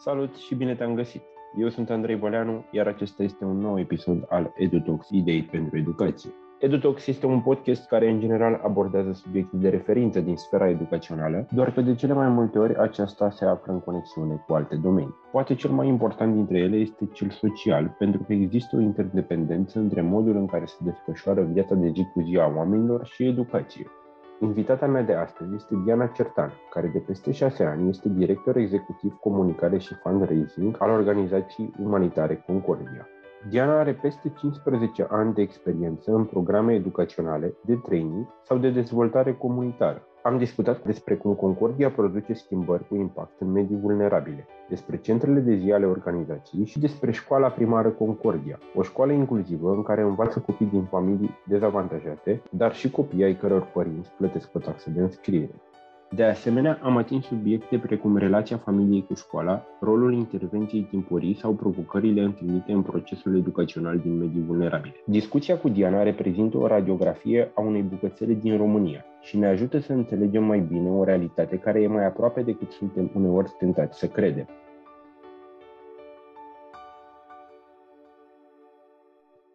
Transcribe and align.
Salut 0.00 0.34
și 0.34 0.54
bine 0.54 0.74
te-am 0.74 0.94
găsit! 0.94 1.22
Eu 1.56 1.68
sunt 1.68 1.90
Andrei 1.90 2.16
Boleanu, 2.16 2.64
iar 2.70 2.86
acesta 2.86 3.22
este 3.22 3.44
un 3.44 3.58
nou 3.58 3.78
episod 3.78 4.24
al 4.28 4.52
EduTalks, 4.56 5.08
idei 5.10 5.42
pentru 5.42 5.76
educație. 5.76 6.30
EduTalks 6.58 7.06
este 7.06 7.26
un 7.26 7.40
podcast 7.40 7.86
care 7.86 8.10
în 8.10 8.20
general 8.20 8.60
abordează 8.64 9.12
subiecte 9.12 9.56
de 9.56 9.68
referință 9.68 10.20
din 10.20 10.36
sfera 10.36 10.68
educațională, 10.68 11.46
doar 11.50 11.72
că 11.72 11.80
de 11.80 11.94
cele 11.94 12.12
mai 12.12 12.28
multe 12.28 12.58
ori 12.58 12.76
aceasta 12.76 13.30
se 13.30 13.44
află 13.44 13.72
în 13.72 13.80
conexiune 13.80 14.44
cu 14.46 14.54
alte 14.54 14.76
domenii. 14.76 15.14
Poate 15.32 15.54
cel 15.54 15.70
mai 15.70 15.88
important 15.88 16.34
dintre 16.34 16.58
ele 16.58 16.76
este 16.76 17.08
cel 17.12 17.30
social, 17.30 17.94
pentru 17.98 18.22
că 18.22 18.32
există 18.32 18.76
o 18.76 18.80
interdependență 18.80 19.78
între 19.78 20.02
modul 20.02 20.36
în 20.36 20.46
care 20.46 20.64
se 20.64 20.76
desfășoară 20.84 21.42
viața 21.42 21.74
de 21.74 21.88
zi 21.88 22.06
cu 22.12 22.20
zi 22.20 22.36
a 22.36 22.52
oamenilor 22.56 23.06
și 23.06 23.24
educație. 23.24 23.86
Invitata 24.40 24.86
mea 24.86 25.02
de 25.02 25.14
astăzi 25.14 25.54
este 25.54 25.74
Diana 25.84 26.06
Certan, 26.06 26.52
care 26.70 26.86
de 26.86 26.98
peste 26.98 27.32
șase 27.32 27.64
ani 27.64 27.88
este 27.88 28.08
director 28.08 28.56
executiv 28.56 29.16
comunicare 29.20 29.78
și 29.78 29.94
fundraising 29.94 30.76
al 30.78 30.90
organizației 30.90 31.72
umanitare 31.82 32.44
Concordia. 32.46 33.08
Diana 33.48 33.78
are 33.78 33.94
peste 33.94 34.32
15 34.38 35.06
ani 35.10 35.34
de 35.34 35.42
experiență 35.42 36.12
în 36.12 36.24
programe 36.24 36.74
educaționale, 36.74 37.54
de 37.64 37.74
training 37.74 38.26
sau 38.42 38.58
de 38.58 38.70
dezvoltare 38.70 39.34
comunitară. 39.34 40.07
Am 40.22 40.38
discutat 40.38 40.84
despre 40.84 41.14
cum 41.14 41.34
Concordia 41.34 41.90
produce 41.90 42.32
schimbări 42.32 42.88
cu 42.88 42.94
impact 42.94 43.40
în 43.40 43.52
medii 43.52 43.78
vulnerabile, 43.80 44.46
despre 44.68 44.96
centrele 44.96 45.40
de 45.40 45.54
zi 45.54 45.72
ale 45.72 45.86
organizației 45.86 46.66
și 46.66 46.78
despre 46.78 47.10
școala 47.10 47.48
primară 47.48 47.88
Concordia, 47.88 48.58
o 48.74 48.82
școală 48.82 49.12
inclusivă 49.12 49.72
în 49.72 49.82
care 49.82 50.02
învață 50.02 50.40
copii 50.40 50.66
din 50.66 50.84
familii 50.84 51.38
dezavantajate, 51.44 52.42
dar 52.50 52.74
și 52.74 52.90
copii 52.90 53.24
ai 53.24 53.36
căror 53.36 53.70
părinți 53.72 54.10
plătesc 54.16 54.54
o 54.54 54.58
taxă 54.58 54.90
de 54.90 55.00
înscriere. 55.00 55.54
De 56.10 56.24
asemenea, 56.24 56.78
am 56.82 56.96
atins 56.96 57.24
subiecte 57.24 57.78
precum 57.78 58.16
relația 58.16 58.56
familiei 58.56 59.04
cu 59.06 59.14
școala, 59.14 59.66
rolul 59.80 60.12
intervenției 60.12 60.82
timpurii 60.82 61.34
sau 61.34 61.52
provocările 61.52 62.22
întâlnite 62.22 62.72
în 62.72 62.82
procesul 62.82 63.36
educațional 63.36 63.98
din 63.98 64.18
medii 64.18 64.42
vulnerabile. 64.42 64.94
Discuția 65.06 65.58
cu 65.58 65.68
Diana 65.68 66.02
reprezintă 66.02 66.58
o 66.58 66.66
radiografie 66.66 67.50
a 67.54 67.60
unei 67.60 67.82
bucățele 67.82 68.34
din 68.34 68.56
România 68.56 69.04
și 69.20 69.38
ne 69.38 69.46
ajută 69.46 69.78
să 69.78 69.92
înțelegem 69.92 70.44
mai 70.44 70.60
bine 70.60 70.88
o 70.90 71.04
realitate 71.04 71.58
care 71.58 71.82
e 71.82 71.86
mai 71.86 72.06
aproape 72.06 72.42
decât 72.42 72.70
suntem 72.70 73.10
uneori 73.14 73.54
tentați 73.58 73.98
să 73.98 74.06
credem. 74.06 74.46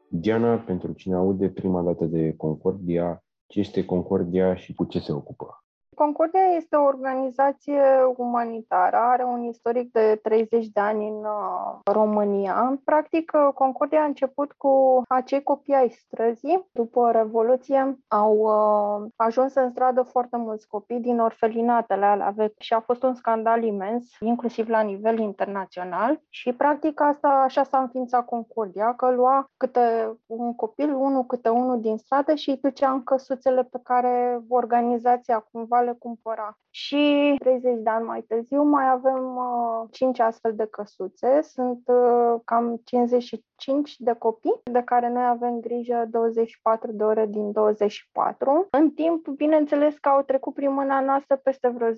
Diana, 0.07 0.55
pentru 0.55 0.91
cine 0.91 1.15
aude 1.15 1.49
prima 1.49 1.81
dată 1.81 2.05
de 2.05 2.33
Concordia, 2.37 3.23
ce 3.47 3.59
este 3.59 3.85
Concordia 3.85 4.55
și 4.55 4.73
cu 4.73 4.83
ce 4.83 4.99
se 4.99 5.11
ocupă? 5.11 5.62
Concordia 5.95 6.45
este 6.55 6.75
o 6.75 6.83
organizație 6.83 7.81
umanitară, 8.17 8.97
are 8.97 9.23
un 9.23 9.43
istoric 9.43 9.91
de 9.91 10.19
30 10.23 10.67
de 10.67 10.79
ani 10.79 11.07
în 11.07 11.23
uh, 11.23 11.79
România. 11.83 12.81
Practic, 12.83 13.31
uh, 13.35 13.53
Concordia 13.53 14.01
a 14.01 14.05
început 14.05 14.51
cu 14.51 15.01
acei 15.07 15.43
copii 15.43 15.73
ai 15.73 15.89
străzii. 15.89 16.67
După 16.71 17.11
Revoluție 17.11 17.99
au 18.07 18.37
uh, 18.37 19.09
ajuns 19.15 19.53
în 19.53 19.69
stradă 19.69 20.01
foarte 20.01 20.37
mulți 20.37 20.67
copii 20.67 20.99
din 20.99 21.19
orfelinatele 21.19 22.05
alea 22.05 22.33
vechi 22.35 22.59
și 22.59 22.73
a 22.73 22.79
fost 22.79 23.03
un 23.03 23.13
scandal 23.13 23.63
imens, 23.63 24.09
inclusiv 24.19 24.69
la 24.69 24.81
nivel 24.81 25.19
internațional. 25.19 26.21
Și 26.29 26.53
practic 26.53 27.01
asta 27.01 27.27
așa 27.27 27.63
s-a 27.63 27.79
înființat 27.79 28.25
Concordia, 28.25 28.93
că 28.93 29.11
lua 29.11 29.51
câte 29.57 30.17
un 30.25 30.55
copil, 30.55 30.93
unul 30.93 31.25
câte 31.25 31.49
unul 31.49 31.81
din 31.81 31.97
stradă 31.97 32.35
și 32.35 32.49
îi 32.49 32.59
ducea 32.61 32.91
în 32.91 33.03
căsuțele 33.03 33.63
pe 33.63 33.79
care 33.83 34.41
organizația 34.47 35.47
cumva 35.51 35.81
le 35.83 35.95
cumpăra. 35.99 36.57
Și 36.69 37.35
30 37.39 37.77
de 37.79 37.89
ani 37.89 38.05
mai 38.05 38.21
târziu 38.21 38.63
mai 38.63 38.89
avem 38.89 39.35
uh, 39.35 39.87
5 39.91 40.19
astfel 40.19 40.55
de 40.55 40.65
căsuțe. 40.65 41.41
Sunt 41.41 41.81
uh, 41.85 42.39
cam 42.45 42.81
55 42.83 43.95
de 43.97 44.13
copii 44.13 44.59
de 44.63 44.81
care 44.85 45.09
noi 45.09 45.25
avem 45.25 45.59
grijă 45.59 46.05
24 46.09 46.91
de 46.91 47.03
ore 47.03 47.25
din 47.25 47.51
24. 47.51 48.67
În 48.71 48.91
timp, 48.91 49.27
bineînțeles 49.27 49.97
că 49.97 50.09
au 50.09 50.21
trecut 50.21 50.53
prin 50.53 50.73
mâna 50.73 51.01
noastră 51.01 51.35
peste 51.35 51.67
vreo 51.67 51.91
10.000 51.91 51.95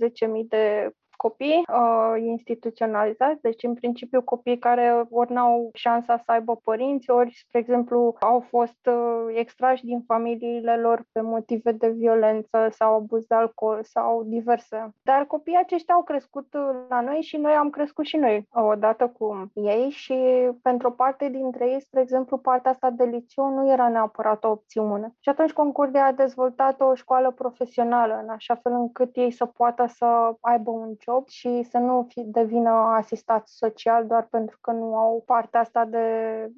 de 0.48 0.92
copii 1.16 1.64
uh, 1.68 2.22
instituționalizați, 2.22 3.42
deci 3.42 3.64
în 3.64 3.74
principiu 3.74 4.22
copii 4.22 4.58
care 4.58 5.06
ori 5.10 5.32
n-au 5.32 5.70
șansa 5.74 6.18
să 6.18 6.32
aibă 6.32 6.56
părinți, 6.56 7.10
ori, 7.10 7.44
spre 7.48 7.60
exemplu, 7.60 8.16
au 8.20 8.40
fost 8.40 8.90
uh, 8.90 9.36
extrași 9.36 9.86
din 9.86 10.02
familiile 10.08 10.78
lor 10.78 11.04
pe 11.12 11.22
motive 11.22 11.72
de 11.72 11.90
violență 11.90 12.68
sau 12.72 12.96
abuz 12.96 13.26
de 13.26 13.36
alcool 13.36 13.80
sau 13.84 14.24
diverse. 14.24 14.90
Dar 15.04 15.26
copiii 15.26 15.58
aceștia 15.64 15.94
au 15.94 16.04
crescut 16.04 16.54
uh, 16.54 16.62
la 16.90 17.02
noi 17.02 17.22
și 17.22 17.38
noi 17.38 17.54
am 17.54 17.70
crescut 17.70 18.06
și 18.06 18.18
noi 18.18 18.48
odată 18.54 19.08
cu 19.18 19.52
ei 19.54 19.90
și 19.90 20.16
pentru 20.62 20.88
o 20.88 20.92
parte 20.92 21.30
dintre 21.30 21.70
ei, 21.70 21.82
spre 21.82 22.02
exemplu, 22.02 22.38
partea 22.38 22.72
asta 22.72 22.90
de 22.90 23.04
liceu 23.04 23.50
nu 23.50 23.72
era 23.72 23.90
neapărat 23.90 24.44
o 24.44 24.50
opțiune. 24.50 25.14
Și 25.20 25.30
atunci 25.30 25.54
Concordia 25.54 26.06
a 26.06 26.12
dezvoltat 26.12 26.82
o 26.82 26.96
școală 26.96 27.32
profesională 27.32 28.20
în 28.24 28.30
așa 28.30 28.56
fel 28.56 28.72
încât 28.72 29.16
ei 29.16 29.32
să 29.32 29.46
poată 29.46 29.86
să 29.88 30.36
aibă 30.40 30.72
un 30.72 30.96
job 31.06 31.28
și 31.28 31.64
să 31.70 31.78
nu 31.78 32.06
fi, 32.10 32.24
devină 32.24 32.70
asistați 32.70 33.58
social 33.58 34.08
doar 34.08 34.28
pentru 34.30 34.58
că 34.62 34.72
nu 34.72 34.96
au 34.98 35.24
partea 35.26 35.60
asta 35.60 35.86
de 35.86 36.08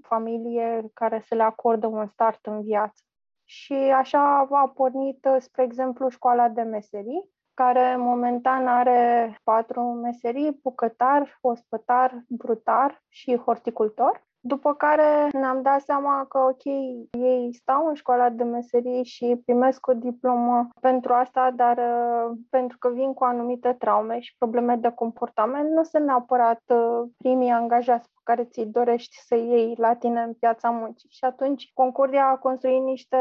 familie 0.02 0.90
care 0.94 1.24
să 1.28 1.36
le 1.36 1.44
acordă 1.44 1.88
un 1.88 2.08
start 2.08 2.46
în 2.46 2.62
viață. 2.62 3.02
Și 3.44 3.74
așa 3.74 4.48
a 4.52 4.68
pornit, 4.68 5.28
spre 5.40 5.64
exemplu, 5.64 6.10
școala 6.10 6.50
de 6.50 6.62
meserii, 6.62 7.30
care 7.54 7.96
momentan 7.96 8.68
are 8.68 9.40
patru 9.44 9.82
meserii, 9.82 10.60
bucătar, 10.62 11.38
ospătar, 11.42 12.24
brutar 12.30 13.04
și 13.08 13.36
horticultor. 13.36 14.27
După 14.40 14.74
care 14.74 15.30
ne-am 15.32 15.62
dat 15.62 15.82
seama 15.82 16.26
că, 16.30 16.38
ok, 16.38 16.64
ei 17.12 17.54
stau 17.54 17.88
în 17.88 17.94
școala 17.94 18.30
de 18.30 18.44
meserie 18.44 19.04
și 19.04 19.42
primesc 19.46 19.88
o 19.88 19.94
diplomă 19.94 20.68
pentru 20.82 21.14
asta, 21.14 21.52
dar 21.56 21.78
uh, 21.78 22.38
pentru 22.50 22.78
că 22.78 22.90
vin 22.90 23.14
cu 23.14 23.24
anumite 23.24 23.76
traume 23.80 24.20
și 24.20 24.36
probleme 24.38 24.76
de 24.76 24.92
comportament, 24.96 25.70
nu 25.70 25.84
sunt 25.84 26.06
neapărat 26.06 26.62
uh, 26.68 27.10
primii 27.18 27.50
angajați 27.50 28.10
pe 28.10 28.20
care 28.24 28.44
ți-i 28.44 28.66
dorești 28.66 29.18
să 29.18 29.36
iei 29.36 29.76
la 29.78 29.96
tine 29.96 30.22
în 30.22 30.34
piața 30.34 30.70
muncii. 30.70 31.10
Și 31.10 31.24
atunci 31.24 31.72
Concordia 31.74 32.26
a 32.26 32.38
construit 32.38 32.84
niște 32.84 33.18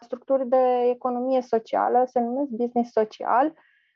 structuri 0.00 0.48
de 0.48 0.80
economie 0.90 1.40
socială, 1.40 2.04
se 2.06 2.20
numesc 2.20 2.50
business 2.50 2.92
social, 2.92 3.52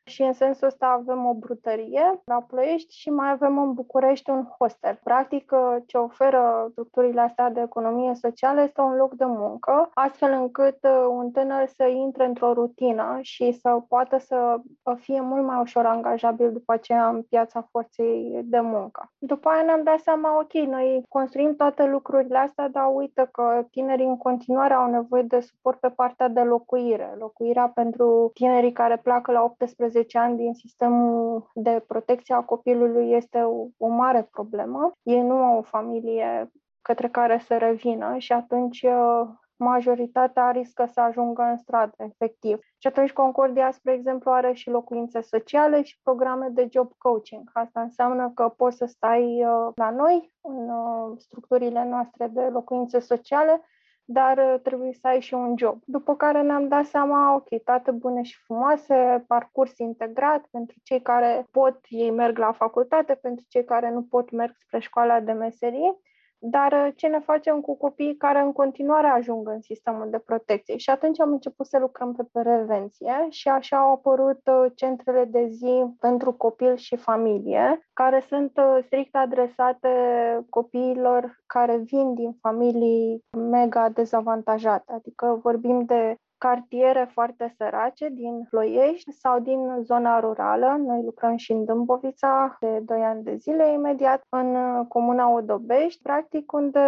și 0.09 0.23
în 0.23 0.33
sensul 0.33 0.67
ăsta 0.67 0.87
avem 0.87 1.27
o 1.27 1.35
brutărie 1.35 2.21
la 2.25 2.41
Ploiești 2.41 2.95
și 2.95 3.11
mai 3.11 3.31
avem 3.31 3.59
în 3.59 3.73
București 3.73 4.31
un 4.31 4.45
hostel. 4.59 4.99
Practic, 5.03 5.53
ce 5.87 5.97
oferă 5.97 6.69
structurile 6.71 7.21
astea 7.21 7.51
de 7.51 7.61
economie 7.61 8.15
socială 8.15 8.63
este 8.63 8.81
un 8.81 8.97
loc 8.97 9.15
de 9.15 9.25
muncă, 9.25 9.91
astfel 9.95 10.33
încât 10.33 10.79
uh, 10.83 11.07
un 11.09 11.31
tânăr 11.31 11.67
să 11.67 11.85
intre 11.85 12.25
într-o 12.25 12.53
rutină 12.53 13.19
și 13.23 13.53
să 13.53 13.83
poată 13.89 14.19
să 14.19 14.61
fie 14.99 15.21
mult 15.21 15.45
mai 15.45 15.61
ușor 15.61 15.85
angajabil 15.87 16.53
după 16.53 16.73
aceea 16.73 17.09
în 17.09 17.23
piața 17.23 17.69
forței 17.71 18.41
de 18.45 18.61
muncă. 18.61 19.13
După 19.19 19.49
aia 19.49 19.63
ne-am 19.63 19.83
dat 19.83 19.99
seama, 19.99 20.39
ok, 20.39 20.53
noi 20.53 21.03
construim 21.09 21.57
toate 21.57 21.87
lucrurile 21.87 22.39
astea, 22.39 22.69
dar 22.69 22.91
uite 22.95 23.29
că 23.33 23.67
tinerii 23.71 24.07
în 24.07 24.17
continuare 24.17 24.75
au 24.75 24.91
nevoie 24.91 25.23
de 25.23 25.41
suport 25.41 25.81
pe 25.81 25.89
partea 25.89 26.29
de 26.29 26.41
locuire. 26.41 27.15
Locuirea 27.19 27.69
pentru 27.75 28.31
tinerii 28.35 28.73
care 28.73 28.97
pleacă 28.97 29.33
la 29.33 29.43
18 29.43 29.98
10 29.99 30.19
ani 30.19 30.37
din 30.37 30.55
sistemul 30.55 31.51
de 31.55 31.85
protecție 31.87 32.35
a 32.35 32.41
copilului 32.41 33.13
este 33.13 33.39
o, 33.39 33.67
o 33.77 33.89
mare 33.89 34.29
problemă. 34.31 34.93
Ei 35.03 35.21
nu 35.21 35.35
au 35.35 35.59
o 35.59 35.63
familie 35.63 36.51
către 36.83 37.09
care 37.09 37.39
să 37.39 37.57
revină 37.57 38.15
și 38.19 38.33
atunci 38.33 38.83
uh, 38.83 39.29
majoritatea 39.57 40.51
riscă 40.51 40.89
să 40.93 41.01
ajungă 41.01 41.43
în 41.43 41.57
stradă, 41.57 41.93
efectiv. 41.97 42.59
Și 42.79 42.87
atunci 42.87 43.13
Concordia, 43.13 43.71
spre 43.71 43.93
exemplu, 43.93 44.31
are 44.31 44.53
și 44.53 44.71
locuințe 44.71 45.21
sociale 45.21 45.83
și 45.83 46.01
programe 46.03 46.49
de 46.49 46.69
job 46.71 46.93
coaching. 46.99 47.51
Asta 47.53 47.81
înseamnă 47.81 48.31
că 48.35 48.49
poți 48.57 48.77
să 48.77 48.85
stai 48.85 49.45
uh, 49.45 49.73
la 49.75 49.91
noi, 49.91 50.33
în 50.41 50.69
uh, 50.69 51.17
structurile 51.17 51.85
noastre 51.85 52.27
de 52.27 52.41
locuințe 52.41 52.99
sociale, 52.99 53.62
dar 54.10 54.38
uh, 54.38 54.60
trebuie 54.62 54.93
să 54.93 55.06
ai 55.06 55.20
și 55.20 55.34
un 55.34 55.55
job. 55.56 55.78
După 55.84 56.16
care 56.16 56.43
ne-am 56.43 56.69
dat 56.69 56.84
seama, 56.84 57.34
ok, 57.34 57.62
toate 57.64 57.90
bune 57.90 58.22
și 58.22 58.37
frumoase, 58.44 59.25
parcurs 59.26 59.78
integrat 59.78 60.46
pentru 60.50 60.76
cei 60.82 61.02
care 61.02 61.46
pot, 61.50 61.81
ei 61.88 62.10
merg 62.10 62.38
la 62.38 62.52
facultate, 62.52 63.14
pentru 63.14 63.44
cei 63.49 63.64
care 63.64 63.90
nu 63.90 64.02
pot, 64.02 64.31
merg 64.31 64.55
spre 64.58 64.78
școala 64.78 65.20
de 65.20 65.32
meserie 65.32 65.99
dar 66.40 66.73
uh, 66.73 66.93
ce 66.96 67.06
ne 67.06 67.19
facem 67.19 67.61
cu 67.61 67.76
copiii 67.76 68.17
care 68.17 68.40
în 68.40 68.52
continuare 68.52 69.06
ajung 69.06 69.49
în 69.49 69.61
sistemul 69.61 70.08
de 70.11 70.19
protecție? 70.19 70.76
Și 70.76 70.90
atunci 70.90 71.20
am 71.20 71.32
început 71.32 71.67
să 71.67 71.79
lucrăm 71.79 72.14
pe 72.14 72.25
prevenție 72.32 73.26
și 73.29 73.49
așa 73.49 73.76
au 73.76 73.93
apărut 73.93 74.40
uh, 74.44 74.73
centrele 74.75 75.25
de 75.25 75.46
zi 75.46 75.85
pentru 76.00 76.32
copil 76.32 76.76
și 76.76 76.96
familie, 76.96 77.88
care 77.93 78.25
sunt 78.29 78.52
uh, 78.56 78.85
strict 78.85 79.17
adresate 79.17 79.88
copiilor 80.50 81.43
care 81.46 81.76
vin 81.76 82.14
din 82.14 82.37
familii 82.41 83.25
mega 83.37 83.88
dezavantajate. 83.88 84.93
Adică 84.93 85.38
vorbim 85.43 85.84
de 85.84 86.17
cartiere 86.38 87.08
foarte 87.12 87.55
sărace 87.56 88.08
din 88.08 88.46
Ploiești 88.50 89.12
sau 89.12 89.40
din 89.40 89.61
zona 89.82 90.20
rurală. 90.20 90.76
Noi 90.87 91.02
lucrăm 91.05 91.37
și 91.37 91.52
în 91.52 91.64
Dâmbovița 91.64 92.56
de 92.61 92.79
2 92.85 93.00
ani 93.00 93.23
de 93.23 93.35
zile 93.35 93.73
imediat, 93.73 94.23
în 94.29 94.56
comuna 94.88 95.31
Odobești, 95.31 96.02
practic 96.02 96.52
unde 96.52 96.81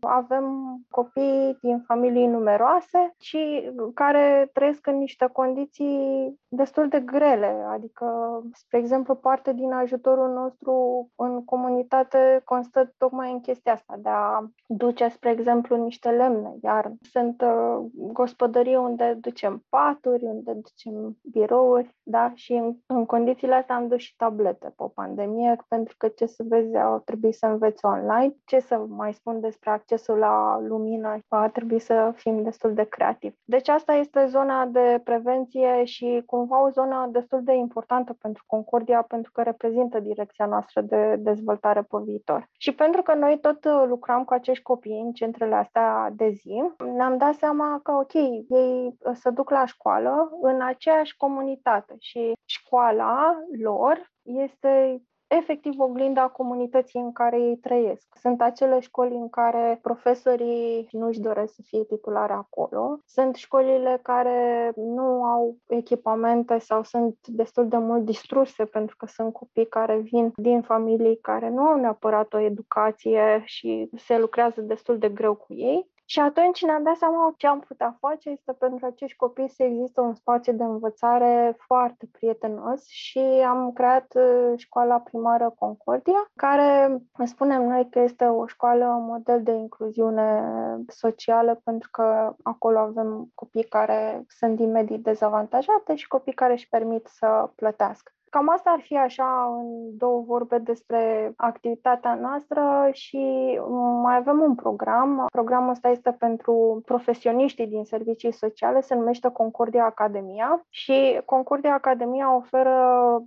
avem 0.00 0.76
copii 0.90 1.58
din 1.60 1.82
familii 1.86 2.26
numeroase 2.26 3.14
și 3.20 3.70
care 3.94 4.50
trăiesc 4.52 4.86
în 4.86 4.98
niște 4.98 5.28
condiții 5.32 6.34
destul 6.48 6.88
de 6.88 7.00
grele. 7.00 7.64
Adică, 7.72 8.06
spre 8.52 8.78
exemplu, 8.78 9.14
parte 9.14 9.52
din 9.52 9.72
ajutorul 9.72 10.32
nostru 10.32 10.72
în 11.16 11.44
comunitate 11.44 12.40
constă 12.44 12.92
tocmai 12.98 13.32
în 13.32 13.40
chestia 13.40 13.72
asta, 13.72 13.94
de 13.98 14.08
a 14.08 14.44
duce, 14.66 15.08
spre 15.08 15.30
exemplu, 15.30 15.76
niște 15.76 16.08
lemne. 16.08 16.56
Iar 16.62 16.92
sunt 17.12 17.42
uh, 17.42 17.86
gospodării 18.12 18.74
unde 18.88 19.16
ducem 19.20 19.64
paturi, 19.68 20.24
unde 20.24 20.52
ducem 20.52 21.16
birouri, 21.30 21.96
da? 22.02 22.32
Și 22.34 22.52
în, 22.52 22.76
în 22.86 23.06
condițiile 23.06 23.54
astea 23.54 23.74
am 23.74 23.88
dus 23.88 23.98
și 24.00 24.16
tablete 24.16 24.72
pe 24.76 24.82
o 24.82 24.88
pandemie, 24.88 25.56
pentru 25.68 25.94
că 25.98 26.08
ce 26.08 26.26
să 26.26 26.42
vezi, 26.48 26.76
au 26.76 26.98
trebuit 26.98 27.34
să 27.34 27.46
înveți 27.46 27.84
online. 27.84 28.34
Ce 28.44 28.58
să 28.58 28.84
mai 28.88 29.12
spun 29.12 29.40
despre 29.40 29.70
accesul 29.70 30.18
la 30.18 30.60
lumină, 30.60 31.18
a 31.28 31.48
trebuit 31.48 31.82
să 31.82 32.12
fim 32.14 32.42
destul 32.42 32.74
de 32.74 32.84
creativi. 32.84 33.34
Deci 33.44 33.68
asta 33.68 33.92
este 33.92 34.26
zona 34.26 34.66
de 34.66 35.00
prevenție 35.04 35.84
și 35.84 36.22
cumva 36.26 36.62
o 36.62 36.70
zonă 36.70 37.08
destul 37.12 37.42
de 37.42 37.54
importantă 37.54 38.16
pentru 38.20 38.44
Concordia, 38.46 39.02
pentru 39.02 39.30
că 39.32 39.42
reprezintă 39.42 40.00
direcția 40.00 40.46
noastră 40.46 40.80
de 40.80 41.16
dezvoltare 41.18 41.82
pe 41.82 41.98
viitor. 42.04 42.48
Și 42.58 42.74
pentru 42.74 43.02
că 43.02 43.14
noi 43.14 43.38
tot 43.40 43.64
lucram 43.88 44.24
cu 44.24 44.32
acești 44.32 44.62
copii 44.62 45.00
în 45.00 45.12
centrele 45.12 45.54
astea 45.54 46.12
de 46.16 46.28
zi, 46.28 46.62
ne-am 46.96 47.16
dat 47.16 47.34
seama 47.34 47.80
că, 47.82 47.92
ok, 47.92 48.12
ei 48.48 48.77
se 49.12 49.30
duc 49.30 49.50
la 49.50 49.66
școală 49.66 50.30
în 50.42 50.62
aceeași 50.62 51.16
comunitate 51.16 51.94
și 51.98 52.32
școala 52.44 53.38
lor 53.62 54.12
este 54.22 55.02
efectiv 55.28 55.80
oglinda 55.80 56.28
comunității 56.28 57.00
în 57.00 57.12
care 57.12 57.40
ei 57.40 57.56
trăiesc. 57.56 58.06
Sunt 58.20 58.40
acele 58.40 58.80
școli 58.80 59.14
în 59.14 59.28
care 59.28 59.78
profesorii 59.82 60.88
nu-și 60.90 61.20
doresc 61.20 61.54
să 61.54 61.62
fie 61.64 61.84
titulare 61.84 62.32
acolo. 62.32 62.98
Sunt 63.06 63.34
școlile 63.34 63.98
care 64.02 64.72
nu 64.76 65.24
au 65.24 65.56
echipamente 65.68 66.58
sau 66.58 66.82
sunt 66.82 67.16
destul 67.26 67.68
de 67.68 67.76
mult 67.76 68.04
distruse 68.04 68.64
pentru 68.64 68.96
că 68.96 69.06
sunt 69.06 69.32
copii 69.32 69.66
care 69.66 69.96
vin 69.96 70.32
din 70.36 70.62
familii 70.62 71.18
care 71.20 71.48
nu 71.48 71.62
au 71.62 71.80
neapărat 71.80 72.32
o 72.32 72.38
educație 72.38 73.42
și 73.44 73.90
se 73.96 74.18
lucrează 74.18 74.60
destul 74.60 74.98
de 74.98 75.08
greu 75.08 75.34
cu 75.34 75.54
ei. 75.54 75.90
Și 76.10 76.20
atunci 76.20 76.62
ne-am 76.62 76.82
dat 76.82 76.96
seama 76.96 77.34
ce 77.36 77.46
am 77.46 77.60
putea 77.60 77.96
face 78.00 78.30
este 78.30 78.52
pentru 78.52 78.86
acești 78.86 79.16
copii 79.16 79.48
să 79.48 79.62
există 79.62 80.00
un 80.00 80.14
spațiu 80.14 80.52
de 80.52 80.62
învățare 80.62 81.56
foarte 81.58 82.08
prietenos 82.12 82.86
și 82.86 83.18
am 83.46 83.72
creat 83.72 84.14
uh, 84.14 84.52
școala 84.56 85.00
primară 85.00 85.54
Concordia, 85.58 86.30
care 86.36 86.98
spunem 87.24 87.62
noi 87.62 87.88
că 87.90 87.98
este 87.98 88.24
o 88.24 88.46
școală 88.46 88.84
model 88.84 89.42
de 89.42 89.52
incluziune 89.52 90.42
socială 90.86 91.60
pentru 91.64 91.88
că 91.92 92.34
acolo 92.42 92.78
avem 92.78 93.30
copii 93.34 93.64
care 93.64 94.24
sunt 94.28 94.56
din 94.56 94.70
medii 94.70 94.98
dezavantajate 94.98 95.94
și 95.94 96.08
copii 96.08 96.32
care 96.32 96.52
își 96.52 96.68
permit 96.68 97.06
să 97.06 97.50
plătească. 97.54 98.12
Cam 98.30 98.48
asta 98.48 98.70
ar 98.70 98.80
fi 98.80 98.96
așa 98.96 99.58
în 99.60 99.96
două 99.96 100.22
vorbe 100.26 100.58
despre 100.58 101.32
activitatea 101.36 102.14
noastră 102.14 102.88
și 102.92 103.58
mai 104.02 104.16
avem 104.16 104.40
un 104.40 104.54
program. 104.54 105.26
Programul 105.32 105.70
ăsta 105.70 105.88
este 105.88 106.12
pentru 106.18 106.82
profesioniștii 106.84 107.66
din 107.66 107.84
servicii 107.84 108.32
sociale, 108.32 108.80
se 108.80 108.94
numește 108.94 109.28
Concordia 109.28 109.84
Academia 109.84 110.66
și 110.68 111.20
Concordia 111.24 111.74
Academia 111.74 112.36
oferă 112.36 112.76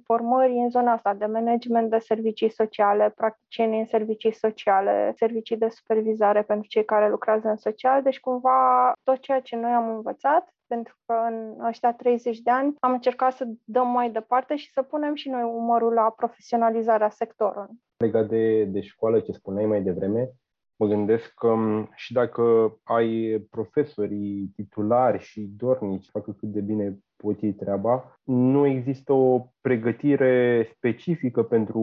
formări 0.04 0.52
în 0.52 0.70
zona 0.70 0.92
asta 0.92 1.14
de 1.14 1.26
management 1.26 1.90
de 1.90 1.98
servicii 1.98 2.50
sociale, 2.50 3.14
practicieni 3.16 3.80
în 3.80 3.86
servicii 3.86 4.34
sociale, 4.34 5.14
servicii 5.18 5.58
de 5.58 5.70
supervizare 5.70 6.42
pentru 6.42 6.68
cei 6.68 6.86
care 6.86 7.10
lucrează 7.10 7.48
în 7.48 7.58
social, 7.58 8.02
deci 8.02 8.20
cumva 8.20 8.92
tot 9.04 9.20
ceea 9.20 9.40
ce 9.40 9.56
noi 9.56 9.72
am 9.72 9.90
învățat 9.90 10.54
pentru 10.74 10.96
că 11.06 11.14
în 11.30 11.66
ăștia 11.66 11.94
30 11.94 12.40
de 12.40 12.52
ani 12.52 12.76
am 12.80 12.92
încercat 12.92 13.34
să 13.34 13.48
dăm 13.64 13.88
mai 13.88 14.12
departe 14.12 14.56
și 14.56 14.72
să 14.72 14.82
punem 14.82 15.16
și 15.16 15.30
noi 15.30 15.44
umărul 15.44 15.94
la 15.94 16.14
profesionalizarea 16.18 17.10
sectorului. 17.10 17.76
Legat 17.98 18.28
de, 18.28 18.64
de 18.64 18.82
școală, 18.82 19.20
ce 19.20 19.32
spuneai 19.32 19.66
mai 19.66 19.82
devreme, 19.82 20.32
mă 20.76 20.88
gândesc 20.88 21.34
că 21.34 21.56
și 21.96 22.14
dacă 22.14 22.76
ai 22.84 23.46
profesorii 23.50 24.52
titulari 24.56 25.20
și 25.20 25.42
dornici, 25.58 26.10
facă 26.10 26.32
cât 26.32 26.50
de 26.50 26.62
bine 26.62 26.98
pot 27.16 27.42
ei 27.42 27.54
treaba, 27.54 28.20
nu 28.24 28.66
există 28.66 29.14
o 29.14 29.46
pregătire 29.62 30.68
specifică 30.76 31.44
pentru 31.44 31.82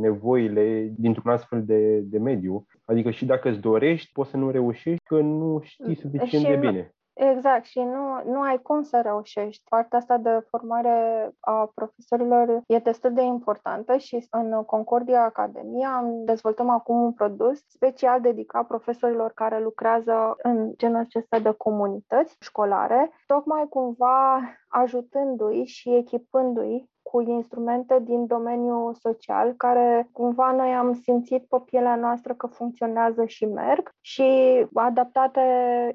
nevoile 0.00 0.92
dintr-un 0.96 1.30
astfel 1.30 1.64
de, 1.64 1.98
de 1.98 2.18
mediu. 2.18 2.66
Adică 2.84 3.10
și 3.10 3.24
dacă 3.24 3.48
îți 3.48 3.60
dorești, 3.60 4.12
poți 4.12 4.30
să 4.30 4.36
nu 4.36 4.50
reușești 4.50 5.04
că 5.04 5.20
nu 5.20 5.60
știi 5.62 5.94
suficient 5.94 6.44
și 6.44 6.50
de 6.50 6.56
bine. 6.56 6.92
Exact, 7.20 7.64
și 7.64 7.80
nu, 7.80 8.22
nu 8.24 8.40
ai 8.40 8.62
cum 8.62 8.82
să 8.82 9.00
reușești. 9.00 9.62
Partea 9.68 9.98
asta 9.98 10.16
de 10.16 10.46
formare 10.50 11.30
a 11.40 11.70
profesorilor 11.74 12.62
e 12.66 12.78
destul 12.78 13.12
de 13.12 13.22
importantă 13.22 13.96
și 13.96 14.26
în 14.30 14.64
Concordia 14.64 15.22
Academia 15.24 15.90
am 15.96 16.24
dezvoltăm 16.24 16.68
acum 16.68 17.02
un 17.02 17.12
produs 17.12 17.58
special 17.66 18.20
dedicat 18.20 18.66
profesorilor 18.66 19.32
care 19.34 19.60
lucrează 19.60 20.36
în 20.42 20.72
genul 20.76 21.00
acesta 21.00 21.38
de 21.38 21.50
comunități 21.50 22.36
școlare, 22.40 23.10
tocmai 23.26 23.66
cumva 23.68 24.40
ajutându-i 24.68 25.64
și 25.64 25.94
echipându-i 25.94 26.90
cu 27.10 27.20
instrumente 27.20 28.00
din 28.04 28.26
domeniul 28.26 28.94
social, 28.94 29.52
care 29.56 30.08
cumva 30.12 30.52
noi 30.52 30.74
am 30.74 30.92
simțit 30.92 31.44
pe 31.48 31.56
pielea 31.64 31.96
noastră 31.96 32.34
că 32.34 32.46
funcționează 32.46 33.24
și 33.24 33.44
merg 33.44 33.90
și 34.00 34.66
adaptate 34.74 35.40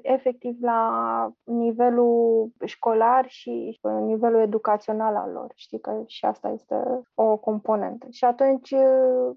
efectiv 0.02 0.56
la 0.60 1.30
nivelul 1.44 2.50
școlar 2.64 3.24
și 3.28 3.80
nivelul 4.00 4.40
educațional 4.40 5.16
al 5.16 5.30
lor. 5.32 5.52
Știi 5.54 5.80
că 5.80 6.02
și 6.06 6.24
asta 6.24 6.48
este 6.48 7.00
o 7.14 7.36
componentă. 7.36 8.06
Și 8.10 8.24
atunci, 8.24 8.74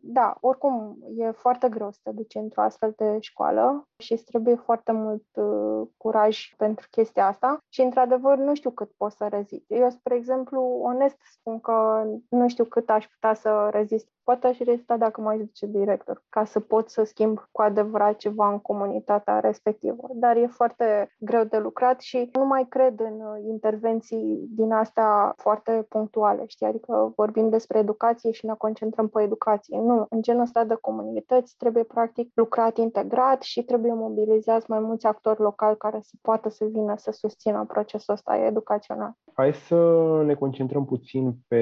da, 0.02 0.38
oricum 0.42 0.98
e 1.18 1.32
foarte 1.32 1.70
greu 1.70 1.92
să 1.92 2.00
te 2.04 2.12
duci 2.12 2.36
într-o 2.36 2.62
astfel 2.62 2.94
de 2.96 3.18
școală 3.20 3.88
și 3.98 4.14
îți 4.14 4.24
trebuie 4.24 4.56
foarte 4.56 4.92
mult 4.92 5.26
uh, 5.34 5.88
curaj 5.98 6.54
pentru 6.58 6.88
chestia 6.92 7.28
asta 7.28 7.58
și, 7.70 7.82
într-adevăr, 7.82 8.38
nu 8.38 8.56
știu 8.56 8.72
cât 8.72 8.92
poți 8.98 9.16
să 9.16 9.28
rezist. 9.28 9.66
Eu, 9.68 9.90
spre 9.90 10.16
exemplu, 10.16 10.62
onest 10.82 11.18
spun 11.32 11.60
că 11.68 12.04
nu 12.30 12.48
știu 12.48 12.66
cât 12.66 12.90
aș 12.90 13.08
putea 13.08 13.34
să 13.34 13.70
rezist 13.72 14.08
poate 14.28 14.48
aș 14.48 14.58
rezista 14.58 14.98
dacă 14.98 15.22
mai 15.22 15.42
zice 15.46 15.66
director, 15.66 16.24
ca 16.30 16.44
să 16.44 16.60
pot 16.60 16.90
să 16.90 17.04
schimb 17.04 17.40
cu 17.52 17.62
adevărat 17.62 18.16
ceva 18.16 18.52
în 18.52 18.60
comunitatea 18.60 19.40
respectivă. 19.40 20.08
Dar 20.14 20.36
e 20.36 20.48
foarte 20.48 21.16
greu 21.20 21.44
de 21.44 21.58
lucrat 21.58 22.00
și 22.02 22.30
nu 22.34 22.46
mai 22.46 22.66
cred 22.70 23.00
în 23.00 23.16
intervenții 23.48 24.48
din 24.50 24.72
astea 24.72 25.34
foarte 25.38 25.86
punctuale, 25.90 26.44
știi? 26.48 26.66
Adică 26.66 27.14
vorbim 27.16 27.50
despre 27.50 27.80
educație 27.80 28.32
și 28.32 28.46
ne 28.46 28.54
concentrăm 28.58 29.08
pe 29.08 29.22
educație. 29.22 29.78
Nu, 29.80 30.06
în 30.10 30.22
genul 30.22 30.42
ăsta 30.42 30.64
de 30.64 30.78
comunități 30.82 31.56
trebuie 31.58 31.84
practic 31.84 32.32
lucrat 32.34 32.78
integrat 32.78 33.42
și 33.42 33.64
trebuie 33.64 33.94
mobilizați 33.94 34.70
mai 34.70 34.80
mulți 34.80 35.06
actori 35.06 35.40
locali 35.40 35.78
care 35.78 36.00
să 36.02 36.16
poată 36.22 36.50
să 36.50 36.66
vină 36.66 36.94
să 36.98 37.12
susțină 37.12 37.66
procesul 37.68 38.14
ăsta 38.14 38.38
educațional. 38.38 39.12
Hai 39.34 39.54
să 39.54 39.78
ne 40.26 40.34
concentrăm 40.34 40.86
puțin 40.86 41.36
pe 41.48 41.57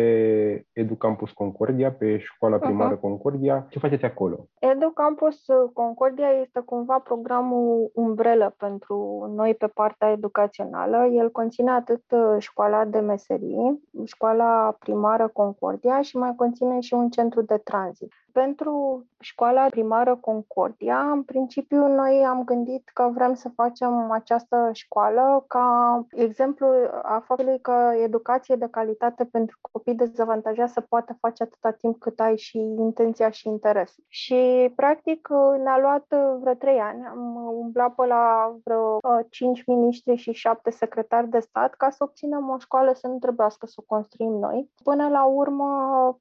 Educampus 0.73 1.31
Concordia, 1.31 1.91
pe 1.91 2.17
școala 2.17 2.55
școala 2.55 2.57
primară 2.57 2.97
uh-huh. 2.97 3.01
Concordia. 3.01 3.65
Ce 3.69 3.79
faceți 3.79 4.05
acolo? 4.05 4.47
Educampus 4.59 5.45
Concordia 5.73 6.29
este 6.41 6.59
cumva 6.59 6.99
programul 6.99 7.91
umbrelă 7.93 8.55
pentru 8.57 9.27
noi 9.35 9.55
pe 9.55 9.67
partea 9.67 10.11
educațională. 10.11 11.05
El 11.05 11.31
conține 11.31 11.71
atât 11.71 12.03
uh, 12.09 12.35
școala 12.37 12.85
de 12.85 12.99
meserii, 12.99 13.81
școala 14.05 14.75
primară 14.79 15.27
Concordia 15.27 16.01
și 16.01 16.17
mai 16.17 16.33
conține 16.35 16.79
și 16.79 16.93
un 16.93 17.09
centru 17.09 17.41
de 17.41 17.57
tranzit. 17.57 18.13
Pentru 18.41 19.05
școala 19.19 19.65
primară 19.65 20.15
Concordia, 20.15 20.99
în 21.11 21.23
principiu, 21.23 21.87
noi 21.87 22.25
am 22.25 22.43
gândit 22.43 22.89
că 22.93 23.11
vrem 23.13 23.33
să 23.33 23.49
facem 23.55 24.11
această 24.11 24.69
școală 24.73 25.45
ca 25.47 26.01
exemplu 26.11 26.67
a 27.03 27.23
faptului 27.25 27.59
că 27.61 27.91
educație 28.03 28.55
de 28.55 28.67
calitate 28.71 29.25
pentru 29.25 29.57
copii 29.71 29.95
dezavantajați 29.95 30.73
se 30.73 30.81
poate 30.81 31.17
face 31.19 31.43
atâta 31.43 31.71
timp 31.71 31.99
cât 31.99 32.19
ai 32.19 32.37
și 32.37 32.57
intenția 32.57 33.29
și 33.29 33.47
interesul. 33.47 34.03
Și, 34.07 34.71
practic, 34.75 35.27
ne-a 35.63 35.79
luat 35.79 36.05
vreo 36.39 36.53
trei 36.53 36.79
ani. 36.79 37.05
Am 37.05 37.35
umblat 37.35 37.95
pe 37.95 38.05
la 38.05 38.55
vreo 38.63 38.97
uh, 39.01 39.25
cinci 39.29 39.65
miniștri 39.65 40.15
și 40.15 40.31
șapte 40.31 40.69
secretari 40.69 41.29
de 41.29 41.39
stat 41.39 41.73
ca 41.73 41.89
să 41.89 42.03
obținem 42.03 42.49
o 42.49 42.57
școală 42.57 42.93
să 42.93 43.07
nu 43.07 43.17
trebuiască 43.17 43.65
să 43.65 43.75
o 43.77 43.95
construim 43.95 44.31
noi. 44.31 44.69
Până 44.83 45.07
la 45.09 45.25
urmă, 45.25 45.67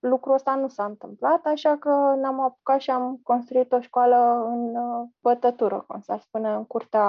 lucrul 0.00 0.34
ăsta 0.34 0.54
nu 0.54 0.68
s-a 0.68 0.84
întâmplat, 0.84 1.46
așa 1.46 1.76
că 1.76 2.03
ne-am 2.20 2.40
apucat 2.40 2.80
și 2.80 2.90
am 2.90 3.20
construit 3.22 3.72
o 3.72 3.80
școală 3.80 4.44
în 4.46 4.76
uh, 4.76 5.08
bătătură, 5.22 5.84
cum 5.86 6.00
s-ar 6.00 6.20
spune, 6.20 6.50
în 6.50 6.64
curtea 6.64 7.04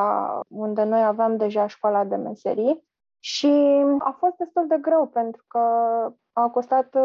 unde 0.49 0.83
noi 0.83 1.03
aveam 1.03 1.37
deja 1.37 1.67
școala 1.67 2.03
de 2.03 2.15
meserii 2.15 2.83
Și 3.19 3.51
a 3.99 4.15
fost 4.17 4.35
destul 4.35 4.67
de 4.67 4.77
greu 4.81 5.07
pentru 5.07 5.43
că 5.47 5.59
a 6.33 6.49
costat 6.49 6.85
1.400.000 6.85 6.97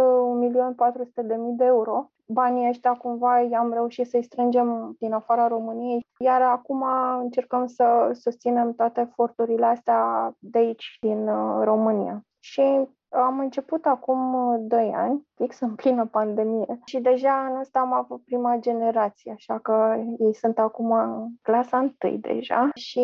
de 1.57 1.65
euro. 1.65 2.11
Banii 2.27 2.69
ăștia 2.69 2.93
cumva 2.93 3.41
i-am 3.41 3.73
reușit 3.73 4.09
să-i 4.09 4.23
strângem 4.23 4.97
din 4.99 5.13
afara 5.13 5.49
României, 5.49 6.07
iar 6.19 6.43
acum 6.43 6.85
încercăm 7.21 7.67
să 7.67 8.11
susținem 8.13 8.73
toate 8.73 9.01
eforturile 9.01 9.67
astea 9.67 10.33
de 10.39 10.59
aici, 10.59 10.97
din 11.01 11.29
uh, 11.29 11.61
România. 11.65 12.25
Și 12.41 12.89
am 13.11 13.39
început 13.39 13.85
acum 13.87 14.57
2 14.61 14.87
uh, 14.87 14.93
ani, 14.95 15.27
fix 15.35 15.61
în 15.61 15.75
plină 15.75 16.07
pandemie, 16.07 16.79
și 16.85 16.99
deja 17.01 17.45
anul 17.45 17.61
ăsta 17.61 17.81
am 17.81 17.93
avut 17.93 18.25
prima 18.25 18.57
generație, 18.57 19.33
așa 19.33 19.59
că 19.59 19.97
ei 20.19 20.35
sunt 20.35 20.59
acum 20.59 20.93
în 20.93 21.27
clasa 21.43 21.95
1 22.03 22.17
deja. 22.17 22.69
Și 22.75 23.01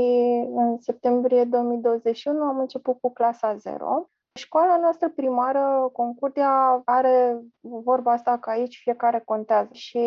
în 0.55 0.77
septembrie 0.79 1.45
2021 1.45 2.43
am 2.43 2.59
început 2.59 3.01
cu 3.01 3.13
clasa 3.13 3.55
0 3.57 4.09
Școala 4.37 4.77
noastră 4.79 5.09
primară, 5.09 5.89
Concordia, 5.93 6.83
are 6.85 7.41
vorba 7.61 8.13
asta 8.13 8.39
că 8.39 8.51
aici 8.51 8.81
fiecare 8.83 9.23
contează. 9.25 9.69
Și, 9.73 10.01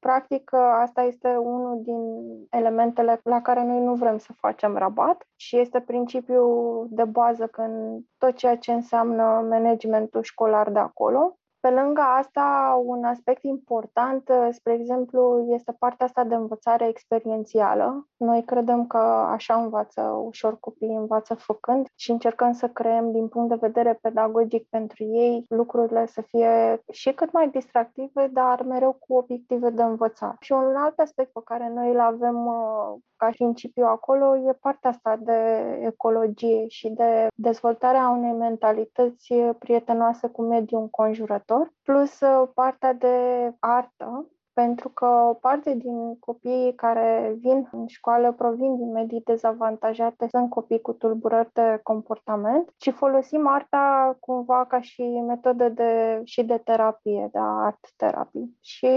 practic, 0.00 0.52
asta 0.52 1.02
este 1.02 1.28
unul 1.36 1.80
din 1.82 2.02
elementele 2.50 3.20
la 3.22 3.40
care 3.40 3.64
noi 3.64 3.80
nu 3.80 3.94
vrem 3.94 4.18
să 4.18 4.32
facem 4.32 4.76
rabat 4.76 5.26
și 5.36 5.58
este 5.58 5.80
principiul 5.80 6.86
de 6.90 7.04
bază 7.04 7.46
când 7.46 8.04
tot 8.18 8.36
ceea 8.36 8.56
ce 8.56 8.72
înseamnă 8.72 9.46
managementul 9.48 10.22
școlar 10.22 10.70
de 10.70 10.78
acolo 10.78 11.39
pe 11.60 11.70
lângă 11.70 12.00
asta, 12.00 12.78
un 12.84 13.04
aspect 13.04 13.42
important, 13.42 14.28
uh, 14.28 14.48
spre 14.50 14.72
exemplu, 14.72 15.46
este 15.48 15.76
partea 15.78 16.06
asta 16.06 16.24
de 16.24 16.34
învățare 16.34 16.88
experiențială. 16.88 18.08
Noi 18.16 18.44
credem 18.44 18.86
că 18.86 18.98
așa 19.30 19.54
învață 19.54 20.02
ușor 20.02 20.60
copiii, 20.60 20.94
învață 20.94 21.34
făcând 21.34 21.86
și 21.94 22.10
încercăm 22.10 22.52
să 22.52 22.68
creăm 22.68 23.12
din 23.12 23.28
punct 23.28 23.48
de 23.48 23.66
vedere 23.66 23.98
pedagogic 24.02 24.68
pentru 24.68 25.04
ei 25.04 25.44
lucrurile 25.48 26.06
să 26.06 26.20
fie 26.20 26.82
și 26.92 27.12
cât 27.12 27.32
mai 27.32 27.48
distractive, 27.48 28.30
dar 28.32 28.62
mereu 28.62 28.92
cu 28.92 29.14
obiective 29.14 29.70
de 29.70 29.82
învățare. 29.82 30.36
Și 30.40 30.52
un 30.52 30.76
alt 30.76 30.98
aspect 30.98 31.32
pe 31.32 31.40
care 31.44 31.72
noi 31.74 31.90
îl 31.90 32.00
avem 32.00 32.46
uh, 32.46 32.98
ca 33.20 33.30
principiu 33.30 33.84
acolo 33.84 34.36
e 34.36 34.52
partea 34.52 34.90
asta 34.90 35.16
de 35.16 35.40
ecologie 35.84 36.68
și 36.68 36.88
de 36.88 37.26
dezvoltarea 37.34 38.08
unei 38.08 38.32
mentalități 38.32 39.34
prietenoase 39.58 40.28
cu 40.28 40.42
mediul 40.42 40.80
înconjurător, 40.80 41.49
plus 41.82 42.20
uh, 42.20 42.48
partea 42.54 42.92
de 42.92 43.16
artă, 43.58 44.30
pentru 44.60 44.88
că 44.88 45.06
o 45.06 45.34
parte 45.34 45.74
din 45.74 46.18
copiii 46.18 46.74
care 46.74 47.34
vin 47.38 47.68
în 47.72 47.86
școală 47.86 48.32
provin 48.32 48.76
din 48.76 48.90
medii 48.92 49.22
dezavantajate, 49.24 50.26
sunt 50.30 50.50
copii 50.50 50.80
cu 50.80 50.92
tulburări 50.92 51.52
de 51.52 51.80
comportament 51.82 52.72
și 52.80 52.90
folosim 52.90 53.46
arta 53.46 54.16
cumva 54.20 54.64
ca 54.66 54.80
și 54.80 55.02
metodă 55.02 55.68
de, 55.68 56.20
și 56.24 56.44
de 56.44 56.58
terapie, 56.64 57.28
de 57.32 57.38
art 57.38 57.88
terapie. 57.96 58.48
Și 58.60 58.88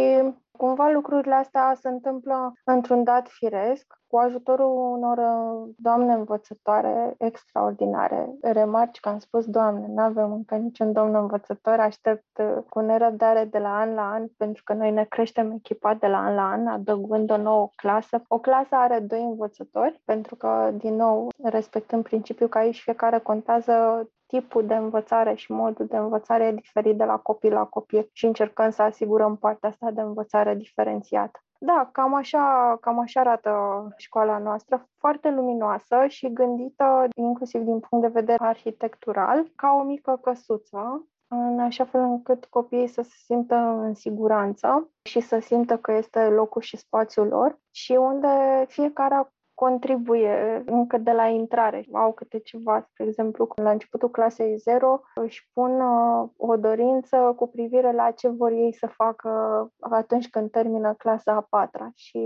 Cumva 0.57 0.89
lucrurile 0.89 1.33
astea 1.33 1.77
se 1.79 1.89
întâmplă 1.89 2.53
într-un 2.63 3.03
dat 3.03 3.27
firesc, 3.27 3.85
cu 4.07 4.17
ajutorul 4.17 4.91
unor 4.91 5.17
uh, 5.17 5.73
doamne 5.77 6.13
învățătoare 6.13 7.15
extraordinare. 7.17 8.35
Remarci 8.41 8.99
că 8.99 9.09
am 9.09 9.19
spus, 9.19 9.45
Doamne, 9.45 9.87
nu 9.87 10.01
avem 10.01 10.31
încă 10.31 10.55
niciun 10.55 10.91
domn 10.91 11.15
învățător, 11.15 11.79
aștept 11.79 12.37
uh, 12.39 12.63
cu 12.69 12.79
nerăbdare 12.79 13.45
de 13.45 13.57
la 13.57 13.77
an 13.77 13.93
la 13.93 14.11
an, 14.11 14.27
pentru 14.37 14.63
că 14.63 14.73
noi 14.73 14.91
ne 14.91 15.03
creștem 15.03 15.51
echipa 15.55 15.93
de 15.93 16.07
la 16.07 16.17
an 16.17 16.35
la 16.35 16.49
an, 16.49 16.67
adăugând 16.67 17.31
o 17.31 17.37
nouă 17.37 17.69
clasă. 17.75 18.23
O 18.27 18.39
clasă 18.39 18.75
are 18.75 18.99
doi 18.99 19.21
învățători, 19.21 20.01
pentru 20.05 20.35
că, 20.35 20.71
din 20.77 20.95
nou, 20.95 21.29
respectând 21.43 22.03
principiul 22.03 22.49
că 22.49 22.57
aici 22.57 22.81
fiecare 22.81 23.19
contează 23.19 24.07
tipul 24.27 24.65
de 24.65 24.75
învățare 24.75 25.33
și 25.33 25.51
modul 25.51 25.85
de 25.85 25.97
învățare 25.97 26.45
e 26.45 26.51
diferit 26.51 26.97
de 26.97 27.03
la 27.03 27.17
copil 27.17 27.53
la 27.53 27.65
copil 27.65 28.09
și 28.11 28.25
încercăm 28.25 28.69
să 28.69 28.81
asigurăm 28.81 29.35
partea 29.35 29.69
asta 29.69 29.91
de 29.91 30.01
învățare 30.01 30.55
diferențiată. 30.55 31.39
Da, 31.65 31.89
cam 31.91 32.13
așa, 32.13 32.77
cam 32.81 32.99
așa 32.99 33.19
arată 33.19 33.53
școala 33.97 34.37
noastră, 34.37 34.89
foarte 34.97 35.29
luminoasă 35.31 36.05
și 36.07 36.33
gândită 36.33 37.07
inclusiv 37.15 37.61
din 37.61 37.79
punct 37.79 38.05
de 38.05 38.19
vedere 38.19 38.43
arhitectural, 38.43 39.51
ca 39.55 39.77
o 39.79 39.83
mică 39.83 40.19
căsuță, 40.21 41.07
în 41.33 41.59
așa 41.59 41.85
fel 41.85 42.01
încât 42.01 42.45
copiii 42.45 42.87
să 42.87 43.01
se 43.01 43.15
simtă 43.25 43.55
în 43.55 43.93
siguranță 43.93 44.89
și 45.03 45.19
să 45.19 45.39
simtă 45.39 45.77
că 45.77 45.91
este 45.91 46.19
locul 46.19 46.61
și 46.61 46.77
spațiul 46.77 47.27
lor 47.27 47.59
și 47.71 47.91
unde 47.91 48.27
fiecare 48.67 49.27
contribuie 49.53 50.63
încă 50.65 50.97
de 50.97 51.11
la 51.11 51.27
intrare. 51.27 51.85
Au 51.91 52.13
câte 52.13 52.39
ceva, 52.39 52.81
spre 52.81 53.05
exemplu, 53.05 53.47
la 53.55 53.71
începutul 53.71 54.09
clasei 54.09 54.57
0 54.57 55.01
își 55.15 55.49
pun 55.53 55.81
uh, 55.81 56.29
o 56.37 56.55
dorință 56.55 57.33
cu 57.35 57.47
privire 57.47 57.91
la 57.91 58.11
ce 58.11 58.27
vor 58.27 58.51
ei 58.51 58.73
să 58.73 58.87
facă 58.87 59.31
atunci 59.79 60.29
când 60.29 60.51
termină 60.51 60.93
clasa 60.93 61.31
a 61.31 61.47
patra 61.49 61.91
și 61.95 62.17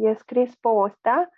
e 0.00 0.14
scris 0.14 0.54
pe 0.54 0.68
o 0.68 0.88
stea 0.88 1.30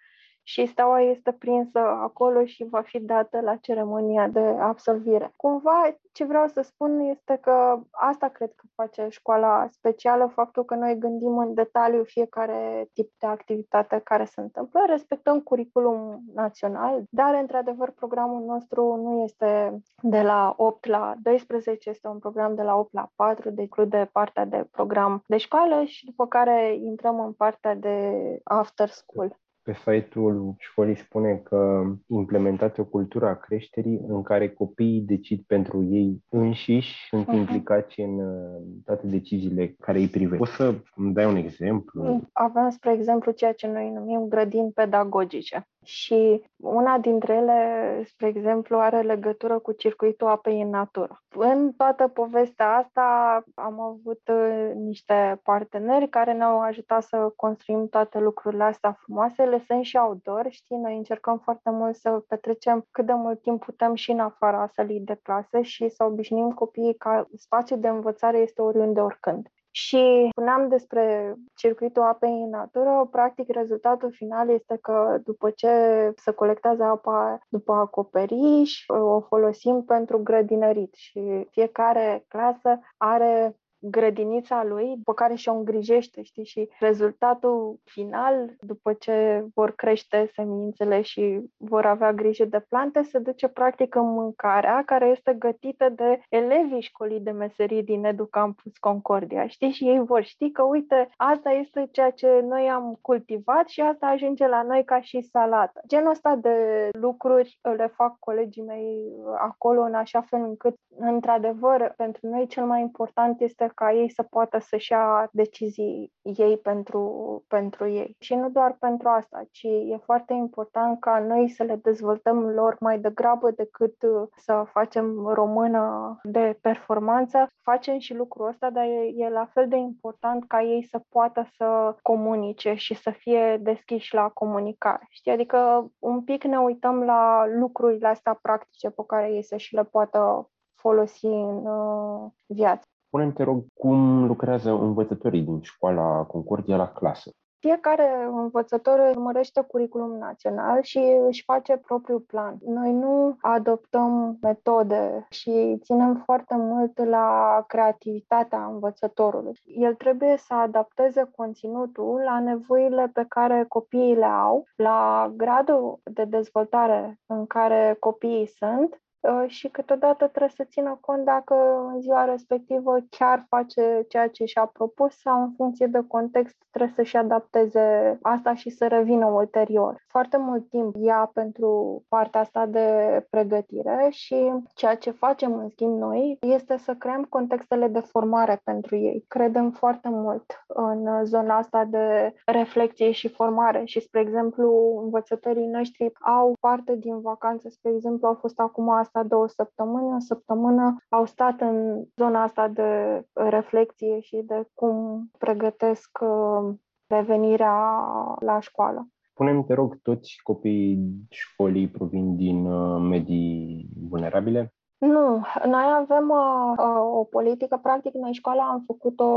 și 0.46 0.66
steaua 0.66 1.00
este 1.00 1.32
prinsă 1.32 1.78
acolo 1.78 2.44
și 2.44 2.64
va 2.70 2.80
fi 2.80 3.00
dată 3.00 3.40
la 3.40 3.56
ceremonia 3.56 4.28
de 4.28 4.40
absolvire. 4.40 5.32
Cumva, 5.36 5.96
ce 6.12 6.24
vreau 6.24 6.46
să 6.46 6.60
spun 6.60 7.00
este 7.00 7.38
că 7.42 7.78
asta 7.90 8.28
cred 8.28 8.52
că 8.56 8.64
face 8.74 9.06
școala 9.10 9.66
specială, 9.70 10.26
faptul 10.34 10.64
că 10.64 10.74
noi 10.74 10.98
gândim 10.98 11.38
în 11.38 11.54
detaliu 11.54 12.02
fiecare 12.04 12.88
tip 12.92 13.12
de 13.18 13.26
activitate 13.26 14.00
care 14.04 14.24
se 14.24 14.40
întâmplă, 14.40 14.80
respectăm 14.86 15.40
curriculum 15.40 16.20
național, 16.34 17.02
dar, 17.10 17.34
într-adevăr, 17.34 17.90
programul 17.90 18.44
nostru 18.44 18.96
nu 18.96 19.22
este 19.22 19.82
de 20.02 20.22
la 20.22 20.54
8 20.56 20.86
la 20.86 21.14
12, 21.22 21.90
este 21.90 22.08
un 22.08 22.18
program 22.18 22.54
de 22.54 22.62
la 22.62 22.76
8 22.76 22.92
la 22.92 23.10
4, 23.16 23.50
de 23.50 23.62
include 23.62 24.08
partea 24.12 24.44
de 24.44 24.66
program 24.70 25.22
de 25.26 25.36
școală 25.36 25.82
și 25.84 26.04
după 26.04 26.26
care 26.26 26.74
intrăm 26.74 27.20
în 27.20 27.32
partea 27.32 27.74
de 27.74 28.16
after 28.44 28.88
school. 28.88 29.38
Pe 29.64 29.72
site-ul 29.72 30.54
școlii 30.58 30.96
spune 30.96 31.34
că 31.44 31.82
implementați 32.06 32.80
o 32.80 32.84
cultură 32.84 33.26
a 33.26 33.34
creșterii 33.34 34.00
în 34.08 34.22
care 34.22 34.48
copiii 34.48 35.00
decid 35.00 35.42
pentru 35.46 35.82
ei 35.82 36.24
înșiși, 36.28 37.06
sunt 37.08 37.28
uh-huh. 37.28 37.36
implicați 37.36 38.00
în 38.00 38.18
uh, 38.18 38.62
toate 38.84 39.06
deciziile 39.06 39.74
care 39.80 39.98
îi 39.98 40.08
privesc. 40.08 40.38
Poți 40.38 40.54
să 40.54 40.74
îmi 40.94 41.14
dai 41.14 41.26
un 41.26 41.36
exemplu? 41.36 42.28
Avem, 42.32 42.70
spre 42.70 42.92
exemplu, 42.92 43.32
ceea 43.32 43.52
ce 43.52 43.66
noi 43.66 43.90
numim 43.90 44.28
grădini 44.28 44.72
pedagogice. 44.72 45.68
Și 45.84 46.44
una 46.56 46.98
dintre 46.98 47.34
ele, 47.34 48.02
spre 48.04 48.26
exemplu, 48.26 48.78
are 48.78 49.02
legătură 49.02 49.58
cu 49.58 49.72
circuitul 49.72 50.26
apei 50.26 50.60
în 50.60 50.68
natură. 50.68 51.22
În 51.36 51.72
toată 51.72 52.08
povestea 52.08 52.76
asta 52.76 53.42
am 53.54 53.80
avut 53.80 54.20
uh, 54.32 54.70
niște 54.74 55.40
parteneri 55.42 56.08
care 56.08 56.32
ne-au 56.32 56.60
ajutat 56.60 57.02
să 57.02 57.32
construim 57.36 57.88
toate 57.88 58.18
lucrurile 58.18 58.64
astea 58.64 58.92
frumoase. 58.92 59.44
Le 59.44 59.58
sunt 59.66 59.84
și 59.84 59.96
outdoor, 59.96 60.46
știi, 60.50 60.76
noi 60.76 60.96
încercăm 60.96 61.38
foarte 61.38 61.70
mult 61.70 61.94
să 61.94 62.24
petrecem 62.28 62.86
cât 62.90 63.06
de 63.06 63.12
mult 63.12 63.40
timp 63.40 63.64
putem 63.64 63.94
și 63.94 64.10
în 64.10 64.20
afara 64.20 64.66
sălii 64.66 65.00
de 65.00 65.18
clasă 65.22 65.60
și 65.60 65.88
să 65.88 66.04
obișnuim 66.04 66.50
copiii 66.50 66.94
ca 66.94 67.28
spațiul 67.36 67.80
de 67.80 67.88
învățare 67.88 68.38
este 68.38 68.62
oriunde 68.62 69.00
oricând. 69.00 69.48
Și 69.76 70.28
spuneam 70.30 70.68
despre 70.68 71.34
circuitul 71.54 72.02
apei 72.02 72.42
în 72.42 72.50
natură, 72.50 73.08
practic 73.10 73.48
rezultatul 73.48 74.12
final 74.12 74.48
este 74.48 74.78
că 74.82 75.18
după 75.24 75.50
ce 75.50 75.68
se 76.16 76.30
colectează 76.30 76.82
apa 76.82 77.38
după 77.48 77.72
acoperiș, 77.72 78.84
o 78.86 79.20
folosim 79.20 79.82
pentru 79.86 80.22
grădinărit 80.22 80.94
și 80.94 81.46
fiecare 81.50 82.24
clasă 82.28 82.78
are 82.96 83.56
grădinița 83.90 84.64
lui, 84.64 84.96
pe 85.04 85.12
care 85.14 85.34
și-o 85.34 85.54
îngrijește, 85.54 86.22
știi, 86.22 86.44
și 86.44 86.68
rezultatul 86.80 87.78
final, 87.84 88.56
după 88.60 88.92
ce 88.92 89.44
vor 89.54 89.70
crește 89.74 90.30
semințele 90.34 91.00
și 91.00 91.40
vor 91.56 91.86
avea 91.86 92.12
grijă 92.12 92.44
de 92.44 92.64
plante, 92.68 93.02
se 93.02 93.18
duce 93.18 93.48
practic 93.48 93.94
în 93.94 94.12
mâncarea 94.12 94.82
care 94.86 95.06
este 95.06 95.32
gătită 95.38 95.88
de 95.88 96.20
elevii 96.28 96.80
școlii 96.80 97.20
de 97.20 97.30
meserii 97.30 97.82
din 97.82 98.04
Educampus 98.04 98.76
Concordia, 98.76 99.46
știi, 99.46 99.70
și 99.70 99.88
ei 99.88 99.98
vor 99.98 100.22
ști 100.22 100.50
că, 100.50 100.62
uite, 100.62 101.08
asta 101.16 101.50
este 101.50 101.88
ceea 101.90 102.10
ce 102.10 102.40
noi 102.48 102.68
am 102.70 102.98
cultivat 103.00 103.68
și 103.68 103.80
asta 103.80 104.06
ajunge 104.06 104.46
la 104.46 104.62
noi 104.62 104.84
ca 104.84 105.00
și 105.00 105.20
salată. 105.20 105.80
Genul 105.86 106.10
ăsta 106.10 106.36
de 106.36 106.88
lucruri 106.92 107.58
le 107.76 107.86
fac 107.86 108.18
colegii 108.18 108.62
mei 108.62 109.12
acolo 109.38 109.80
în 109.82 109.94
așa 109.94 110.20
fel 110.20 110.40
încât, 110.40 110.74
într-adevăr, 110.98 111.92
pentru 111.96 112.26
noi 112.26 112.46
cel 112.46 112.64
mai 112.64 112.80
important 112.80 113.40
este 113.40 113.72
ca 113.74 113.92
ei 113.92 114.10
să 114.10 114.22
poată 114.22 114.58
să-și 114.58 114.92
ia 114.92 115.28
decizii 115.32 116.12
ei 116.22 116.58
pentru, 116.58 117.44
pentru 117.48 117.88
ei. 117.88 118.16
Și 118.18 118.34
nu 118.34 118.50
doar 118.50 118.76
pentru 118.78 119.08
asta, 119.08 119.42
ci 119.50 119.62
e 119.62 119.96
foarte 120.04 120.32
important 120.32 121.00
ca 121.00 121.18
noi 121.18 121.48
să 121.48 121.62
le 121.62 121.76
dezvoltăm 121.76 122.48
lor 122.48 122.76
mai 122.80 122.98
degrabă 122.98 123.50
decât 123.50 123.94
să 124.36 124.64
facem 124.72 125.26
română 125.26 126.18
de 126.22 126.58
performanță. 126.60 127.46
Facem 127.62 127.98
și 127.98 128.14
lucrul 128.14 128.48
ăsta, 128.48 128.70
dar 128.70 128.84
e, 128.84 129.12
e 129.16 129.28
la 129.28 129.46
fel 129.52 129.68
de 129.68 129.76
important 129.76 130.44
ca 130.46 130.62
ei 130.62 130.82
să 130.82 131.00
poată 131.08 131.46
să 131.56 131.96
comunice 132.02 132.74
și 132.74 132.94
să 132.94 133.10
fie 133.10 133.58
deschiși 133.62 134.14
la 134.14 134.28
comunicare. 134.28 135.06
Știi? 135.10 135.32
Adică 135.32 135.90
un 135.98 136.22
pic 136.22 136.44
ne 136.44 136.58
uităm 136.58 137.02
la 137.02 137.46
lucrurile 137.46 138.06
astea 138.06 138.38
practice 138.42 138.90
pe 138.90 139.02
care 139.06 139.32
ei 139.32 139.42
să 139.42 139.56
și 139.56 139.74
le 139.74 139.84
poată 139.84 140.48
folosi 140.74 141.26
în 141.26 141.66
uh, 141.66 142.30
viață. 142.46 142.86
Spune-mi, 143.14 143.34
te 143.34 143.42
rog, 143.42 143.64
cum 143.74 144.26
lucrează 144.26 144.70
învățătorii 144.70 145.42
din 145.42 145.60
școala 145.62 146.22
Concordia 146.22 146.76
la 146.76 146.88
clasă? 146.88 147.30
Fiecare 147.58 148.28
învățător 148.30 148.98
urmărește 148.98 149.60
curriculum 149.60 150.18
național 150.18 150.82
și 150.82 150.98
își 151.28 151.42
face 151.44 151.76
propriul 151.76 152.20
plan. 152.20 152.56
Noi 152.64 152.92
nu 152.92 153.36
adoptăm 153.40 154.38
metode 154.40 155.26
și 155.30 155.78
ținem 155.82 156.22
foarte 156.24 156.54
mult 156.56 157.04
la 157.04 157.64
creativitatea 157.66 158.64
învățătorului. 158.64 159.60
El 159.64 159.94
trebuie 159.94 160.36
să 160.36 160.54
adapteze 160.54 161.30
conținutul 161.36 162.20
la 162.24 162.40
nevoile 162.40 163.10
pe 163.12 163.24
care 163.28 163.64
copiii 163.68 164.14
le 164.14 164.24
au, 164.24 164.64
la 164.76 165.32
gradul 165.36 166.00
de 166.04 166.24
dezvoltare 166.24 167.18
în 167.26 167.46
care 167.46 167.96
copiii 168.00 168.46
sunt 168.46 168.88
Uh, 168.88 169.03
și 169.46 169.68
câteodată 169.68 170.26
trebuie 170.26 170.52
să 170.56 170.64
țină 170.64 170.98
cont 171.00 171.24
dacă 171.24 171.54
în 171.92 172.00
ziua 172.00 172.24
respectivă 172.24 172.96
chiar 173.10 173.46
face 173.48 174.04
ceea 174.08 174.28
ce 174.28 174.44
și-a 174.44 174.70
propus 174.72 175.14
sau 175.14 175.42
în 175.42 175.52
funcție 175.56 175.86
de 175.86 176.04
context 176.08 176.56
trebuie 176.70 176.94
să-și 176.96 177.16
adapteze 177.16 178.18
asta 178.22 178.54
și 178.54 178.70
să 178.70 178.86
revină 178.86 179.26
ulterior. 179.26 180.02
Foarte 180.06 180.36
mult 180.36 180.68
timp 180.68 180.94
ia 180.98 181.30
pentru 181.34 182.02
partea 182.08 182.40
asta 182.40 182.66
de 182.66 182.86
pregătire 183.30 184.08
și 184.10 184.52
ceea 184.74 184.94
ce 184.94 185.10
facem 185.10 185.54
în 185.54 185.68
schimb 185.68 185.98
noi 185.98 186.38
este 186.40 186.76
să 186.76 186.94
creăm 186.94 187.24
contextele 187.24 187.88
de 187.88 188.00
formare 188.00 188.60
pentru 188.64 188.96
ei. 188.96 189.24
Credem 189.28 189.70
foarte 189.70 190.08
mult 190.08 190.64
în 190.66 191.24
zona 191.24 191.56
asta 191.56 191.84
de 191.84 192.34
reflexie 192.46 193.10
și 193.10 193.28
formare 193.28 193.82
și, 193.84 194.00
spre 194.00 194.20
exemplu, 194.20 195.00
învățătorii 195.04 195.66
noștri 195.66 196.12
au 196.20 196.56
parte 196.60 196.96
din 196.96 197.20
vacanță, 197.20 197.68
spre 197.68 197.90
exemplu, 197.94 198.28
au 198.28 198.34
fost 198.34 198.60
acum 198.60 198.88
asta 198.88 199.13
asta 199.14 199.28
două 199.28 199.48
săptămâni, 199.48 200.14
o 200.14 200.18
săptămână 200.18 200.96
au 201.08 201.24
stat 201.24 201.60
în 201.60 202.04
zona 202.16 202.42
asta 202.42 202.68
de 202.68 203.22
reflexie 203.32 204.20
și 204.20 204.42
de 204.46 204.68
cum 204.74 205.28
pregătesc 205.38 206.18
uh, 206.20 206.74
revenirea 207.06 208.04
la 208.38 208.60
școală. 208.60 209.08
Punem, 209.34 209.64
te 209.64 209.74
rog, 209.74 209.98
toți 210.02 210.40
copiii 210.42 211.26
școlii 211.30 211.88
provin 211.88 212.36
din 212.36 212.66
uh, 212.66 213.00
medii 213.00 213.88
vulnerabile? 214.08 214.74
Nu, 215.06 215.42
noi 215.64 215.84
avem 215.94 216.30
uh, 216.30 217.18
o 217.18 217.24
politică, 217.24 217.78
practic 217.82 218.14
noi 218.14 218.32
școala 218.32 218.62
am 218.62 218.82
făcut-o 218.86 219.28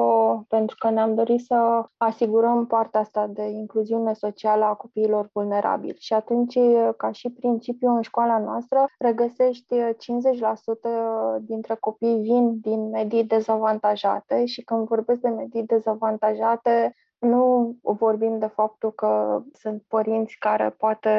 pentru 0.47 0.75
că 0.79 0.89
ne-am 0.89 1.15
dorit 1.15 1.45
să 1.45 1.86
asigurăm 1.97 2.65
partea 2.65 3.00
asta 3.00 3.27
de 3.27 3.43
incluziune 3.43 4.13
socială 4.13 4.65
a 4.65 4.74
copiilor 4.74 5.29
vulnerabili. 5.33 5.97
Și 6.00 6.13
atunci, 6.13 6.57
ca 6.97 7.12
și 7.12 7.29
principiu 7.29 7.89
în 7.95 8.01
școala 8.01 8.38
noastră, 8.39 8.86
regăsești 8.97 9.75
50% 9.75 9.79
dintre 11.41 11.75
copii 11.79 12.19
vin 12.21 12.59
din 12.59 12.89
medii 12.89 13.24
dezavantajate 13.24 14.45
și 14.45 14.62
când 14.62 14.88
vorbesc 14.88 15.19
de 15.21 15.29
medii 15.29 15.63
dezavantajate, 15.63 16.95
nu 17.19 17.75
vorbim 17.81 18.39
de 18.39 18.45
faptul 18.45 18.91
că 18.91 19.41
sunt 19.53 19.83
părinți 19.88 20.36
care 20.39 20.69
poate 20.69 21.09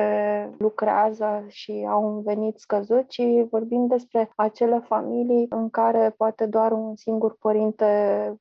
lucrează 0.58 1.44
și 1.48 1.86
au 1.90 2.14
un 2.14 2.22
venit 2.22 2.58
scăzut, 2.58 3.08
ci 3.08 3.22
vorbim 3.50 3.86
despre 3.86 4.30
acele 4.36 4.78
familii 4.78 5.46
în 5.50 5.70
care 5.70 6.14
poate 6.16 6.46
doar 6.46 6.72
un 6.72 6.96
singur 6.96 7.36
părinte 7.40 7.86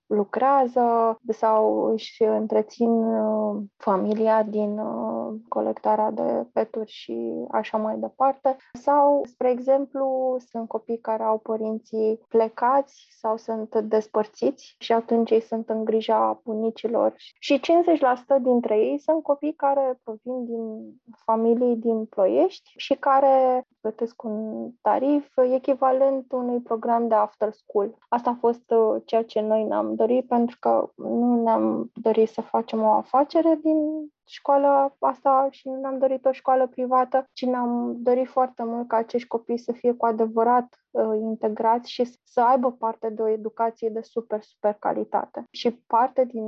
lucrează 0.07 1.17
sau 1.29 1.83
își 1.91 2.23
întrețin 2.23 2.89
uh, 2.89 3.61
familia 3.77 4.43
din 4.43 4.77
uh, 4.79 5.35
colectarea 5.47 6.11
de 6.11 6.47
peturi 6.53 6.91
și 6.91 7.45
așa 7.51 7.77
mai 7.77 7.97
departe. 7.97 8.55
Sau, 8.73 9.21
spre 9.25 9.49
exemplu, 9.49 10.37
sunt 10.49 10.67
copii 10.67 10.99
care 10.99 11.23
au 11.23 11.37
părinții 11.37 12.19
plecați 12.27 13.07
sau 13.09 13.37
sunt 13.37 13.75
despărțiți 13.75 14.75
și 14.79 14.93
atunci 14.93 15.31
ei 15.31 15.41
sunt 15.41 15.69
în 15.69 15.83
grija 15.83 16.41
bunicilor 16.43 17.13
și 17.47 17.59
50% 17.59 18.41
dintre 18.41 18.77
ei 18.77 18.99
sunt 18.99 19.23
copii 19.23 19.53
care 19.53 19.99
provin 20.03 20.45
din 20.45 20.93
familii 21.25 21.75
din 21.75 22.05
Ploiești 22.05 22.73
și 22.75 22.93
care 22.93 23.67
plătesc 23.81 24.23
un 24.23 24.69
tarif 24.81 25.38
echivalent 25.51 26.31
unui 26.31 26.60
program 26.60 27.07
de 27.07 27.15
after 27.15 27.51
school. 27.51 27.97
Asta 28.10 28.29
a 28.29 28.38
fost 28.39 28.71
uh, 28.71 29.01
ceea 29.05 29.23
ce 29.23 29.39
noi 29.39 29.63
ne-am 29.63 29.95
dorit 29.95 30.27
pentru 30.27 30.57
că 30.60 30.89
nu 30.95 31.41
ne-am 31.43 31.91
dorit 31.93 32.29
să 32.29 32.41
facem 32.41 32.81
o 32.81 32.91
afacere 32.91 33.60
din 33.62 34.12
școala 34.27 34.95
asta 34.99 35.47
și 35.49 35.67
nu 35.67 35.79
ne-am 35.79 35.97
dorit 35.97 36.25
o 36.25 36.31
școală 36.31 36.67
privată, 36.67 37.29
ci 37.33 37.45
ne-am 37.45 37.95
dorit 37.97 38.27
foarte 38.27 38.63
mult 38.63 38.87
ca 38.87 38.97
acești 38.97 39.27
copii 39.27 39.57
să 39.57 39.71
fie 39.71 39.93
cu 39.93 40.05
adevărat 40.05 40.83
uh, 40.91 41.17
integrați 41.19 41.91
și 41.91 42.03
să 42.23 42.41
aibă 42.41 42.71
parte 42.71 43.09
de 43.09 43.21
o 43.21 43.27
educație 43.27 43.89
de 43.89 44.01
super, 44.01 44.41
super 44.41 44.73
calitate. 44.79 45.43
Și 45.51 45.71
parte 45.71 46.25
din 46.25 46.45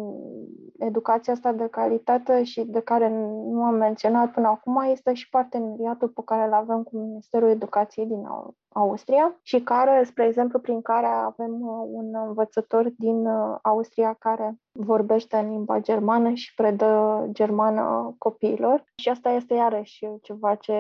educația 0.80 1.34
asta 1.34 1.52
de 1.52 1.68
calitate 1.68 2.44
și 2.44 2.64
de 2.64 2.80
care 2.80 3.10
nu 3.50 3.64
am 3.64 3.76
menționat 3.76 4.32
până 4.32 4.48
acum 4.48 4.82
este 4.82 5.14
și 5.14 5.30
parteneriatul 5.30 6.10
pe 6.10 6.22
care 6.26 6.46
îl 6.46 6.54
avem 6.54 6.84
cu 6.84 6.98
Ministerul 6.98 7.50
Educației 7.50 8.06
din 8.06 8.26
Austria 8.74 9.40
și 9.42 9.60
care, 9.60 10.04
spre 10.04 10.26
exemplu, 10.26 10.60
prin 10.60 10.82
care 10.82 11.06
avem 11.06 11.62
uh, 11.62 11.88
un 11.92 12.16
învățător 12.28 12.92
din 12.98 13.26
uh, 13.26 13.58
Austria 13.62 14.16
care 14.20 14.56
vorbește 14.72 15.38
în 15.38 15.50
limba 15.50 15.80
germană 15.80 16.34
și 16.34 16.54
predă 16.56 17.26
germană 17.32 18.16
copiilor. 18.18 18.84
Și 18.96 19.10
asta 19.10 19.30
este 19.30 19.54
iarăși 19.54 20.06
ceva 20.22 20.56
ce 20.56 20.74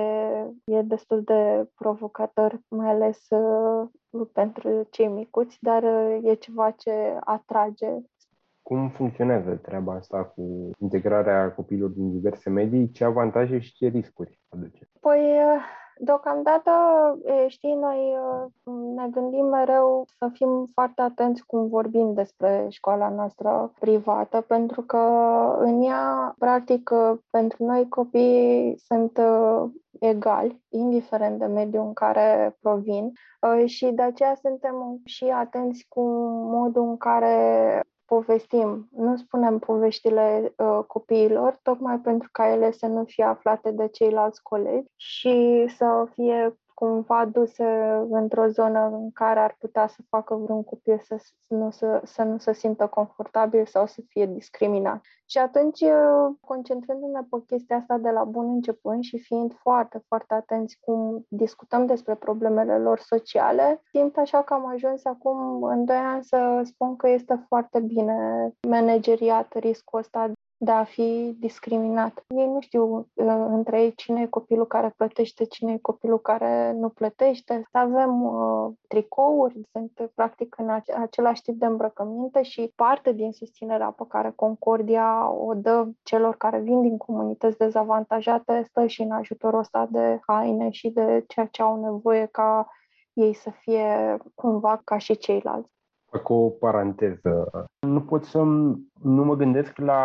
e 0.64 0.82
destul 0.82 1.22
de 1.24 1.70
provocator, 1.76 2.60
mai 2.68 2.90
ales 2.90 3.26
uh, 3.30 3.90
pentru 4.34 4.88
cei 4.90 5.08
micuți, 5.08 5.58
dar 5.62 5.84
e 6.24 6.34
ceva 6.34 6.72
ce 6.72 7.18
atrage 7.20 7.88
cum 8.62 8.90
funcționează 8.90 9.56
treaba 9.56 9.94
asta 9.94 10.24
cu 10.24 10.70
integrarea 10.80 11.54
copiilor 11.54 11.90
din 11.90 12.12
diverse 12.12 12.50
medii? 12.50 12.92
Ce 12.92 13.04
avantaje 13.04 13.60
și 13.60 13.74
ce 13.74 13.88
riscuri 13.88 14.40
aduce? 14.50 14.90
Păi, 15.00 15.22
deocamdată, 16.00 16.72
știi, 17.48 17.74
noi 17.74 18.16
ne 18.96 19.08
gândim 19.12 19.46
mereu 19.46 20.06
să 20.18 20.30
fim 20.34 20.66
foarte 20.74 21.02
atenți 21.02 21.46
cum 21.46 21.68
vorbim 21.68 22.14
despre 22.14 22.66
școala 22.70 23.10
noastră 23.10 23.72
privată, 23.80 24.42
pentru 24.42 24.82
că 24.82 24.98
în 25.60 25.82
ea, 25.82 26.36
practic, 26.38 26.92
pentru 27.30 27.66
noi 27.66 27.88
copiii 27.88 28.78
sunt 28.78 29.20
egali, 30.00 30.62
indiferent 30.70 31.40
de 31.40 31.46
mediul 31.46 31.86
în 31.86 31.94
care 31.94 32.58
provin. 32.62 33.12
Și 33.66 33.86
de 33.86 34.02
aceea 34.02 34.36
suntem 34.36 35.02
și 35.06 35.26
atenți 35.26 35.86
cu 35.90 36.02
modul 36.44 36.84
în 36.84 36.98
care 36.98 37.84
povestim, 38.10 38.90
nu 38.92 39.18
spunem 39.18 39.60
poveștile 39.60 40.54
uh, 40.58 40.80
copiilor, 40.88 41.60
tocmai 41.64 42.00
pentru 42.00 42.30
ca 42.32 42.52
ele 42.52 42.72
să 42.72 42.86
nu 42.86 43.04
fie 43.04 43.24
aflate 43.24 43.72
de 43.72 43.88
ceilalți 43.88 44.44
colegi 44.44 44.92
și 44.96 45.66
să 45.78 46.08
fie 46.14 46.58
cumva 46.80 47.26
duse 47.26 47.66
într-o 48.10 48.48
zonă 48.48 48.90
în 48.92 49.12
care 49.12 49.40
ar 49.40 49.56
putea 49.60 49.88
să 49.88 50.02
facă 50.10 50.36
vreun 50.36 50.64
copil 50.64 51.00
să, 51.04 51.16
nu, 51.48 51.70
să, 51.72 52.02
să 52.04 52.24
nu 52.24 52.38
se 52.38 52.54
simtă 52.54 52.88
confortabil 52.88 53.66
sau 53.66 53.86
să 53.86 54.02
fie 54.08 54.26
discriminat. 54.26 55.02
Și 55.26 55.38
atunci, 55.38 55.84
concentrându-ne 56.42 57.20
pe 57.30 57.44
chestia 57.48 57.76
asta 57.76 57.98
de 57.98 58.10
la 58.10 58.24
bun 58.24 58.50
început 58.50 59.04
și 59.04 59.18
fiind 59.18 59.54
foarte, 59.54 60.04
foarte 60.08 60.34
atenți 60.34 60.78
cum 60.80 61.26
discutăm 61.28 61.86
despre 61.86 62.16
problemele 62.16 62.78
lor 62.78 63.00
sociale, 63.00 63.82
simt 63.92 64.18
așa 64.18 64.42
că 64.42 64.54
am 64.54 64.68
ajuns 64.68 65.06
acum 65.06 65.64
în 65.64 65.86
doi 65.86 65.96
ani 65.96 66.24
să 66.24 66.62
spun 66.64 66.96
că 66.96 67.10
este 67.10 67.46
foarte 67.48 67.80
bine 67.80 68.50
manageriat 68.68 69.54
riscul 69.58 70.00
ăsta 70.00 70.32
de 70.62 70.72
a 70.72 70.84
fi 70.84 71.36
discriminat. 71.40 72.24
Ei 72.28 72.48
nu 72.48 72.62
știu 72.62 72.98
uh, 72.98 73.46
între 73.50 73.82
ei 73.82 73.96
cine 73.96 74.22
e 74.22 74.26
copilul 74.26 74.68
care 74.68 74.94
plătește, 74.98 75.46
cine 75.46 75.74
e 75.74 75.78
copilul 75.78 76.20
care 76.20 76.72
nu 76.72 76.90
plătește. 76.90 77.68
Avem 77.72 78.24
uh, 78.24 78.72
tricouri, 78.88 79.62
sunt 79.72 80.12
practic 80.16 80.56
în 80.58 80.70
același 81.02 81.42
tip 81.42 81.60
de 81.60 81.66
îmbrăcăminte 81.66 82.42
și 82.42 82.72
parte 82.76 83.12
din 83.14 83.32
susținerea 83.32 83.92
pe 83.92 84.04
care 84.08 84.34
Concordia 84.36 85.32
o 85.32 85.54
dă 85.54 85.88
celor 86.04 86.36
care 86.38 86.60
vin 86.60 86.82
din 86.82 86.98
comunități 86.98 87.58
dezavantajate 87.58 88.64
stă 88.70 88.86
și 88.86 89.02
în 89.02 89.12
ajutorul 89.12 89.60
ăsta 89.60 89.88
de 89.92 90.20
haine 90.28 90.70
și 90.70 90.90
de 90.90 91.24
ceea 91.28 91.46
ce 91.46 91.62
au 91.62 91.82
nevoie 91.82 92.26
ca 92.26 92.68
ei 93.14 93.34
să 93.34 93.50
fie 93.50 94.18
cumva 94.36 94.82
ca 94.84 94.98
și 94.98 95.18
ceilalți. 95.18 95.79
Fac 96.10 96.30
o 96.30 96.50
paranteză. 96.50 97.66
Nu 97.88 98.02
pot 98.02 98.24
să 98.24 98.42
nu 99.02 99.24
mă 99.24 99.36
gândesc 99.36 99.78
la 99.78 100.02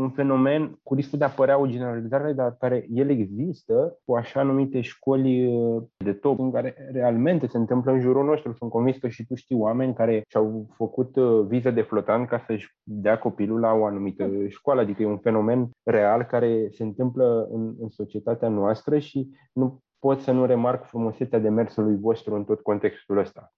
un 0.00 0.10
fenomen 0.10 0.78
cu 0.82 0.94
riscul 0.94 1.18
de 1.18 1.24
a 1.24 1.28
apărea 1.28 1.58
o 1.58 1.66
generalizare, 1.66 2.32
dar 2.32 2.56
care 2.58 2.86
el 2.88 3.10
există 3.10 3.98
cu 4.04 4.14
așa 4.14 4.42
numite 4.42 4.80
școli 4.80 5.46
uh, 5.46 5.82
de 5.96 6.12
top, 6.12 6.38
în 6.38 6.50
care 6.50 6.88
realmente 6.92 7.46
se 7.46 7.56
întâmplă 7.56 7.92
în 7.92 8.00
jurul 8.00 8.24
nostru. 8.24 8.52
Sunt 8.52 8.70
convins 8.70 8.96
că 8.96 9.08
și 9.08 9.26
tu 9.26 9.34
știi 9.34 9.56
oameni 9.56 9.94
care 9.94 10.22
și-au 10.28 10.66
făcut 10.74 11.16
uh, 11.16 11.46
viză 11.46 11.70
de 11.70 11.82
flotant 11.82 12.28
ca 12.28 12.38
să-și 12.46 12.74
dea 12.82 13.18
copilul 13.18 13.60
la 13.60 13.72
o 13.72 13.84
anumită 13.84 14.30
școală. 14.48 14.80
Adică 14.80 15.02
e 15.02 15.06
un 15.06 15.18
fenomen 15.18 15.70
real 15.82 16.22
care 16.22 16.68
se 16.72 16.82
întâmplă 16.82 17.48
în, 17.52 17.74
în 17.80 17.88
societatea 17.88 18.48
noastră 18.48 18.98
și 18.98 19.30
nu 19.52 19.80
pot 19.98 20.20
să 20.20 20.32
nu 20.32 20.44
remarc 20.44 20.84
frumusețea 20.84 21.38
demersului 21.38 21.96
vostru 21.96 22.34
în 22.34 22.44
tot 22.44 22.60
contextul 22.60 23.18
ăsta 23.18 23.52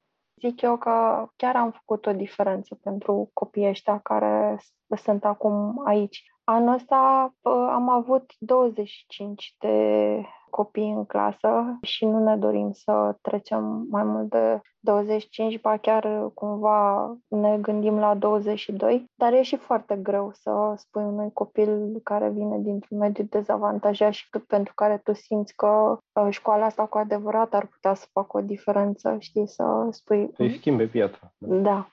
zic 0.47 0.61
eu 0.61 0.77
că 0.77 1.27
chiar 1.37 1.57
am 1.57 1.71
făcut 1.71 2.07
o 2.07 2.13
diferență 2.13 2.75
pentru 2.83 3.31
copiii 3.33 3.69
ăștia 3.69 3.99
care 3.99 4.59
sunt 4.97 5.25
acum 5.25 5.83
aici. 5.87 6.25
Anul 6.45 6.75
ăsta 6.75 7.33
am 7.71 7.89
avut 7.89 8.33
25 8.39 9.55
de 9.59 10.25
copii 10.53 10.91
în 10.91 11.05
clasă 11.05 11.79
și 11.83 12.05
nu 12.05 12.25
ne 12.25 12.37
dorim 12.37 12.71
să 12.73 13.17
trecem 13.21 13.87
mai 13.91 14.05
mult 14.05 14.31
de 14.31 14.61
25, 14.81 15.61
ba 15.61 15.77
chiar 15.77 16.31
cumva 16.35 17.13
ne 17.29 17.59
gândim 17.59 17.99
la 17.99 18.15
22, 18.15 19.05
dar 19.15 19.33
e 19.33 19.43
și 19.43 19.57
foarte 19.57 19.97
greu 20.03 20.31
să 20.33 20.75
spui 20.77 21.03
unui 21.03 21.33
copil 21.33 22.01
care 22.03 22.29
vine 22.29 22.59
dintr-un 22.59 22.99
mediu 22.99 23.25
dezavantajat 23.31 24.13
și 24.13 24.29
pentru 24.47 24.73
care 24.75 25.01
tu 25.05 25.13
simți 25.13 25.55
că 25.57 25.99
uh, 26.13 26.27
școala 26.31 26.65
asta 26.65 26.87
cu 26.87 26.99
adevărat 26.99 27.55
ar 27.55 27.67
putea 27.67 27.95
să 27.95 28.07
facă 28.13 28.37
o 28.37 28.41
diferență, 28.41 29.17
știi, 29.19 29.49
să 29.49 29.87
spui... 29.91 30.31
Să-i 30.35 30.57
schimbe 30.57 30.87
piața. 30.87 31.33
Da, 31.39 31.57
da, 31.57 31.89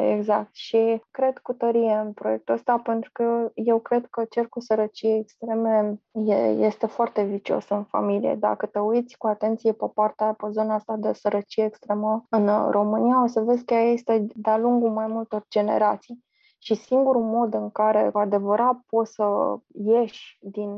exact. 0.00 0.54
Și 0.54 1.02
cred 1.10 1.38
cu 1.38 1.52
tărie 1.52 1.92
în 1.94 2.12
proiectul 2.12 2.54
ăsta 2.54 2.78
pentru 2.78 3.10
că 3.12 3.50
eu 3.54 3.78
cred 3.78 4.06
că 4.06 4.24
cercul 4.24 4.62
sărăciei 4.62 5.18
extreme 5.18 6.00
e, 6.12 6.34
este 6.44 6.86
foarte 6.86 7.22
vicios 7.22 7.68
în 7.68 7.84
familie. 7.84 8.34
Dacă 8.34 8.66
te 8.66 8.78
uiți 8.78 9.16
cu 9.16 9.26
atenție 9.26 9.72
pe 9.72 9.86
partea, 9.94 10.32
pe 10.32 10.46
zona 10.50 10.74
asta 10.74 10.96
de 10.96 11.12
sărăcie 11.12 11.64
extremă 11.64 12.24
în 12.28 12.70
România, 12.70 13.22
o 13.22 13.26
să 13.26 13.40
vezi 13.40 13.64
că 13.64 13.74
ea 13.74 13.92
este 13.92 14.26
de-a 14.34 14.58
lungul 14.58 14.90
mai 14.90 15.06
multor 15.06 15.46
generații. 15.50 16.24
Și 16.62 16.74
singurul 16.74 17.22
mod 17.22 17.54
în 17.54 17.70
care 17.70 18.10
cu 18.12 18.18
adevărat 18.18 18.76
poți 18.86 19.14
să 19.14 19.56
ieși 19.72 20.38
din 20.40 20.70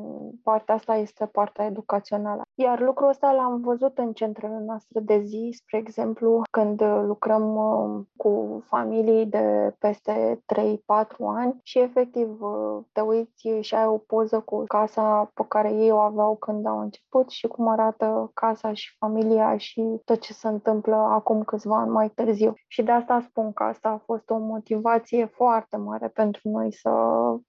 partea 0.43 0.75
asta 0.75 0.95
este 0.95 1.27
partea 1.27 1.65
educațională. 1.65 2.43
Iar 2.55 2.81
lucrul 2.81 3.09
ăsta 3.09 3.33
l-am 3.33 3.61
văzut 3.61 3.99
în 3.99 4.13
centrele 4.13 4.59
noastre 4.67 5.01
de 5.01 5.21
zi, 5.21 5.51
spre 5.55 5.79
exemplu, 5.79 6.43
când 6.51 6.83
lucrăm 6.83 7.57
uh, 7.57 8.05
cu 8.17 8.63
familii 8.65 9.27
de 9.27 9.75
peste 9.79 10.43
3-4 10.55 10.77
ani 11.19 11.61
și 11.63 11.79
efectiv 11.79 12.41
uh, 12.41 12.85
te 12.93 13.01
uiți 13.01 13.49
și 13.61 13.75
ai 13.75 13.87
o 13.87 13.99
poză 13.99 14.41
cu 14.41 14.65
casa 14.67 15.31
pe 15.35 15.45
care 15.49 15.73
ei 15.73 15.91
o 15.91 15.99
aveau 15.99 16.37
când 16.37 16.67
au 16.67 16.81
început 16.81 17.31
și 17.31 17.47
cum 17.47 17.69
arată 17.69 18.31
casa 18.35 18.73
și 18.73 18.97
familia 18.99 19.57
și 19.57 20.01
tot 20.05 20.21
ce 20.21 20.33
se 20.33 20.49
întâmplă 20.49 20.95
acum 20.95 21.43
câțiva 21.43 21.79
ani 21.79 21.91
mai 21.91 22.09
târziu. 22.09 22.53
Și 22.69 22.83
de 22.83 22.91
asta 22.91 23.21
spun 23.21 23.53
că 23.53 23.63
asta 23.63 23.89
a 23.89 24.03
fost 24.05 24.31
o 24.31 24.39
motivație 24.39 25.25
foarte 25.25 25.72
foarte 25.73 25.77
mare 25.77 26.09
pentru 26.09 26.49
noi 26.49 26.73
să 26.73 26.91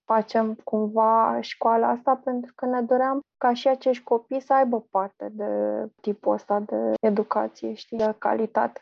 facem 0.04 0.54
cumva 0.64 1.38
școala 1.40 1.88
asta, 1.88 2.20
pentru 2.24 2.52
că 2.54 2.66
ne 2.66 2.82
doream 2.82 3.20
ca 3.38 3.54
și 3.54 3.68
acești 3.68 4.02
copii 4.02 4.40
să 4.40 4.54
aibă 4.54 4.86
parte 4.90 5.28
de 5.32 5.44
tipul 6.00 6.32
ăsta 6.32 6.60
de 6.60 6.92
educație, 7.00 7.74
știi, 7.74 7.98
de 7.98 8.14
calitate. 8.18 8.80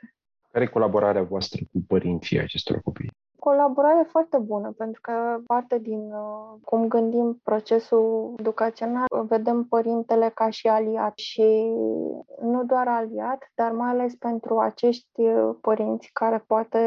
Care 0.51 0.65
e 0.65 0.69
colaborarea 0.69 1.23
voastră 1.23 1.61
cu 1.73 1.79
părinții 1.87 2.41
acestor 2.41 2.81
copii? 2.81 3.11
Colaborare 3.45 4.07
foarte 4.09 4.39
bună, 4.39 4.73
pentru 4.77 5.01
că 5.01 5.39
parte 5.47 5.79
din 5.79 6.13
uh, 6.13 6.61
cum 6.65 6.89
gândim 6.89 7.41
procesul 7.43 8.35
educațional, 8.39 9.07
vedem 9.29 9.65
părintele 9.65 10.31
ca 10.35 10.51
și 10.51 10.69
aliat 10.69 11.13
și 11.19 11.73
nu 12.41 12.65
doar 12.65 12.89
aliat, 12.89 13.51
dar 13.55 13.73
mai 13.73 13.91
ales 13.91 14.15
pentru 14.15 14.59
acești 14.59 15.21
uh, 15.21 15.55
părinți 15.61 16.11
care 16.13 16.45
poate 16.47 16.79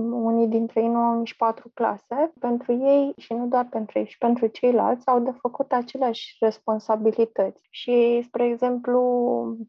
unii 0.00 0.46
dintre 0.46 0.80
ei 0.80 0.88
nu 0.88 0.98
au 0.98 1.18
nici 1.18 1.36
patru 1.36 1.70
clase, 1.74 2.32
pentru 2.40 2.72
ei 2.72 3.12
și 3.16 3.32
nu 3.32 3.46
doar 3.46 3.66
pentru 3.70 3.98
ei, 3.98 4.06
și 4.06 4.18
pentru 4.18 4.46
ceilalți 4.46 5.06
au 5.06 5.20
de 5.20 5.30
făcut 5.40 5.72
aceleași 5.72 6.36
responsabilități. 6.40 7.66
Și, 7.70 8.22
spre 8.26 8.44
exemplu, 8.44 9.00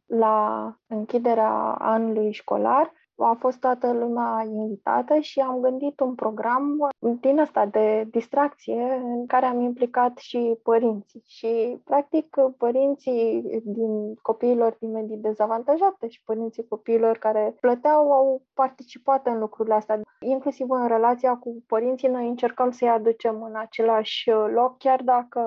la 0.06 0.74
închiderea 0.88 1.76
anului 1.80 2.32
școlar, 2.32 2.94
a 3.18 3.36
fost 3.40 3.60
toată 3.60 3.94
lumea 3.94 4.46
invitată 4.50 5.20
și 5.20 5.40
am 5.40 5.60
gândit 5.60 6.00
un 6.00 6.16
program 6.16 6.90
din 7.20 7.40
asta 7.40 7.66
de 7.66 8.08
distracție 8.12 9.02
în 9.04 9.26
care 9.26 9.46
am 9.46 9.62
implicat 9.62 10.18
și 10.18 10.58
părinții. 10.64 11.24
Și, 11.26 11.82
practic, 11.84 12.36
părinții 12.58 13.44
din 13.64 14.16
copiilor 14.22 14.76
din 14.80 14.92
medii 14.92 15.18
dezavantajate 15.18 16.08
și 16.08 16.24
părinții 16.24 16.68
copiilor 16.68 17.18
care 17.18 17.56
plăteau 17.60 18.12
au 18.12 18.42
participat 18.54 19.28
în 19.28 19.40
lucrurile 19.40 19.76
astea. 19.76 20.02
Inclusiv 20.20 20.70
în 20.70 20.88
relația 20.88 21.36
cu 21.36 21.64
părinții, 21.68 22.08
noi 22.08 22.28
încercăm 22.28 22.72
să-i 22.72 22.90
aducem 22.90 23.42
în 23.44 23.56
același 23.56 24.30
loc, 24.30 24.78
chiar 24.78 25.02
dacă 25.04 25.42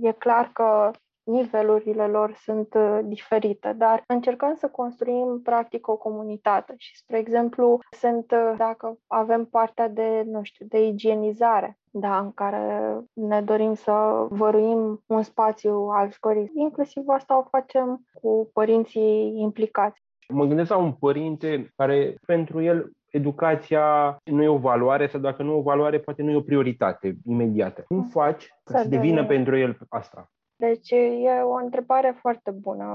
e 0.00 0.12
clar 0.12 0.50
că 0.52 0.90
nivelurile 1.26 2.06
lor 2.06 2.34
sunt 2.34 2.74
uh, 2.74 2.98
diferite, 3.04 3.72
dar 3.72 4.02
încercăm 4.06 4.54
să 4.54 4.68
construim 4.68 5.40
practic 5.42 5.88
o 5.88 5.96
comunitate 5.96 6.74
și, 6.76 6.96
spre 6.96 7.18
exemplu, 7.18 7.78
sunt, 7.90 8.30
uh, 8.30 8.54
dacă 8.56 8.98
avem 9.06 9.44
partea 9.44 9.88
de, 9.88 10.22
nu 10.26 10.42
știu, 10.42 10.66
de 10.68 10.86
igienizare, 10.86 11.78
da, 11.90 12.18
în 12.18 12.32
care 12.32 12.96
ne 13.12 13.42
dorim 13.42 13.74
să 13.74 14.26
văruim 14.30 15.02
un 15.06 15.22
spațiu 15.22 15.74
al 15.74 16.10
școlii. 16.10 16.50
Inclusiv 16.54 17.02
asta 17.06 17.38
o 17.38 17.42
facem 17.50 18.00
cu 18.22 18.50
părinții 18.52 19.32
implicați. 19.36 20.04
Mă 20.28 20.44
gândesc 20.44 20.70
la 20.70 20.76
un 20.76 20.92
părinte 20.92 21.72
care 21.76 22.18
pentru 22.26 22.60
el 22.60 22.90
educația 23.10 24.18
nu 24.24 24.42
e 24.42 24.48
o 24.48 24.56
valoare 24.56 25.06
sau 25.06 25.20
dacă 25.20 25.42
nu 25.42 25.52
e 25.52 25.56
o 25.56 25.62
valoare, 25.62 25.98
poate 25.98 26.22
nu 26.22 26.30
e 26.30 26.36
o 26.36 26.40
prioritate 26.40 27.16
imediată. 27.24 27.84
Cum 27.88 28.02
faci 28.02 28.54
să, 28.64 28.78
să 28.82 28.88
devină 28.88 29.26
pentru 29.26 29.56
el 29.56 29.78
asta? 29.88 30.30
Deci 30.58 30.90
e 30.90 31.40
o 31.42 31.54
întrebare 31.54 32.16
foarte 32.20 32.50
bună, 32.50 32.86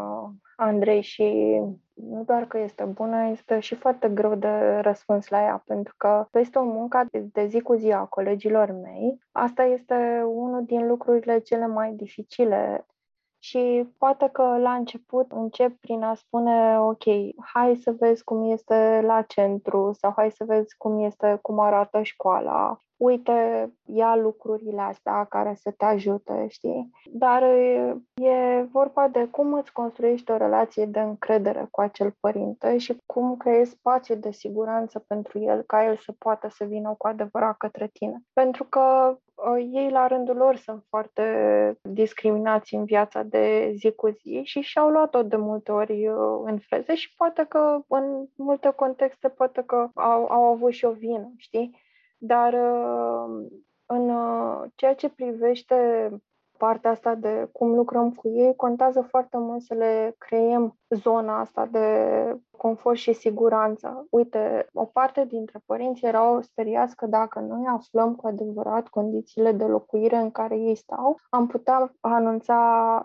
Andrei, 0.55 1.01
și 1.01 1.59
nu 1.93 2.23
doar 2.23 2.45
că 2.45 2.57
este 2.57 2.83
bună, 2.83 3.27
este 3.27 3.59
și 3.59 3.75
foarte 3.75 4.09
greu 4.09 4.35
de 4.35 4.79
răspuns 4.79 5.27
la 5.27 5.41
ea, 5.41 5.63
pentru 5.65 5.93
că 5.97 6.27
este 6.33 6.57
o 6.57 6.63
muncă 6.63 7.05
de 7.31 7.45
zi 7.45 7.59
cu 7.59 7.73
zi 7.73 7.91
a 7.91 8.05
colegilor 8.05 8.71
mei. 8.71 9.19
Asta 9.31 9.63
este 9.63 10.23
unul 10.25 10.65
din 10.65 10.87
lucrurile 10.87 11.39
cele 11.39 11.67
mai 11.67 11.93
dificile 11.93 12.85
și 13.43 13.89
poate 13.97 14.29
că 14.33 14.57
la 14.57 14.73
început 14.73 15.31
încep 15.31 15.79
prin 15.79 16.03
a 16.03 16.13
spune, 16.13 16.79
ok, 16.79 17.03
hai 17.53 17.75
să 17.75 17.91
vezi 17.91 18.23
cum 18.23 18.51
este 18.51 19.01
la 19.03 19.21
centru 19.21 19.91
sau 19.93 20.13
hai 20.15 20.31
să 20.31 20.43
vezi 20.43 20.77
cum 20.77 20.99
este, 20.99 21.39
cum 21.41 21.59
arată 21.59 22.01
școala 22.01 22.77
uite, 23.03 23.71
ia 23.85 24.15
lucrurile 24.15 24.81
astea 24.81 25.23
care 25.23 25.53
să 25.55 25.71
te 25.77 25.85
ajute, 25.85 26.45
știi? 26.49 26.91
Dar 27.05 27.43
e 28.13 28.67
vorba 28.71 29.07
de 29.07 29.27
cum 29.27 29.53
îți 29.53 29.71
construiești 29.71 30.31
o 30.31 30.37
relație 30.37 30.85
de 30.85 30.99
încredere 30.99 31.67
cu 31.71 31.81
acel 31.81 32.15
părinte 32.19 32.77
și 32.77 32.97
cum 33.05 33.37
creezi 33.37 33.71
spațiu 33.71 34.15
de 34.15 34.31
siguranță 34.31 35.03
pentru 35.07 35.39
el, 35.39 35.61
ca 35.61 35.85
el 35.85 35.97
să 35.97 36.11
poată 36.17 36.47
să 36.49 36.63
vină 36.63 36.95
cu 36.97 37.07
adevărat 37.07 37.57
către 37.57 37.89
tine. 37.93 38.21
Pentru 38.33 38.63
că 38.63 39.17
ei 39.71 39.89
la 39.89 40.07
rândul 40.07 40.35
lor 40.35 40.55
sunt 40.55 40.83
foarte 40.89 41.23
discriminați 41.81 42.75
în 42.75 42.85
viața 42.85 43.23
de 43.23 43.73
zi 43.75 43.91
cu 43.91 44.09
zi 44.09 44.41
și 44.43 44.59
și-au 44.59 44.89
luat-o 44.89 45.23
de 45.23 45.35
multe 45.35 45.71
ori 45.71 46.05
în 46.43 46.59
freze 46.59 46.95
și 46.95 47.15
poate 47.15 47.45
că 47.49 47.79
în 47.87 48.25
multe 48.35 48.69
contexte 48.75 49.29
poate 49.29 49.63
că 49.65 49.89
au, 49.93 50.25
au 50.25 50.43
avut 50.43 50.71
și 50.71 50.85
o 50.85 50.91
vină, 50.91 51.31
știi? 51.37 51.89
Dar 52.23 52.53
uh, 52.53 53.45
în 53.85 54.09
uh, 54.09 54.63
ceea 54.75 54.95
ce 54.95 55.09
privește 55.09 56.09
partea 56.57 56.91
asta 56.91 57.15
de 57.15 57.49
cum 57.51 57.73
lucrăm 57.75 58.11
cu 58.11 58.29
ei, 58.29 58.55
contează 58.55 59.01
foarte 59.01 59.37
mult 59.37 59.61
să 59.61 59.73
le 59.73 60.15
creiem 60.17 60.79
zona 60.95 61.39
asta 61.39 61.65
de 61.65 61.87
confort 62.61 62.97
și 62.97 63.13
siguranță. 63.13 64.07
Uite, 64.09 64.69
o 64.73 64.85
parte 64.85 65.25
dintre 65.25 65.59
părinți 65.65 66.05
erau 66.05 66.41
speriați 66.41 66.95
că 66.95 67.05
dacă 67.05 67.39
noi 67.39 67.63
aflăm 67.67 68.15
cu 68.15 68.27
adevărat 68.27 68.87
condițiile 68.87 69.51
de 69.51 69.65
locuire 69.65 70.15
în 70.15 70.31
care 70.31 70.55
ei 70.57 70.75
stau, 70.75 71.19
am 71.29 71.47
putea 71.47 71.93
anunța 71.99 72.59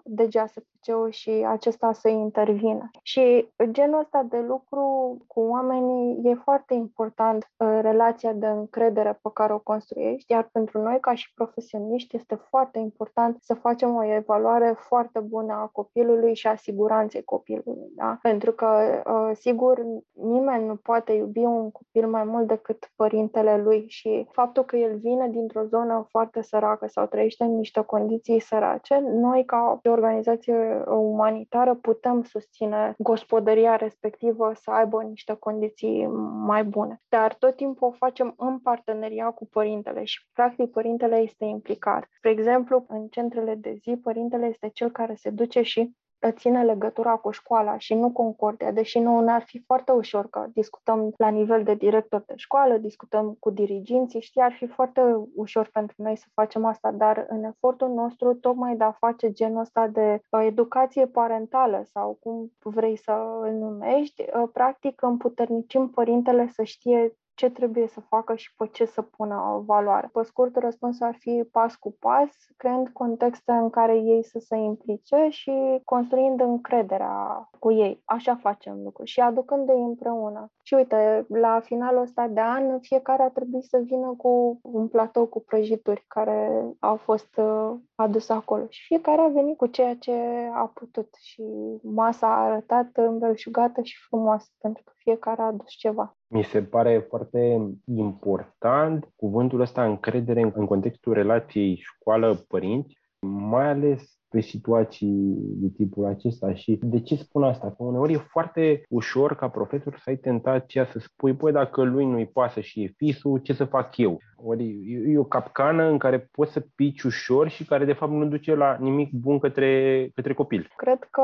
DGASPC-ul 0.05 1.11
și 1.11 1.31
acesta 1.31 1.93
să 1.93 2.09
intervină. 2.09 2.91
Și 3.03 3.53
genul 3.71 4.01
ăsta 4.01 4.23
de 4.23 4.39
lucru 4.39 5.17
cu 5.27 5.41
oamenii 5.41 6.21
e 6.23 6.35
foarte 6.35 6.75
important, 6.75 7.51
uh, 7.57 7.79
relația 7.81 8.33
de 8.33 8.47
încredere 8.47 9.19
pe 9.23 9.31
care 9.35 9.53
o 9.53 9.59
construiești, 9.59 10.33
iar 10.33 10.49
pentru 10.53 10.83
noi, 10.83 11.01
ca 11.01 11.15
și 11.15 11.35
profesioniști, 11.35 12.17
este 12.17 12.35
foarte 12.35 12.79
important 12.79 13.37
să 13.41 13.55
facem 13.55 13.95
o 13.95 14.05
evaluare 14.05 14.75
foarte 14.77 15.21
bună 15.21 15.53
a 15.53 15.71
copilului 15.73 16.35
și 16.35 16.47
a 16.47 16.57
siguranței 16.57 17.25
copilului. 17.25 17.76
Da? 17.95 18.19
Pentru 18.23 18.53
că 18.53 19.03
uh, 19.07 19.37
Sigur, 19.39 19.83
nimeni 20.13 20.67
nu 20.67 20.77
poate 20.77 21.13
iubi 21.13 21.39
un 21.39 21.71
copil 21.71 22.09
mai 22.09 22.25
mult 22.25 22.47
decât 22.47 22.93
părintele 22.97 23.57
lui 23.57 23.85
și 23.89 24.27
faptul 24.33 24.65
că 24.65 24.77
el 24.77 24.99
vine 24.99 25.29
dintr-o 25.29 25.65
zonă 25.65 26.07
foarte 26.09 26.43
săracă 26.43 26.87
sau 26.87 27.07
trăiește 27.07 27.45
în 27.45 27.57
niște 27.57 27.81
condiții 27.81 28.41
sărace, 28.41 28.99
noi 29.05 29.45
ca 29.45 29.81
organizație 29.83 30.85
umanitară 30.87 31.75
putem 31.75 32.23
susține 32.23 32.95
gospodăria 32.99 33.77
respectivă 33.77 34.53
să 34.55 34.71
aibă 34.71 35.03
niște 35.03 35.35
condiții 35.35 36.07
mai 36.47 36.65
bune. 36.65 37.01
Dar 37.09 37.35
tot 37.35 37.57
timpul 37.57 37.89
o 37.89 37.91
facem 37.91 38.35
în 38.37 38.59
parteneria 38.59 39.31
cu 39.31 39.47
părintele 39.47 40.05
și 40.05 40.27
practic 40.33 40.71
părintele 40.71 41.17
este 41.17 41.45
implicat. 41.45 42.05
Spre 42.17 42.31
exemplu, 42.31 42.85
în 42.89 43.07
centrele 43.07 43.55
de 43.55 43.79
zi, 43.83 43.97
părintele 44.03 44.47
este 44.47 44.69
cel 44.69 44.91
care 44.91 45.15
se 45.15 45.31
duce 45.31 45.63
și 45.63 45.95
ține 46.31 46.65
legătura 46.65 47.17
cu 47.17 47.31
școala 47.31 47.79
și 47.79 47.95
nu 47.95 48.13
concordia, 48.13 48.71
deși 48.71 48.99
nu 48.99 49.21
ne-ar 49.21 49.43
fi 49.43 49.63
foarte 49.67 49.93
ușor 49.93 50.29
că 50.31 50.47
discutăm 50.53 51.13
la 51.17 51.29
nivel 51.29 51.63
de 51.63 51.75
director 51.75 52.23
de 52.27 52.33
școală, 52.37 52.77
discutăm 52.77 53.37
cu 53.41 53.51
diriginții, 53.51 54.21
știi, 54.21 54.43
ar 54.43 54.53
fi 54.53 54.67
foarte 54.67 55.01
ușor 55.35 55.69
pentru 55.73 55.95
noi 55.99 56.17
să 56.17 56.27
facem 56.35 56.65
asta, 56.65 56.91
dar 56.91 57.27
în 57.29 57.45
efortul 57.45 57.89
nostru 57.89 58.35
tocmai 58.35 58.77
de 58.77 58.85
a 58.85 58.93
face 58.93 59.33
genul 59.33 59.61
ăsta 59.61 59.87
de 59.87 60.21
uh, 60.31 60.45
educație 60.45 61.07
parentală 61.07 61.83
sau 61.85 62.19
cum 62.21 62.53
vrei 62.63 62.97
să 62.97 63.13
îl 63.41 63.53
numești, 63.53 64.23
uh, 64.23 64.49
practic 64.53 65.03
împuternicim 65.03 65.89
părintele 65.89 66.49
să 66.49 66.63
știe 66.63 67.17
ce 67.37 67.51
trebuie 67.51 67.87
să 67.87 68.01
facă 68.01 68.35
și 68.35 68.55
pe 68.57 68.69
ce 68.73 68.85
să 68.85 69.03
pună 69.03 69.63
valoare. 69.67 70.11
Pe 70.13 70.23
scurt, 70.23 70.57
răspunsul 70.57 71.07
ar 71.07 71.17
fi 71.19 71.49
pas 71.53 71.75
cu 71.75 71.97
pas, 72.01 72.31
creând 72.57 72.89
contexte 72.89 73.53
în 73.53 73.71
care 73.71 73.97
ei 73.97 74.25
să 74.25 74.39
se 74.39 74.57
implice 74.57 75.27
și 75.31 75.81
construind 75.85 76.41
încrederea 76.41 77.49
cu 77.59 77.73
ei. 77.73 78.03
Așa 78.05 78.37
facem 78.37 78.83
lucruri 78.83 79.11
și 79.11 79.21
aducând 79.21 79.67
de 79.67 79.73
împreună. 79.73 80.51
Și 80.63 80.75
uite, 80.75 81.27
la 81.29 81.61
finalul 81.61 82.03
ăsta 82.03 82.29
de 82.29 82.41
an, 82.41 82.81
fiecare 82.81 83.23
a 83.23 83.31
trebuit 83.31 83.65
să 83.65 83.79
vină 83.79 84.15
cu 84.17 84.59
un 84.63 84.89
platou 84.89 85.27
cu 85.27 85.41
prăjituri 85.41 86.05
care 86.09 86.65
au 86.81 86.97
fost 86.97 87.37
uh, 87.37 87.75
adus 87.95 88.29
acolo. 88.29 88.67
Și 88.69 88.87
fiecare 88.87 89.21
a 89.21 89.29
venit 89.29 89.57
cu 89.57 89.67
ceea 89.67 89.97
ce 89.97 90.13
a 90.55 90.67
putut 90.75 91.15
și 91.21 91.43
masa 91.83 92.27
a 92.27 92.45
arătat 92.45 92.89
îmbelșugată 92.95 93.83
și 93.83 93.97
frumoasă, 94.09 94.49
pentru 94.59 94.83
că 94.85 94.93
fiecare 94.97 95.43
a 95.43 95.47
adus 95.47 95.71
ceva. 95.71 96.16
Mi 96.29 96.45
se 96.45 96.63
pare 96.63 96.99
foarte 97.09 97.71
important 97.85 99.09
cuvântul 99.17 99.61
ăsta 99.61 99.85
încredere 99.85 100.41
în 100.41 100.67
contextul 100.67 101.13
relației 101.13 101.77
școală-părinți, 101.77 102.99
mai 103.19 103.69
ales 103.69 104.16
pe 104.29 104.41
situații 104.41 105.37
de 105.39 105.69
tipul 105.77 106.05
acesta. 106.05 106.55
Și 106.55 106.79
de 106.83 107.01
ce 107.01 107.17
spun 107.17 107.43
asta? 107.43 107.67
Că 107.67 107.83
uneori 107.83 108.13
e 108.13 108.17
foarte 108.17 108.83
ușor 108.89 109.35
ca 109.37 109.49
profesor 109.49 109.97
să 109.97 110.05
ai 110.07 110.17
tentația 110.17 110.87
să 110.87 110.99
spui, 110.99 111.35
păi 111.35 111.53
dacă 111.53 111.83
lui 111.83 112.05
nu-i 112.05 112.27
pasă 112.27 112.61
și 112.61 112.83
e 112.83 112.95
fisul, 112.97 113.39
ce 113.39 113.53
să 113.53 113.65
fac 113.65 113.97
eu? 113.97 114.19
Ori 114.37 114.65
e 115.13 115.19
o 115.19 115.25
capcană 115.25 115.83
în 115.83 115.99
care 115.99 116.29
poți 116.33 116.53
să 116.53 116.67
pici 116.75 117.03
ușor 117.03 117.49
și 117.49 117.65
care 117.65 117.85
de 117.85 117.93
fapt 117.93 118.13
nu 118.13 118.25
duce 118.27 118.55
la 118.55 118.77
nimic 118.81 119.13
bun 119.13 119.39
către, 119.39 120.09
către 120.15 120.35
copil. 120.35 120.73
Cred 120.77 121.09
că 121.11 121.23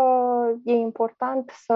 e 0.65 0.73
important 0.73 1.51
să 1.51 1.75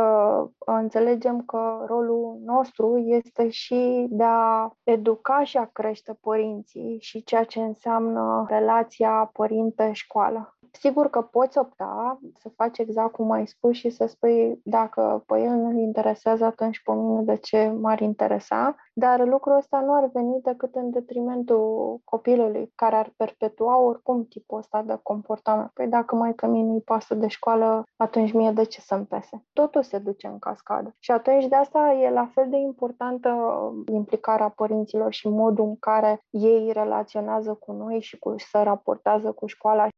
înțelegem 0.58 1.40
că 1.40 1.84
rolul 1.86 2.40
nostru 2.44 2.98
este 2.98 3.48
și 3.48 4.06
de 4.10 4.24
a 4.26 4.70
educa 4.82 5.44
și 5.44 5.56
a 5.56 5.70
crește 5.72 6.18
părinții 6.20 6.98
și 7.00 7.24
ceea 7.24 7.44
ce 7.44 7.60
înseamnă 7.60 8.46
relația 8.48 9.30
părinte-școală. 9.32 10.55
Sigur 10.78 11.10
că 11.10 11.22
poți 11.22 11.58
opta 11.58 12.18
să 12.38 12.48
faci 12.48 12.78
exact 12.78 13.12
cum 13.12 13.30
ai 13.30 13.46
spus 13.46 13.76
și 13.76 13.90
să 13.90 14.06
spui 14.06 14.60
dacă 14.64 15.22
pe 15.26 15.40
el 15.40 15.54
nu-l 15.54 15.76
interesează, 15.76 16.44
atunci 16.44 16.82
pe 16.84 16.92
mine 16.92 17.22
de 17.22 17.36
ce 17.36 17.68
m-ar 17.80 18.00
interesa, 18.00 18.74
dar 18.94 19.26
lucrul 19.26 19.56
ăsta 19.56 19.80
nu 19.80 19.94
ar 19.94 20.10
veni 20.12 20.40
decât 20.42 20.74
în 20.74 20.90
detrimentul 20.90 22.00
copilului, 22.04 22.72
care 22.74 22.96
ar 22.96 23.12
perpetua 23.16 23.78
oricum 23.78 24.26
tipul 24.26 24.58
ăsta 24.58 24.82
de 24.82 24.98
comportament. 25.02 25.70
Păi 25.74 25.88
dacă 25.88 26.14
mai 26.14 26.34
că 26.34 26.46
mie 26.46 26.64
nu-i 26.64 26.80
pasă 26.80 27.14
de 27.14 27.26
școală, 27.26 27.82
atunci 27.96 28.32
mie 28.32 28.50
de 28.50 28.64
ce 28.64 28.80
să-mi 28.80 29.06
pese? 29.06 29.44
Totul 29.52 29.82
se 29.82 29.98
duce 29.98 30.26
în 30.26 30.38
cascadă. 30.38 30.94
Și 30.98 31.10
atunci 31.10 31.46
de 31.46 31.56
asta 31.56 31.92
e 31.92 32.10
la 32.10 32.26
fel 32.34 32.46
de 32.48 32.56
importantă 32.56 33.30
implicarea 33.92 34.48
părinților 34.48 35.12
și 35.12 35.28
modul 35.28 35.64
în 35.64 35.76
care 35.76 36.20
ei 36.30 36.72
relaționează 36.72 37.54
cu 37.54 37.72
noi 37.72 38.00
și 38.00 38.18
cu, 38.18 38.34
să 38.36 38.62
raportează 38.62 39.32
cu 39.32 39.46
școala. 39.46 39.88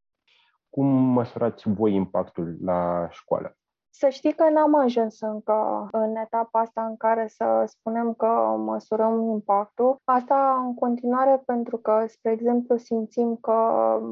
Cum 0.70 0.86
măsurați 0.86 1.68
voi 1.68 1.94
impactul 1.94 2.56
la 2.60 3.08
școală? 3.10 3.58
Să 4.00 4.08
știi 4.08 4.32
că 4.32 4.48
n-am 4.50 4.74
ajuns 4.74 5.20
încă 5.20 5.88
în 5.92 6.16
etapa 6.16 6.60
asta 6.60 6.84
în 6.84 6.96
care 6.96 7.26
să 7.28 7.62
spunem 7.66 8.14
că 8.14 8.26
măsurăm 8.58 9.30
impactul. 9.30 9.96
Asta 10.04 10.62
în 10.66 10.74
continuare 10.74 11.42
pentru 11.46 11.76
că, 11.76 12.04
spre 12.06 12.32
exemplu, 12.32 12.76
simțim 12.76 13.36
că 13.40 13.52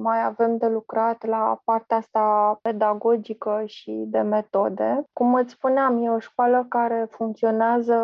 mai 0.02 0.24
avem 0.24 0.56
de 0.56 0.66
lucrat 0.66 1.26
la 1.26 1.60
partea 1.64 1.96
asta 1.96 2.58
pedagogică 2.62 3.62
și 3.66 4.04
de 4.06 4.20
metode. 4.20 5.02
Cum 5.12 5.34
îți 5.34 5.52
spuneam, 5.52 6.04
e 6.04 6.10
o 6.10 6.18
școală 6.18 6.66
care 6.68 7.06
funcționează 7.10 7.96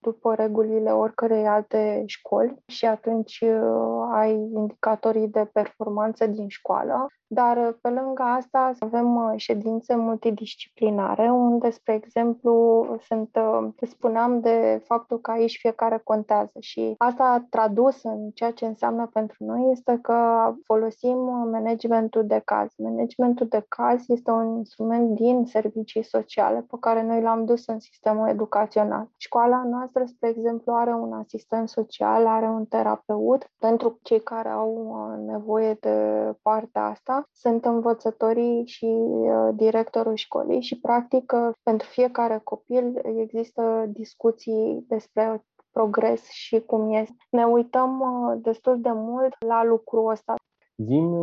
după 0.00 0.34
regulile 0.34 0.90
oricărei 0.90 1.46
alte 1.46 2.02
școli 2.06 2.56
și 2.66 2.86
atunci 2.86 3.40
uh, 3.40 4.08
ai 4.12 4.32
indicatorii 4.32 5.28
de 5.28 5.50
performanță 5.52 6.26
din 6.26 6.48
școală. 6.48 7.06
Dar 7.28 7.56
uh, 7.56 7.74
pe 7.80 7.88
lângă 7.88 8.22
asta 8.22 8.72
avem 8.78 9.16
uh, 9.16 9.32
ședințe 9.36 9.94
multidisciplinare, 9.94 11.30
unde, 11.30 11.70
spre 11.70 11.94
exemplu, 11.94 12.86
sunt, 13.02 13.30
uh, 13.36 13.68
spuneam 13.88 14.40
de 14.40 14.82
faptul 14.84 15.20
că 15.20 15.30
aici 15.30 15.58
fiecare 15.58 16.00
contează 16.04 16.58
și 16.60 16.94
asta 16.98 17.46
tradus 17.50 18.02
în 18.02 18.30
ceea 18.30 18.50
ce 18.50 18.66
înseamnă 18.66 19.10
pentru 19.12 19.44
noi 19.44 19.70
este 19.70 19.98
că 20.02 20.52
folosim 20.64 21.18
managementul 21.50 22.26
de 22.26 22.42
caz. 22.44 22.72
Managementul 22.76 23.46
de 23.46 23.64
caz 23.68 24.04
este 24.08 24.30
un 24.30 24.56
instrument 24.56 25.14
din 25.14 25.44
servicii 25.46 26.04
sociale 26.04 26.60
pe 26.60 26.76
care 26.80 27.02
noi 27.02 27.22
l-am 27.22 27.44
dus 27.44 27.66
în 27.66 27.78
sistemul 27.78 28.28
educațional. 28.28 29.08
Școala 29.16 29.62
noastră, 29.64 30.04
spre 30.04 30.28
exemplu, 30.28 30.72
are 30.72 30.92
un 30.92 31.12
asistent 31.12 31.68
social, 31.68 32.26
are 32.26 32.46
un 32.46 32.64
terapeut 32.64 33.50
pentru 33.58 33.98
cei 34.02 34.20
care 34.20 34.48
au 34.48 34.96
nevoie 35.26 35.76
de 35.80 36.34
partea 36.42 36.84
asta 36.84 37.15
sunt 37.32 37.64
învățătorii 37.64 38.66
și 38.66 38.84
uh, 38.84 39.48
directorul 39.54 40.14
școlii 40.14 40.62
și, 40.62 40.80
practic, 40.80 41.32
uh, 41.32 41.52
pentru 41.62 41.88
fiecare 41.88 42.40
copil 42.44 43.00
există 43.02 43.84
discuții 43.88 44.84
despre 44.88 45.44
progres 45.70 46.28
și 46.30 46.60
cum 46.60 46.92
este. 46.92 47.16
Ne 47.30 47.44
uităm 47.44 48.00
uh, 48.00 48.38
destul 48.42 48.80
de 48.80 48.90
mult 48.92 49.34
la 49.38 49.64
lucrul 49.64 50.10
ăsta. 50.10 50.34
Din 50.78 51.14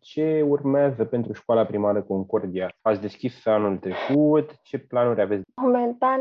ce 0.00 0.44
urmează 0.48 1.04
pentru 1.04 1.32
școala 1.32 1.64
primară 1.64 2.02
Concordia? 2.02 2.72
Ați 2.82 3.00
deschis 3.00 3.46
anul 3.46 3.76
trecut? 3.76 4.62
Ce 4.62 4.78
planuri 4.78 5.20
aveți? 5.20 5.42
Momentan 5.54 6.20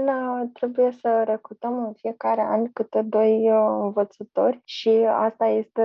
trebuie 0.53 0.91
să 0.91 1.23
recrutăm 1.25 1.85
în 1.85 1.93
fiecare 1.93 2.41
an 2.41 2.71
câte 2.73 3.01
doi 3.01 3.47
învățători 3.81 4.61
și 4.63 4.89
asta 5.09 5.45
este 5.45 5.83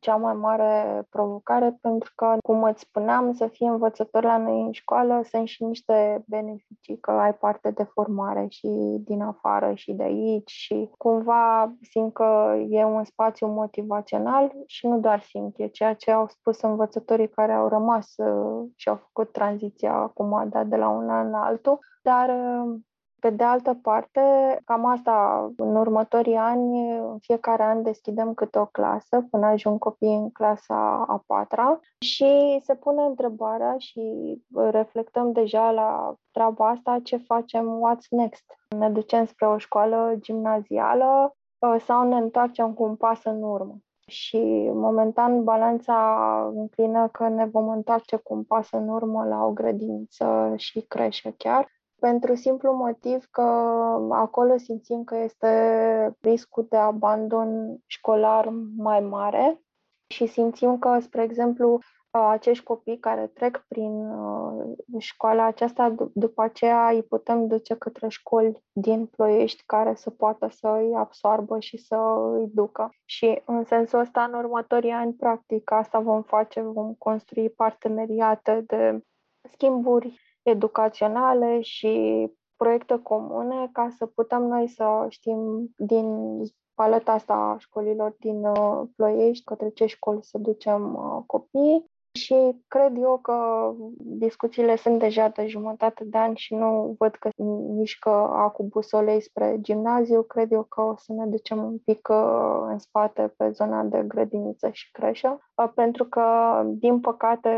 cea 0.00 0.16
mai 0.16 0.34
mare 0.34 1.02
provocare 1.10 1.78
pentru 1.80 2.12
că, 2.14 2.36
cum 2.42 2.62
îți 2.62 2.80
spuneam, 2.80 3.32
să 3.32 3.46
fii 3.46 3.66
învățător 3.66 4.22
la 4.22 4.36
noi 4.36 4.60
în 4.60 4.72
școală 4.72 5.22
sunt 5.24 5.46
și 5.46 5.64
niște 5.64 6.24
beneficii, 6.26 6.98
că 7.00 7.10
ai 7.10 7.34
parte 7.34 7.70
de 7.70 7.82
formare 7.82 8.46
și 8.48 8.68
din 9.04 9.20
afară 9.20 9.72
și 9.74 9.92
de 9.92 10.02
aici 10.02 10.50
și 10.50 10.88
cumva 10.98 11.72
simt 11.80 12.12
că 12.12 12.56
e 12.68 12.84
un 12.84 13.04
spațiu 13.04 13.46
motivațional 13.46 14.52
și 14.66 14.86
nu 14.86 14.98
doar 14.98 15.20
simt, 15.20 15.54
e 15.58 15.66
ceea 15.66 15.91
ce 15.94 16.10
au 16.10 16.26
spus 16.28 16.60
învățătorii 16.60 17.28
care 17.28 17.52
au 17.52 17.68
rămas 17.68 18.12
uh, 18.16 18.68
și 18.76 18.88
au 18.88 18.96
făcut 18.96 19.32
tranziția 19.32 19.92
acum 19.94 20.48
da, 20.48 20.64
de 20.64 20.76
la 20.76 20.88
un 20.88 21.10
an 21.10 21.30
la 21.30 21.44
altul, 21.44 21.78
dar 22.02 22.28
uh, 22.28 22.80
pe 23.22 23.30
de 23.30 23.44
altă 23.44 23.78
parte, 23.82 24.20
cam 24.64 24.86
asta, 24.86 25.48
în 25.56 25.76
următorii 25.76 26.36
ani, 26.36 26.96
în 26.98 27.18
fiecare 27.18 27.62
an 27.62 27.82
deschidem 27.82 28.34
câte 28.34 28.58
o 28.58 28.66
clasă 28.66 29.26
până 29.30 29.46
ajung 29.46 29.78
copiii 29.78 30.14
în 30.14 30.30
clasa 30.30 31.04
a 31.08 31.22
patra 31.26 31.80
și 32.00 32.60
se 32.62 32.74
pune 32.74 33.02
întrebarea 33.02 33.74
și 33.78 34.02
reflectăm 34.54 35.32
deja 35.32 35.70
la 35.70 36.14
treaba 36.30 36.68
asta 36.68 36.98
ce 37.02 37.16
facem, 37.16 37.66
what's 37.66 38.08
next. 38.10 38.44
Ne 38.78 38.90
ducem 38.90 39.24
spre 39.24 39.46
o 39.46 39.58
școală 39.58 40.14
gimnazială 40.20 41.36
uh, 41.58 41.76
sau 41.80 42.08
ne 42.08 42.16
întoarcem 42.16 42.74
cu 42.74 42.82
un 42.82 42.96
pas 42.96 43.24
în 43.24 43.42
urmă 43.42 43.76
și 44.06 44.70
momentan 44.74 45.44
balanța 45.44 46.50
înclină 46.54 47.08
că 47.08 47.28
ne 47.28 47.46
vom 47.46 47.68
întoarce 47.68 48.16
cu 48.16 48.34
un 48.34 48.44
pas 48.44 48.70
în 48.70 48.88
urmă 48.88 49.24
la 49.24 49.44
o 49.44 49.52
grădiniță 49.52 50.52
și 50.56 50.80
crește 50.80 51.34
chiar, 51.36 51.68
pentru 52.00 52.34
simplu 52.34 52.72
motiv 52.72 53.26
că 53.30 53.42
acolo 54.10 54.56
simțim 54.56 55.04
că 55.04 55.16
este 55.16 56.16
riscul 56.20 56.66
de 56.68 56.76
abandon 56.76 57.76
școlar 57.86 58.48
mai 58.76 59.00
mare 59.00 59.60
și 60.06 60.26
simțim 60.26 60.78
că, 60.78 60.98
spre 61.00 61.22
exemplu, 61.22 61.78
acești 62.18 62.64
copii 62.64 62.98
care 62.98 63.26
trec 63.26 63.64
prin 63.68 64.10
uh, 64.10 64.74
școala 64.98 65.44
aceasta, 65.44 65.94
după 66.14 66.42
aceea 66.42 66.88
îi 66.88 67.02
putem 67.02 67.46
duce 67.46 67.74
către 67.74 68.08
școli 68.08 68.62
din 68.72 69.06
Ploiești 69.06 69.62
care 69.66 69.94
să 69.94 70.10
poată 70.10 70.48
să 70.48 70.68
îi 70.68 70.94
absorbă 70.94 71.58
și 71.58 71.76
să 71.76 71.96
îi 72.38 72.46
ducă. 72.54 72.90
Și 73.04 73.42
în 73.44 73.64
sensul 73.64 73.98
ăsta, 73.98 74.22
în 74.22 74.34
următorii 74.34 74.90
ani, 74.90 75.12
practic, 75.12 75.70
asta 75.70 75.98
vom 75.98 76.22
face, 76.22 76.60
vom 76.60 76.94
construi 76.94 77.50
parteneriate 77.50 78.64
de 78.66 79.04
schimburi 79.52 80.20
educaționale 80.42 81.60
și 81.60 82.26
proiecte 82.56 82.98
comune 83.02 83.68
ca 83.72 83.88
să 83.96 84.06
putem 84.06 84.42
noi 84.42 84.68
să 84.68 85.06
știm 85.08 85.70
din 85.76 86.38
paleta 86.74 87.12
asta 87.12 87.34
a 87.34 87.58
școlilor 87.58 88.16
din 88.18 88.44
uh, 88.44 88.82
Ploiești 88.96 89.44
către 89.44 89.68
ce 89.68 89.86
școli 89.86 90.22
să 90.22 90.38
ducem 90.38 90.94
uh, 90.94 91.22
copiii 91.26 91.90
și 92.12 92.62
cred 92.68 92.96
eu 92.96 93.18
că 93.22 93.70
discuțiile 93.96 94.76
sunt 94.76 94.98
deja 94.98 95.28
de 95.28 95.46
jumătate 95.46 96.04
de 96.04 96.18
ani 96.18 96.36
și 96.36 96.54
nu 96.54 96.94
văd 96.98 97.14
că 97.14 97.28
mișcă 97.74 98.10
acum 98.32 98.68
busolei 98.68 99.20
spre 99.20 99.58
gimnaziu. 99.60 100.22
Cred 100.22 100.52
eu 100.52 100.62
că 100.62 100.80
o 100.80 100.96
să 100.96 101.12
ne 101.12 101.26
ducem 101.26 101.64
un 101.64 101.78
pic 101.78 102.08
uh, 102.10 102.66
în 102.68 102.78
spate 102.78 103.34
pe 103.36 103.50
zona 103.50 103.82
de 103.82 104.04
grădiniță 104.06 104.68
și 104.72 104.90
creșă, 104.90 105.40
uh, 105.54 105.70
pentru 105.74 106.04
că, 106.04 106.22
din 106.66 107.00
păcate, 107.00 107.50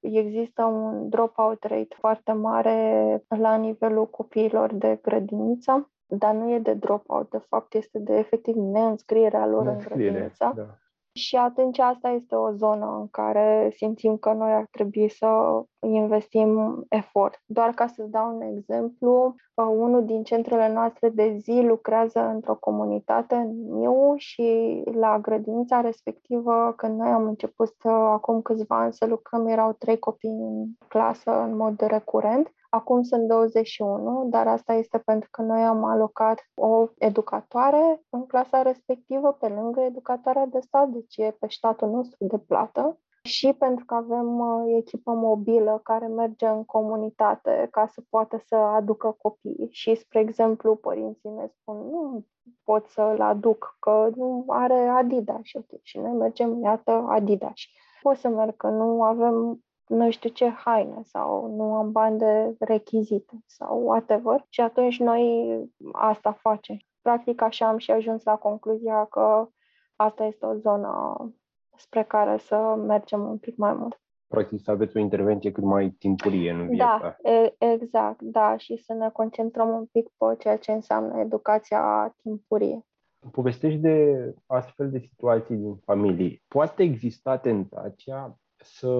există 0.00 0.64
un 0.64 1.08
dropout 1.08 1.64
rate 1.64 1.96
foarte 1.98 2.32
mare 2.32 3.24
la 3.28 3.54
nivelul 3.54 4.10
copiilor 4.10 4.74
de 4.74 4.98
grădiniță 5.02 5.90
dar 6.08 6.34
nu 6.34 6.50
e 6.50 6.58
de 6.58 6.74
dropout, 6.74 7.30
de 7.30 7.38
fapt 7.38 7.74
este 7.74 7.98
de 7.98 8.14
efectiv 8.14 8.54
neînscrierea 8.54 9.46
lor 9.46 9.64
Neînscriere, 9.64 10.06
în 10.06 10.12
grădiniță. 10.12 10.52
Da. 10.56 10.78
Și 11.16 11.36
atunci 11.36 11.78
asta 11.78 12.08
este 12.08 12.34
o 12.34 12.52
zonă 12.52 12.96
în 13.00 13.08
care 13.08 13.72
simțim 13.76 14.16
că 14.16 14.32
noi 14.32 14.52
ar 14.52 14.66
trebui 14.70 15.08
să 15.08 15.26
investim 15.80 16.84
efort. 16.88 17.42
Doar 17.44 17.70
ca 17.70 17.86
să-ți 17.86 18.10
dau 18.10 18.34
un 18.34 18.40
exemplu, 18.40 19.34
uh, 19.54 19.66
unul 19.76 20.04
din 20.04 20.22
centrele 20.22 20.72
noastre 20.72 21.08
de 21.08 21.36
zi 21.38 21.60
lucrează 21.62 22.20
într-o 22.20 22.54
comunitate 22.54 23.34
în 23.34 23.78
Miu 23.78 24.14
și 24.16 24.82
la 24.92 25.18
grădinița 25.18 25.80
respectivă, 25.80 26.72
când 26.76 26.98
noi 26.98 27.08
am 27.08 27.26
început 27.26 27.74
uh, 27.84 27.92
acum 27.92 28.42
câțiva 28.42 28.80
ani 28.80 28.92
să 28.92 29.06
lucrăm, 29.06 29.46
erau 29.46 29.72
trei 29.72 29.98
copii 29.98 30.30
în 30.30 30.66
clasă 30.88 31.42
în 31.42 31.56
mod 31.56 31.80
recurent 31.80 32.50
Acum 32.76 33.02
sunt 33.02 33.26
21, 33.28 34.26
dar 34.30 34.48
asta 34.48 34.72
este 34.72 34.98
pentru 34.98 35.28
că 35.30 35.42
noi 35.42 35.62
am 35.62 35.84
alocat 35.84 36.40
o 36.54 36.86
educatoare 36.98 38.02
în 38.10 38.26
clasa 38.26 38.62
respectivă, 38.62 39.32
pe 39.32 39.48
lângă 39.48 39.80
educatoarea 39.80 40.46
de 40.46 40.60
stat, 40.60 40.88
deci 40.88 41.16
e 41.16 41.36
pe 41.40 41.46
statul 41.48 41.90
nostru 41.90 42.16
de 42.18 42.38
plată 42.38 42.98
și 43.26 43.52
pentru 43.58 43.84
că 43.84 43.94
avem 43.94 44.38
uh, 44.38 44.74
echipă 44.76 45.12
mobilă 45.12 45.80
care 45.82 46.06
merge 46.06 46.46
în 46.46 46.64
comunitate 46.64 47.68
ca 47.70 47.86
să 47.86 48.02
poată 48.10 48.42
să 48.46 48.54
aducă 48.56 49.16
copii 49.22 49.68
și, 49.70 49.94
spre 49.94 50.20
exemplu, 50.20 50.76
părinții 50.76 51.30
ne 51.30 51.46
spun 51.46 51.76
nu 51.76 52.24
pot 52.64 52.86
să-l 52.86 53.20
aduc, 53.20 53.76
că 53.78 54.10
nu 54.14 54.44
are 54.48 54.74
Adidas 54.74 55.40
și 55.42 55.56
ok, 55.56 55.80
și 55.82 55.98
noi 55.98 56.12
mergem, 56.12 56.62
iată, 56.62 56.90
Adidas. 57.08 57.54
Pot 58.02 58.16
să 58.16 58.28
merg, 58.28 58.56
că 58.56 58.68
nu 58.68 59.02
avem 59.02 59.60
nu 59.86 60.10
știu 60.10 60.30
ce 60.30 60.48
haine 60.48 61.02
sau 61.02 61.54
nu 61.56 61.74
am 61.74 61.92
bani 61.92 62.18
de 62.18 62.56
rechizite 62.58 63.42
sau 63.46 63.82
whatever 63.84 64.44
și 64.48 64.60
atunci 64.60 64.98
noi 64.98 65.58
asta 65.92 66.32
facem. 66.32 66.76
Practic 67.02 67.42
așa 67.42 67.68
am 67.68 67.78
și 67.78 67.90
ajuns 67.90 68.22
la 68.24 68.36
concluzia 68.36 69.04
că 69.04 69.48
asta 69.96 70.24
este 70.24 70.46
o 70.46 70.54
zonă 70.54 71.16
spre 71.76 72.02
care 72.02 72.38
să 72.38 72.56
mergem 72.86 73.28
un 73.28 73.38
pic 73.38 73.56
mai 73.56 73.74
mult. 73.74 74.00
Practic 74.26 74.60
să 74.62 74.70
aveți 74.70 74.96
o 74.96 75.00
intervenție 75.00 75.52
cât 75.52 75.64
mai 75.64 75.90
timpurie 75.90 76.50
în 76.50 76.68
viața. 76.68 77.16
Da, 77.22 77.30
e, 77.30 77.54
exact, 77.58 78.22
da, 78.22 78.56
și 78.56 78.76
să 78.76 78.92
ne 78.92 79.10
concentrăm 79.10 79.68
un 79.68 79.84
pic 79.84 80.08
pe 80.16 80.36
ceea 80.38 80.56
ce 80.56 80.72
înseamnă 80.72 81.20
educația 81.20 82.14
timpurie. 82.22 82.86
Povestești 83.30 83.78
de 83.78 84.34
astfel 84.46 84.90
de 84.90 84.98
situații 84.98 85.56
din 85.56 85.76
familie. 85.76 86.42
Poate 86.48 86.82
exista 86.82 87.38
tentația 87.38 88.38
să 88.56 88.90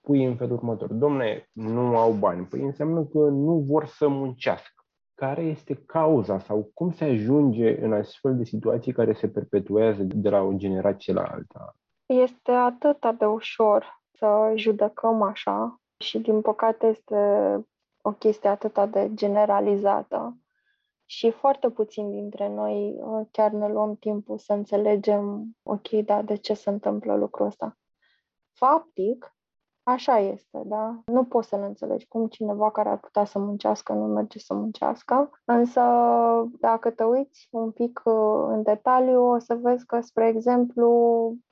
pui 0.00 0.24
în 0.24 0.36
felul 0.36 0.56
următor. 0.56 0.92
Domne, 0.92 1.48
nu 1.52 1.96
au 1.96 2.12
bani. 2.12 2.46
Păi 2.46 2.60
înseamnă 2.60 3.04
că 3.04 3.18
nu 3.18 3.64
vor 3.68 3.86
să 3.86 4.08
muncească. 4.08 4.79
Care 5.20 5.42
este 5.42 5.74
cauza 5.86 6.38
sau 6.38 6.70
cum 6.74 6.92
se 6.92 7.04
ajunge 7.04 7.84
în 7.84 7.92
astfel 7.92 8.36
de 8.36 8.44
situații 8.44 8.92
care 8.92 9.12
se 9.12 9.28
perpetuează 9.28 10.02
de 10.02 10.28
la 10.28 10.40
o 10.40 10.52
generație 10.52 11.12
la 11.12 11.22
alta? 11.22 11.76
Este 12.06 12.50
atât 12.50 13.18
de 13.18 13.24
ușor 13.24 14.02
să 14.12 14.52
judecăm 14.54 15.22
așa 15.22 15.80
și 15.98 16.18
din 16.18 16.40
păcate 16.40 16.86
este 16.86 17.16
o 18.02 18.12
chestie 18.12 18.48
atât 18.48 18.90
de 18.90 19.10
generalizată 19.14 20.36
și 21.04 21.30
foarte 21.30 21.70
puțin 21.70 22.10
dintre 22.10 22.48
noi 22.48 22.96
uh, 22.98 23.26
chiar 23.30 23.50
ne 23.50 23.68
luăm 23.68 23.96
timpul 23.96 24.38
să 24.38 24.52
înțelegem, 24.52 25.50
ok, 25.62 25.88
da, 25.88 26.22
de 26.22 26.36
ce 26.36 26.54
se 26.54 26.70
întâmplă 26.70 27.14
lucrul 27.14 27.46
ăsta. 27.46 27.78
Faptic, 28.52 29.34
Așa 29.90 30.18
este, 30.18 30.62
da? 30.64 31.02
Nu 31.06 31.24
poți 31.24 31.48
să-l 31.48 31.62
înțelegi 31.62 32.06
cum 32.08 32.26
cineva 32.26 32.70
care 32.70 32.88
ar 32.88 32.98
putea 32.98 33.24
să 33.24 33.38
muncească 33.38 33.92
nu 33.92 34.06
merge 34.06 34.38
să 34.38 34.54
muncească, 34.54 35.30
însă 35.44 35.80
dacă 36.60 36.90
te 36.90 37.04
uiți 37.04 37.48
un 37.50 37.70
pic 37.70 38.00
uh, 38.04 38.44
în 38.48 38.62
detaliu, 38.62 39.22
o 39.22 39.38
să 39.38 39.54
vezi 39.54 39.86
că, 39.86 40.00
spre 40.00 40.28
exemplu, 40.28 40.88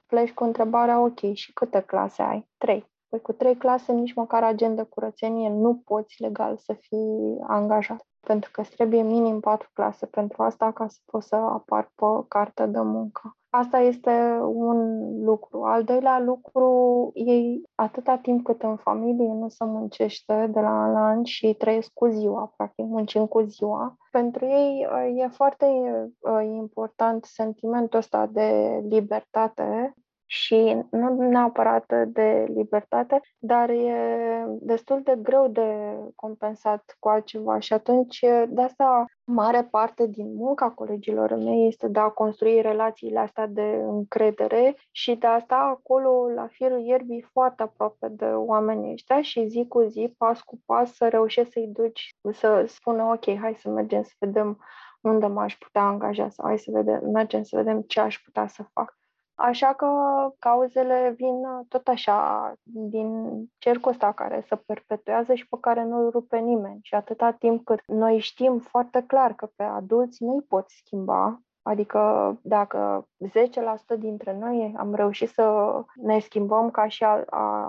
pleci 0.07 0.35
cu 0.35 0.45
întrebarea, 0.45 1.01
ok, 1.01 1.33
și 1.33 1.53
câte 1.53 1.81
clase 1.81 2.23
ai? 2.23 2.49
Trei. 2.59 2.91
Păi 3.09 3.21
cu 3.21 3.33
trei 3.33 3.57
clase 3.57 3.93
nici 3.93 4.15
măcar 4.15 4.43
agent 4.43 4.77
de 4.77 4.83
curățenie 4.83 5.49
nu 5.49 5.83
poți 5.85 6.23
legal 6.23 6.57
să 6.57 6.73
fii 6.73 7.39
angajat 7.47 8.07
pentru 8.21 8.51
că 8.51 8.61
îți 8.61 8.71
trebuie 8.71 9.03
minim 9.03 9.41
patru 9.41 9.69
clase 9.73 10.07
pentru 10.07 10.43
asta 10.43 10.73
ca 10.73 10.89
să 10.89 10.99
poți 11.05 11.27
să 11.27 11.37
apar 11.37 11.93
pe 11.95 12.05
carte 12.29 12.67
de 12.67 12.81
muncă. 12.81 13.38
Asta 13.51 13.79
este 13.79 14.11
un 14.43 15.01
lucru. 15.25 15.63
Al 15.63 15.85
doilea 15.85 16.21
lucru, 16.21 17.11
ei 17.15 17.63
atâta 17.75 18.17
timp 18.17 18.45
cât 18.45 18.63
în 18.63 18.77
familie 18.77 19.33
nu 19.33 19.49
se 19.49 19.65
muncește 19.65 20.47
de 20.53 20.61
la 20.61 20.83
an 20.83 20.93
la 20.93 21.07
an 21.07 21.25
și 21.25 21.55
trăiesc 21.55 21.91
cu 21.93 22.07
ziua, 22.07 22.53
practic 22.57 22.85
muncim 22.85 23.27
cu 23.27 23.41
ziua, 23.41 23.97
pentru 24.11 24.45
ei 24.45 24.87
e 25.17 25.29
foarte 25.29 25.67
important 26.43 27.25
sentimentul 27.25 27.99
ăsta 27.99 28.27
de 28.27 28.81
libertate 28.89 29.95
și 30.31 30.85
nu 30.91 31.15
neapărat 31.29 31.93
de 32.07 32.47
libertate, 32.55 33.21
dar 33.39 33.71
e 33.71 34.47
destul 34.61 35.01
de 35.05 35.19
greu 35.23 35.49
de 35.49 35.97
compensat 36.15 36.97
cu 36.99 37.09
altceva 37.09 37.59
și 37.59 37.73
atunci 37.73 38.21
de 38.49 38.63
asta 38.63 39.05
mare 39.25 39.63
parte 39.71 40.07
din 40.07 40.35
munca 40.35 40.71
colegilor 40.71 41.35
mei 41.35 41.67
este 41.67 41.89
de 41.89 41.99
a 41.99 42.09
construi 42.09 42.61
relațiile 42.61 43.19
astea 43.19 43.47
de 43.47 43.81
încredere 43.87 44.77
și 44.91 45.15
de 45.15 45.27
asta 45.27 45.57
acolo 45.57 46.29
la 46.35 46.47
firul 46.47 46.81
ierbii 46.81 47.27
foarte 47.33 47.63
aproape 47.63 48.09
de 48.09 48.25
oamenii 48.25 48.93
ăștia 48.93 49.23
și 49.23 49.47
zi 49.47 49.67
cu 49.69 49.83
zi, 49.83 50.15
pas 50.19 50.41
cu 50.43 50.61
pas, 50.67 50.95
să 50.95 51.09
reușești 51.09 51.53
să-i 51.53 51.71
duci, 51.73 52.17
să 52.33 52.65
spună 52.67 53.03
ok, 53.03 53.39
hai 53.39 53.55
să 53.55 53.69
mergem 53.69 54.03
să 54.03 54.13
vedem 54.19 54.59
unde 55.01 55.27
m-aș 55.27 55.57
putea 55.57 55.83
angaja 55.83 56.29
sau 56.29 56.47
hai 56.47 56.59
să 56.59 56.71
vedem, 56.71 57.11
mergem 57.11 57.43
să 57.43 57.57
vedem 57.57 57.81
ce 57.81 58.01
aș 58.01 58.19
putea 58.25 58.47
să 58.47 58.63
fac. 58.73 58.98
Așa 59.41 59.73
că 59.73 59.89
cauzele 60.39 61.15
vin 61.17 61.35
tot 61.69 61.89
așa 61.89 62.53
din 62.65 63.29
cercul 63.59 63.91
ăsta 63.91 64.13
care 64.13 64.45
se 64.47 64.57
perpetuează 64.57 65.35
și 65.35 65.49
pe 65.49 65.57
care 65.61 65.85
nu-l 65.85 66.11
rupe 66.11 66.39
nimeni. 66.39 66.79
Și 66.83 66.95
atâta 66.95 67.31
timp 67.31 67.65
cât 67.65 67.81
noi 67.87 68.19
știm 68.19 68.59
foarte 68.59 69.05
clar 69.07 69.35
că 69.35 69.49
pe 69.57 69.63
adulți 69.63 70.23
nu-i 70.23 70.43
poți 70.49 70.75
schimba, 70.77 71.41
Adică 71.69 72.35
dacă 72.43 73.09
10% 73.97 73.99
dintre 73.99 74.37
noi 74.39 74.75
am 74.77 74.95
reușit 74.95 75.29
să 75.29 75.73
ne 75.95 76.19
schimbăm 76.19 76.71
ca 76.71 76.89
și 76.89 77.05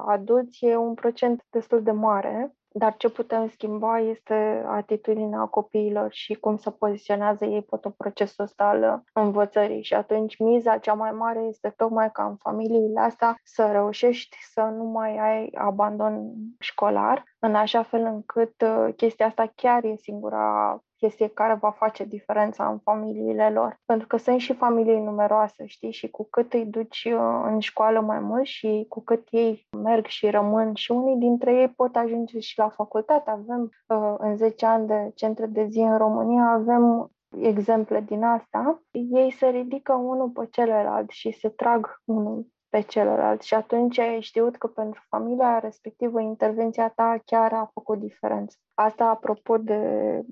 adulți, 0.05 0.65
e 0.65 0.75
un 0.75 0.93
procent 0.93 1.45
destul 1.49 1.83
de 1.83 1.91
mare. 1.91 2.53
Dar 2.71 2.95
ce 2.97 3.09
putem 3.09 3.47
schimba 3.47 3.99
este 3.99 4.63
atitudinea 4.67 5.45
copiilor 5.45 6.11
și 6.11 6.33
cum 6.33 6.57
se 6.57 6.71
poziționează 6.71 7.45
ei 7.45 7.61
pe 7.61 7.77
tot 7.77 7.95
procesul 7.95 8.43
ăsta 8.43 8.63
al 8.63 9.03
învățării. 9.13 9.83
Și 9.83 9.93
atunci 9.93 10.37
miza 10.37 10.77
cea 10.77 10.93
mai 10.93 11.11
mare 11.11 11.39
este 11.39 11.73
tocmai 11.77 12.11
ca 12.11 12.25
în 12.25 12.35
familiile 12.35 12.99
astea 12.99 13.35
să 13.43 13.69
reușești 13.71 14.37
să 14.53 14.61
nu 14.61 14.83
mai 14.83 15.17
ai 15.17 15.49
abandon 15.53 16.33
școlar, 16.59 17.23
în 17.39 17.55
așa 17.55 17.83
fel 17.83 18.03
încât 18.03 18.61
uh, 18.61 18.93
chestia 18.95 19.25
asta 19.25 19.51
chiar 19.55 19.83
e 19.83 19.95
singura 19.95 20.79
chestie 20.99 21.27
care 21.27 21.53
va 21.53 21.71
face 21.71 22.03
diferența 22.03 22.67
în 22.67 22.77
familiile 22.77 23.49
lor. 23.49 23.79
Pentru 23.85 24.07
că 24.07 24.17
sunt 24.17 24.39
și 24.39 24.53
familii 24.53 24.99
numeroase, 24.99 25.65
știi, 25.65 25.91
și 25.91 26.09
cu 26.09 26.27
cât 26.29 26.53
îi 26.53 26.65
duci 26.65 27.07
uh, 27.11 27.41
în 27.43 27.59
școală 27.59 27.99
mai 27.99 28.19
mult 28.19 28.45
și 28.45 28.85
cu 28.89 29.01
cât 29.01 29.27
ei 29.29 29.67
merg 29.77 30.05
și 30.05 30.29
rămân 30.29 30.73
și 30.73 30.91
unii 30.91 31.15
dintre 31.15 31.53
ei 31.53 31.69
pot 31.69 31.95
ajunge 31.95 32.39
și 32.39 32.57
la 32.57 32.69
facultate. 32.69 33.29
Avem 33.29 33.69
uh, 33.87 34.15
în 34.17 34.37
10 34.37 34.65
ani 34.65 34.87
de 34.87 35.11
centre 35.15 35.45
de 35.45 35.65
zi 35.65 35.79
în 35.79 35.97
România, 35.97 36.43
avem 36.43 37.11
exemple 37.37 38.01
din 38.01 38.23
asta, 38.23 38.83
ei 38.91 39.31
se 39.31 39.47
ridică 39.47 39.93
unul 39.93 40.29
pe 40.29 40.47
celălalt 40.51 41.09
și 41.09 41.31
se 41.31 41.49
trag 41.49 42.01
unul 42.05 42.47
pe 42.69 42.81
celălalt 42.81 43.41
și 43.41 43.53
atunci 43.53 43.99
ai 43.99 44.21
știut 44.21 44.57
că 44.57 44.67
pentru 44.67 45.05
familia 45.09 45.59
respectivă 45.59 46.21
intervenția 46.21 46.89
ta 46.89 47.21
chiar 47.25 47.53
a 47.53 47.69
făcut 47.73 47.99
diferență. 47.99 48.57
Asta 48.73 49.05
apropo 49.05 49.57
de 49.57 49.79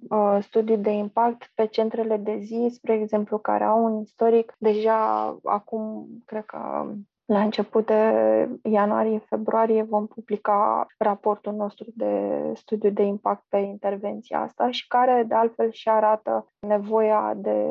uh, 0.09 0.37
studiul 0.41 0.81
de 0.81 0.91
impact 0.91 1.51
pe 1.55 1.65
centrele 1.65 2.17
de 2.17 2.37
zi, 2.37 2.69
spre 2.71 2.93
exemplu, 2.93 3.37
care 3.37 3.63
au 3.63 3.83
un 3.83 4.01
istoric 4.01 4.53
deja 4.57 5.25
acum, 5.43 6.07
cred 6.25 6.45
că 6.45 6.85
la 7.27 7.41
început 7.41 7.85
de 7.85 8.49
ianuarie-februarie 8.63 9.83
vom 9.83 10.07
publica 10.07 10.87
raportul 10.97 11.53
nostru 11.53 11.85
de 11.95 12.41
studiu 12.55 12.89
de 12.89 13.03
impact 13.03 13.43
pe 13.49 13.57
intervenția 13.57 14.41
asta 14.41 14.71
și 14.71 14.87
care 14.87 15.23
de 15.27 15.33
altfel 15.35 15.71
și 15.71 15.89
arată 15.89 16.53
nevoia 16.59 17.33
de 17.35 17.65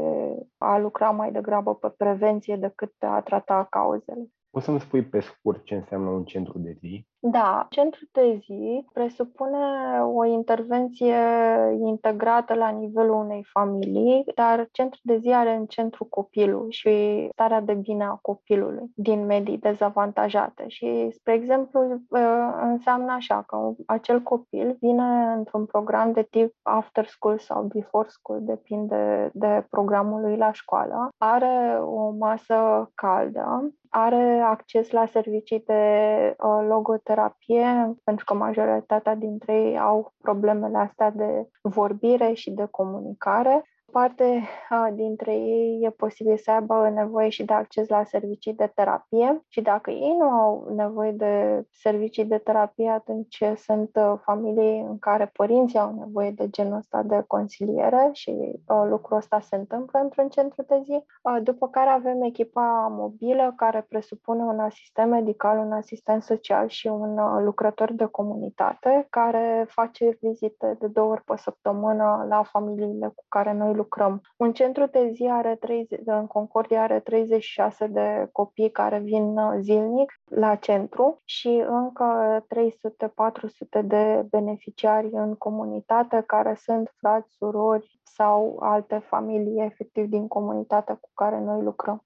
a 0.59 0.79
lucra 0.79 1.11
mai 1.11 1.33
degrabă 1.33 1.75
pe 1.75 1.89
prevenție 1.89 2.57
decât 2.57 2.93
a 2.99 3.21
trata 3.21 3.67
cauzele. 3.71 4.31
Poți 4.57 4.69
să-mi 4.69 4.81
spui 4.81 5.05
pe 5.05 5.21
scurt 5.21 5.65
ce 5.65 5.75
înseamnă 5.75 6.09
un 6.09 6.25
centru 6.25 6.59
de 6.59 6.73
zi? 6.73 7.07
Da, 7.31 7.67
centrul 7.71 8.09
de 8.13 8.41
zi 8.45 8.87
presupune 8.93 9.59
o 10.15 10.25
intervenție 10.25 11.17
integrată 11.85 12.55
la 12.55 12.69
nivelul 12.69 13.15
unei 13.15 13.45
familii, 13.53 14.25
dar 14.35 14.69
centrul 14.73 15.01
de 15.03 15.19
zi 15.19 15.29
are 15.29 15.55
în 15.55 15.67
centru 15.67 16.05
copilul 16.05 16.67
și 16.71 17.29
starea 17.33 17.61
de 17.61 17.75
bine 17.75 18.05
a 18.05 18.19
copilului 18.23 18.91
din 18.95 19.25
medii 19.25 19.59
dezavantajate. 19.59 20.65
Și, 20.69 21.09
spre 21.11 21.33
exemplu, 21.33 21.81
ă, 22.13 22.19
înseamnă 22.63 23.13
așa 23.13 23.45
că 23.47 23.71
acel 23.87 24.21
copil 24.23 24.77
vine 24.81 25.33
într-un 25.37 25.67
program 25.67 26.13
de 26.13 26.23
tip 26.23 26.55
after 26.63 27.07
school 27.07 27.39
sau 27.39 27.63
before 27.63 28.09
school, 28.09 28.41
depinde 28.43 29.31
de 29.33 29.67
programul 29.71 30.21
lui 30.21 30.37
la 30.37 30.53
școală, 30.53 31.09
are 31.19 31.79
o 31.81 32.11
masă 32.11 32.91
caldă, 32.95 33.71
are 33.91 34.41
acces 34.41 34.91
la 34.91 35.07
servicii 35.07 35.63
de 35.67 35.75
uh, 36.39 36.67
logoterapie, 37.17 37.97
pentru 38.05 38.25
că 38.25 38.35
majoritatea 38.35 39.15
dintre 39.15 39.55
ei 39.55 39.79
au 39.79 40.13
problemele 40.23 40.79
astea 40.79 41.11
de 41.11 41.49
vorbire 41.63 42.33
și 42.33 42.51
de 42.51 42.67
comunicare 42.71 43.65
parte 43.97 44.49
dintre 44.93 45.33
ei 45.33 45.81
e 45.83 45.91
posibil 45.91 46.37
să 46.37 46.51
aibă 46.51 46.91
nevoie 46.95 47.29
și 47.29 47.45
de 47.45 47.53
acces 47.53 47.89
la 47.89 48.05
servicii 48.05 48.55
de 48.55 48.73
terapie 48.75 49.45
și 49.49 49.61
dacă 49.61 49.91
ei 49.91 50.17
nu 50.19 50.25
au 50.25 50.73
nevoie 50.75 51.13
de 51.13 51.65
servicii 51.71 52.25
de 52.25 52.39
terapie, 52.39 52.89
atunci 52.89 53.43
sunt 53.57 53.91
uh, 53.95 54.15
familii 54.23 54.81
în 54.81 54.99
care 54.99 55.31
părinții 55.33 55.79
au 55.79 55.95
nevoie 55.99 56.31
de 56.31 56.49
genul 56.51 56.77
ăsta 56.77 57.03
de 57.03 57.25
consiliere 57.27 58.11
și 58.13 58.31
uh, 58.31 58.83
lucrul 58.89 59.17
ăsta 59.17 59.41
se 59.41 59.57
întâmplă 59.57 59.99
într-un 59.99 60.29
centru 60.29 60.63
de 60.63 60.81
zi. 60.85 61.05
Uh, 61.23 61.37
după 61.43 61.69
care 61.69 61.91
avem 61.91 62.23
echipa 62.23 62.87
mobilă 62.91 63.53
care 63.57 63.87
presupune 63.89 64.43
un 64.43 64.59
asistent 64.59 65.11
medical, 65.11 65.59
un 65.59 65.73
asistent 65.73 66.23
social 66.23 66.69
și 66.69 66.87
un 66.87 67.45
lucrător 67.45 67.93
de 67.93 68.05
comunitate 68.05 69.07
care 69.11 69.67
face 69.69 70.19
vizite 70.21 70.77
de 70.79 70.87
două 70.87 71.11
ori 71.11 71.25
pe 71.25 71.37
săptămână 71.37 72.27
la 72.29 72.43
familiile 72.43 73.13
cu 73.15 73.25
care 73.29 73.53
noi 73.53 73.67
lucrăm. 73.67 73.85
Un 74.37 74.53
centru 74.53 74.87
de 74.87 75.11
zi 75.13 75.29
are 75.31 75.57
30, 75.57 76.01
în 76.05 76.27
Concordia 76.27 76.83
are 76.83 77.01
36 77.01 77.87
de 77.87 78.29
copii 78.33 78.71
care 78.71 78.99
vin 78.99 79.37
uh, 79.39 79.59
zilnic 79.61 80.13
la 80.25 80.55
centru 80.55 81.21
și 81.25 81.65
încă 81.67 82.41
300-400 83.81 83.85
de 83.85 84.27
beneficiari 84.31 85.09
în 85.13 85.35
comunitate 85.35 86.23
care 86.27 86.55
sunt 86.55 86.93
frați, 86.97 87.35
surori 87.37 88.01
sau 88.03 88.57
alte 88.61 88.99
familii 88.99 89.65
efectiv 89.65 90.07
din 90.07 90.29
comunitatea 90.29 90.95
cu 90.95 91.11
care 91.15 91.41
noi 91.41 91.63
lucrăm. 91.63 92.05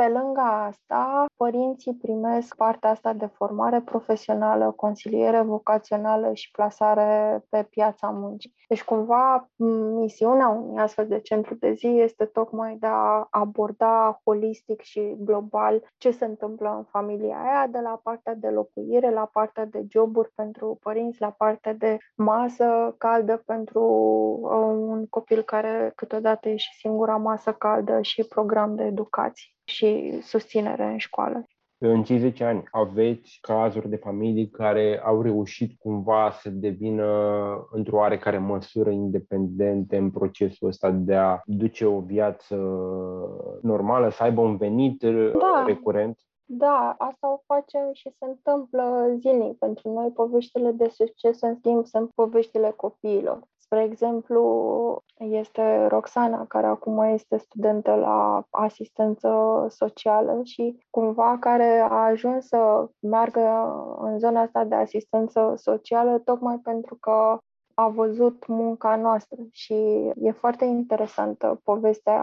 Pe 0.00 0.08
lângă 0.08 0.40
asta, 0.40 1.24
părinții 1.36 1.94
primesc 1.94 2.56
partea 2.56 2.90
asta 2.90 3.12
de 3.12 3.26
formare 3.26 3.80
profesională, 3.80 4.72
consiliere 4.76 5.40
vocațională 5.40 6.34
și 6.34 6.50
plasare 6.50 7.44
pe 7.48 7.66
piața 7.70 8.08
muncii. 8.08 8.54
Deci, 8.68 8.84
cumva, 8.84 9.48
misiunea 10.00 10.48
unui 10.48 10.80
astfel 10.80 11.06
de 11.08 11.20
centru 11.20 11.54
de 11.54 11.72
zi 11.72 11.86
este 11.86 12.24
tocmai 12.24 12.76
de 12.76 12.86
a 12.86 13.26
aborda 13.30 14.20
holistic 14.24 14.80
și 14.80 15.14
global 15.18 15.82
ce 15.98 16.10
se 16.10 16.24
întâmplă 16.24 16.74
în 16.76 16.84
familia 16.84 17.36
aia, 17.36 17.66
de 17.66 17.78
la 17.78 18.00
partea 18.02 18.34
de 18.34 18.48
locuire, 18.48 19.10
la 19.10 19.28
partea 19.32 19.64
de 19.64 19.84
joburi 19.88 20.32
pentru 20.34 20.78
părinți, 20.82 21.20
la 21.20 21.30
partea 21.30 21.74
de 21.74 21.98
masă 22.16 22.94
caldă 22.98 23.42
pentru 23.46 23.82
uh, 24.42 24.74
un 24.88 25.06
copil 25.06 25.42
care 25.42 25.92
câteodată 25.96 26.48
e 26.48 26.56
și 26.56 26.78
singura 26.78 27.16
masă 27.16 27.52
caldă 27.52 28.02
și 28.02 28.24
program 28.24 28.74
de 28.74 28.82
educație 28.82 29.50
și 29.70 30.18
susținere 30.22 30.84
în 30.84 30.98
școală. 30.98 31.44
În 31.82 32.02
cei 32.02 32.18
10 32.18 32.44
ani 32.44 32.62
aveți 32.70 33.38
cazuri 33.40 33.88
de 33.88 33.96
familii 33.96 34.48
care 34.48 35.00
au 35.04 35.22
reușit 35.22 35.78
cumva 35.78 36.30
să 36.30 36.50
devină 36.50 37.06
într-o 37.70 37.96
oarecare 37.96 38.38
măsură 38.38 38.90
independente 38.90 39.96
în 39.96 40.10
procesul 40.10 40.68
ăsta 40.68 40.90
de 40.90 41.14
a 41.14 41.40
duce 41.44 41.84
o 41.84 42.00
viață 42.00 42.56
normală, 43.62 44.10
să 44.10 44.22
aibă 44.22 44.40
un 44.40 44.56
venit 44.56 45.02
da. 45.02 45.64
recurent? 45.66 46.18
Da, 46.44 46.94
asta 46.98 47.32
o 47.32 47.40
facem 47.46 47.90
și 47.92 48.10
se 48.18 48.24
întâmplă 48.24 49.14
zilnic. 49.18 49.58
Pentru 49.58 49.92
noi 49.92 50.10
poveștile 50.10 50.70
de 50.70 50.88
succes, 50.88 51.40
în 51.40 51.54
schimb, 51.54 51.86
sunt 51.86 52.10
poveștile 52.10 52.72
copiilor. 52.76 53.40
Spre 53.72 53.84
exemplu, 53.84 55.02
este 55.16 55.86
Roxana, 55.86 56.46
care 56.46 56.66
acum 56.66 57.02
este 57.02 57.36
studentă 57.36 57.94
la 57.94 58.46
asistență 58.50 59.66
socială 59.68 60.40
și 60.44 60.86
cumva 60.90 61.36
care 61.40 61.78
a 61.78 62.04
ajuns 62.04 62.46
să 62.46 62.88
meargă 63.00 63.40
în 64.00 64.18
zona 64.18 64.40
asta 64.40 64.64
de 64.64 64.74
asistență 64.74 65.54
socială 65.56 66.18
tocmai 66.18 66.58
pentru 66.58 66.94
că 66.94 67.38
a 67.74 67.88
văzut 67.88 68.46
munca 68.46 68.96
noastră. 68.96 69.36
Și 69.52 69.74
e 70.16 70.30
foarte 70.30 70.64
interesantă 70.64 71.60
povestea 71.64 72.22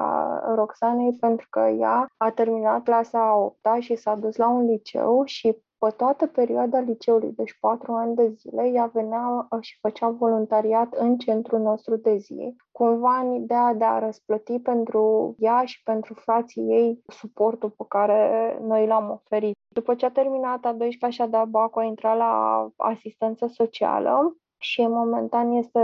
Roxanei 0.55 1.17
pentru 1.19 1.47
că 1.49 1.59
ea 1.59 2.07
a 2.17 2.29
terminat 2.29 2.83
clasa 2.83 3.27
a 3.27 3.35
8 3.35 3.57
și 3.79 3.95
s-a 3.95 4.15
dus 4.15 4.35
la 4.35 4.49
un 4.49 4.65
liceu 4.65 5.23
și 5.25 5.57
pe 5.79 5.89
toată 5.97 6.27
perioada 6.27 6.79
liceului, 6.79 7.31
deci 7.31 7.57
patru 7.59 7.91
ani 7.91 8.15
de 8.15 8.27
zile, 8.27 8.67
ea 8.67 8.85
venea 8.93 9.47
uh, 9.49 9.61
și 9.61 9.77
făcea 9.81 10.09
voluntariat 10.09 10.93
în 10.93 11.17
centrul 11.17 11.59
nostru 11.59 11.95
de 11.95 12.17
zi, 12.17 12.55
cumva 12.71 13.17
în 13.17 13.31
ideea 13.31 13.73
de 13.73 13.83
a 13.83 13.99
răsplăti 13.99 14.59
pentru 14.59 15.35
ea 15.39 15.65
și 15.65 15.83
pentru 15.83 16.13
frații 16.13 16.61
ei 16.61 17.03
suportul 17.07 17.69
pe 17.69 17.83
care 17.87 18.57
noi 18.61 18.87
l-am 18.87 19.09
oferit. 19.09 19.55
După 19.67 19.95
ce 19.95 20.05
a 20.05 20.11
terminat 20.11 20.65
a 20.65 20.77
12-a 20.77 21.09
și 21.09 21.21
a 21.21 21.27
dat 21.27 21.47
bacul, 21.47 21.81
a 21.81 21.85
intrat 21.85 22.17
la 22.17 22.67
asistență 22.75 23.47
socială 23.47 24.37
și 24.57 24.87
momentan 24.87 25.51
este 25.51 25.79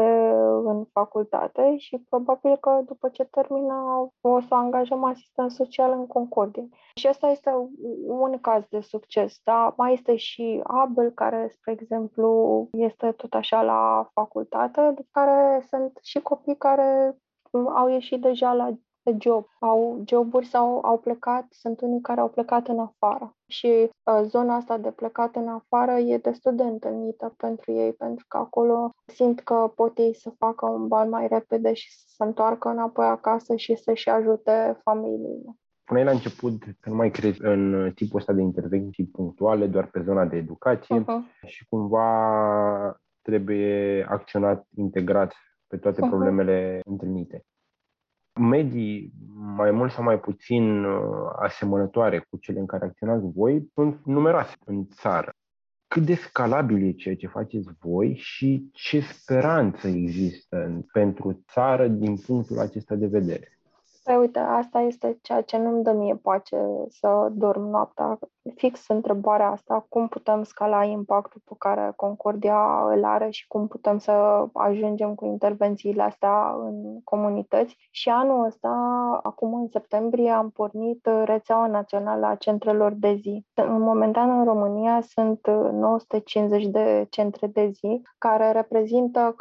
în 0.63 0.85
facultate 0.91 1.77
și 1.77 2.05
probabil 2.09 2.57
că 2.57 2.81
după 2.85 3.09
ce 3.09 3.23
termină 3.23 4.09
o 4.21 4.39
să 4.39 4.53
angajăm 4.53 5.03
asistent 5.03 5.51
social 5.51 5.91
în 5.91 6.07
Concordie. 6.07 6.69
Și 6.95 7.07
asta 7.07 7.27
este 7.27 7.51
un 8.07 8.39
caz 8.41 8.63
de 8.69 8.79
succes, 8.79 9.39
da? 9.43 9.73
Mai 9.77 9.93
este 9.93 10.15
și 10.15 10.61
Abel, 10.63 11.11
care, 11.11 11.47
spre 11.51 11.71
exemplu, 11.71 12.67
este 12.71 13.11
tot 13.11 13.33
așa 13.33 13.61
la 13.61 14.09
facultate, 14.13 14.91
de 14.95 15.05
care 15.11 15.65
sunt 15.67 15.99
și 16.01 16.19
copii 16.19 16.57
care 16.57 17.17
au 17.75 17.87
ieșit 17.87 18.21
deja 18.21 18.53
la 18.53 18.69
pe 19.03 19.15
job, 19.19 19.45
au 19.59 20.03
joburi 20.07 20.45
sau 20.45 20.79
au 20.85 20.97
plecat, 20.97 21.45
sunt 21.49 21.81
unii 21.81 22.01
care 22.01 22.19
au 22.19 22.29
plecat 22.29 22.67
în 22.67 22.79
afară. 22.79 23.35
Și 23.47 23.89
uh, 24.03 24.21
zona 24.23 24.55
asta 24.55 24.77
de 24.77 24.91
plecat 24.91 25.35
în 25.35 25.47
afară 25.47 25.91
e 25.91 26.17
destul 26.17 26.55
de 26.55 26.63
întâlnită 26.63 27.33
pentru 27.37 27.71
ei, 27.71 27.93
pentru 27.93 28.25
că 28.27 28.37
acolo 28.37 28.89
simt 29.05 29.39
că 29.39 29.71
pot 29.75 29.97
ei 29.97 30.15
să 30.15 30.29
facă 30.37 30.65
un 30.65 30.87
ban 30.87 31.09
mai 31.09 31.27
repede 31.27 31.73
și 31.73 31.91
să 31.91 32.03
se 32.07 32.23
întoarcă 32.23 32.69
înapoi 32.69 33.05
acasă 33.05 33.55
și 33.55 33.75
să-și 33.75 34.09
ajute 34.09 34.79
familiile. 34.83 35.57
Spuneai 35.81 36.05
la 36.05 36.11
început 36.11 36.63
că 36.79 36.89
nu 36.89 36.95
mai 36.95 37.11
crezi 37.11 37.39
în 37.41 37.91
tipul 37.95 38.19
ăsta 38.19 38.33
de 38.33 38.41
intervenții 38.41 39.05
punctuale 39.05 39.67
doar 39.67 39.87
pe 39.87 40.01
zona 40.01 40.25
de 40.25 40.37
educație 40.37 41.01
uh-huh. 41.01 41.45
și 41.45 41.65
cumva 41.69 42.99
trebuie 43.21 44.05
acționat 44.09 44.67
integrat 44.75 45.33
pe 45.67 45.77
toate 45.77 46.01
uh-huh. 46.01 46.09
problemele 46.09 46.79
întâlnite 46.85 47.45
medii 48.39 49.13
mai 49.55 49.71
mult 49.71 49.91
sau 49.91 50.03
mai 50.03 50.19
puțin 50.19 50.83
uh, 50.83 51.01
asemănătoare 51.39 52.19
cu 52.19 52.37
cele 52.37 52.59
în 52.59 52.65
care 52.65 52.85
acționați 52.85 53.25
voi 53.35 53.69
sunt 53.73 53.99
numeroase 54.05 54.55
în 54.65 54.87
țară. 54.87 55.31
Cât 55.87 56.05
de 56.05 56.15
scalabil 56.15 56.87
e 56.87 56.91
ceea 56.91 57.15
ce 57.15 57.27
faceți 57.27 57.69
voi 57.79 58.15
și 58.15 58.69
ce 58.71 58.99
speranță 58.99 59.87
există 59.87 60.85
pentru 60.91 61.43
țară 61.51 61.87
din 61.87 62.17
punctul 62.17 62.59
acesta 62.59 62.95
de 62.95 63.07
vedere? 63.07 63.59
Păi 64.03 64.15
uite, 64.15 64.39
asta 64.39 64.79
este 64.79 65.17
ceea 65.21 65.41
ce 65.41 65.57
nu-mi 65.57 65.83
dă 65.83 65.91
mie 65.91 66.15
pace 66.15 66.57
să 66.87 67.27
dorm 67.31 67.61
noaptea. 67.69 68.19
Fix 68.55 68.87
întrebarea 68.87 69.49
asta, 69.49 69.85
cum 69.89 70.07
putem 70.07 70.43
scala 70.43 70.83
impactul 70.83 71.41
pe 71.45 71.53
care 71.57 71.93
Concordia 71.95 72.85
îl 72.89 73.05
are 73.05 73.29
și 73.29 73.47
cum 73.47 73.67
putem 73.67 73.97
să 73.97 74.45
ajungem 74.53 75.15
cu 75.15 75.25
intervențiile 75.25 76.03
astea 76.03 76.55
în 76.59 77.01
comunități. 77.03 77.77
Și 77.91 78.09
anul 78.09 78.45
ăsta, 78.45 78.69
acum 79.23 79.53
în 79.53 79.67
septembrie, 79.67 80.29
am 80.29 80.49
pornit 80.49 81.09
rețeaua 81.23 81.67
națională 81.67 82.25
a 82.25 82.35
centrelor 82.35 82.91
de 82.91 83.13
zi. 83.21 83.45
În 83.53 83.81
momentan 83.81 84.39
în 84.39 84.43
România 84.45 85.01
sunt 85.01 85.47
950 85.71 86.65
de 86.65 87.07
centre 87.09 87.47
de 87.47 87.69
zi, 87.73 88.01
care 88.17 88.51
reprezintă 88.51 89.35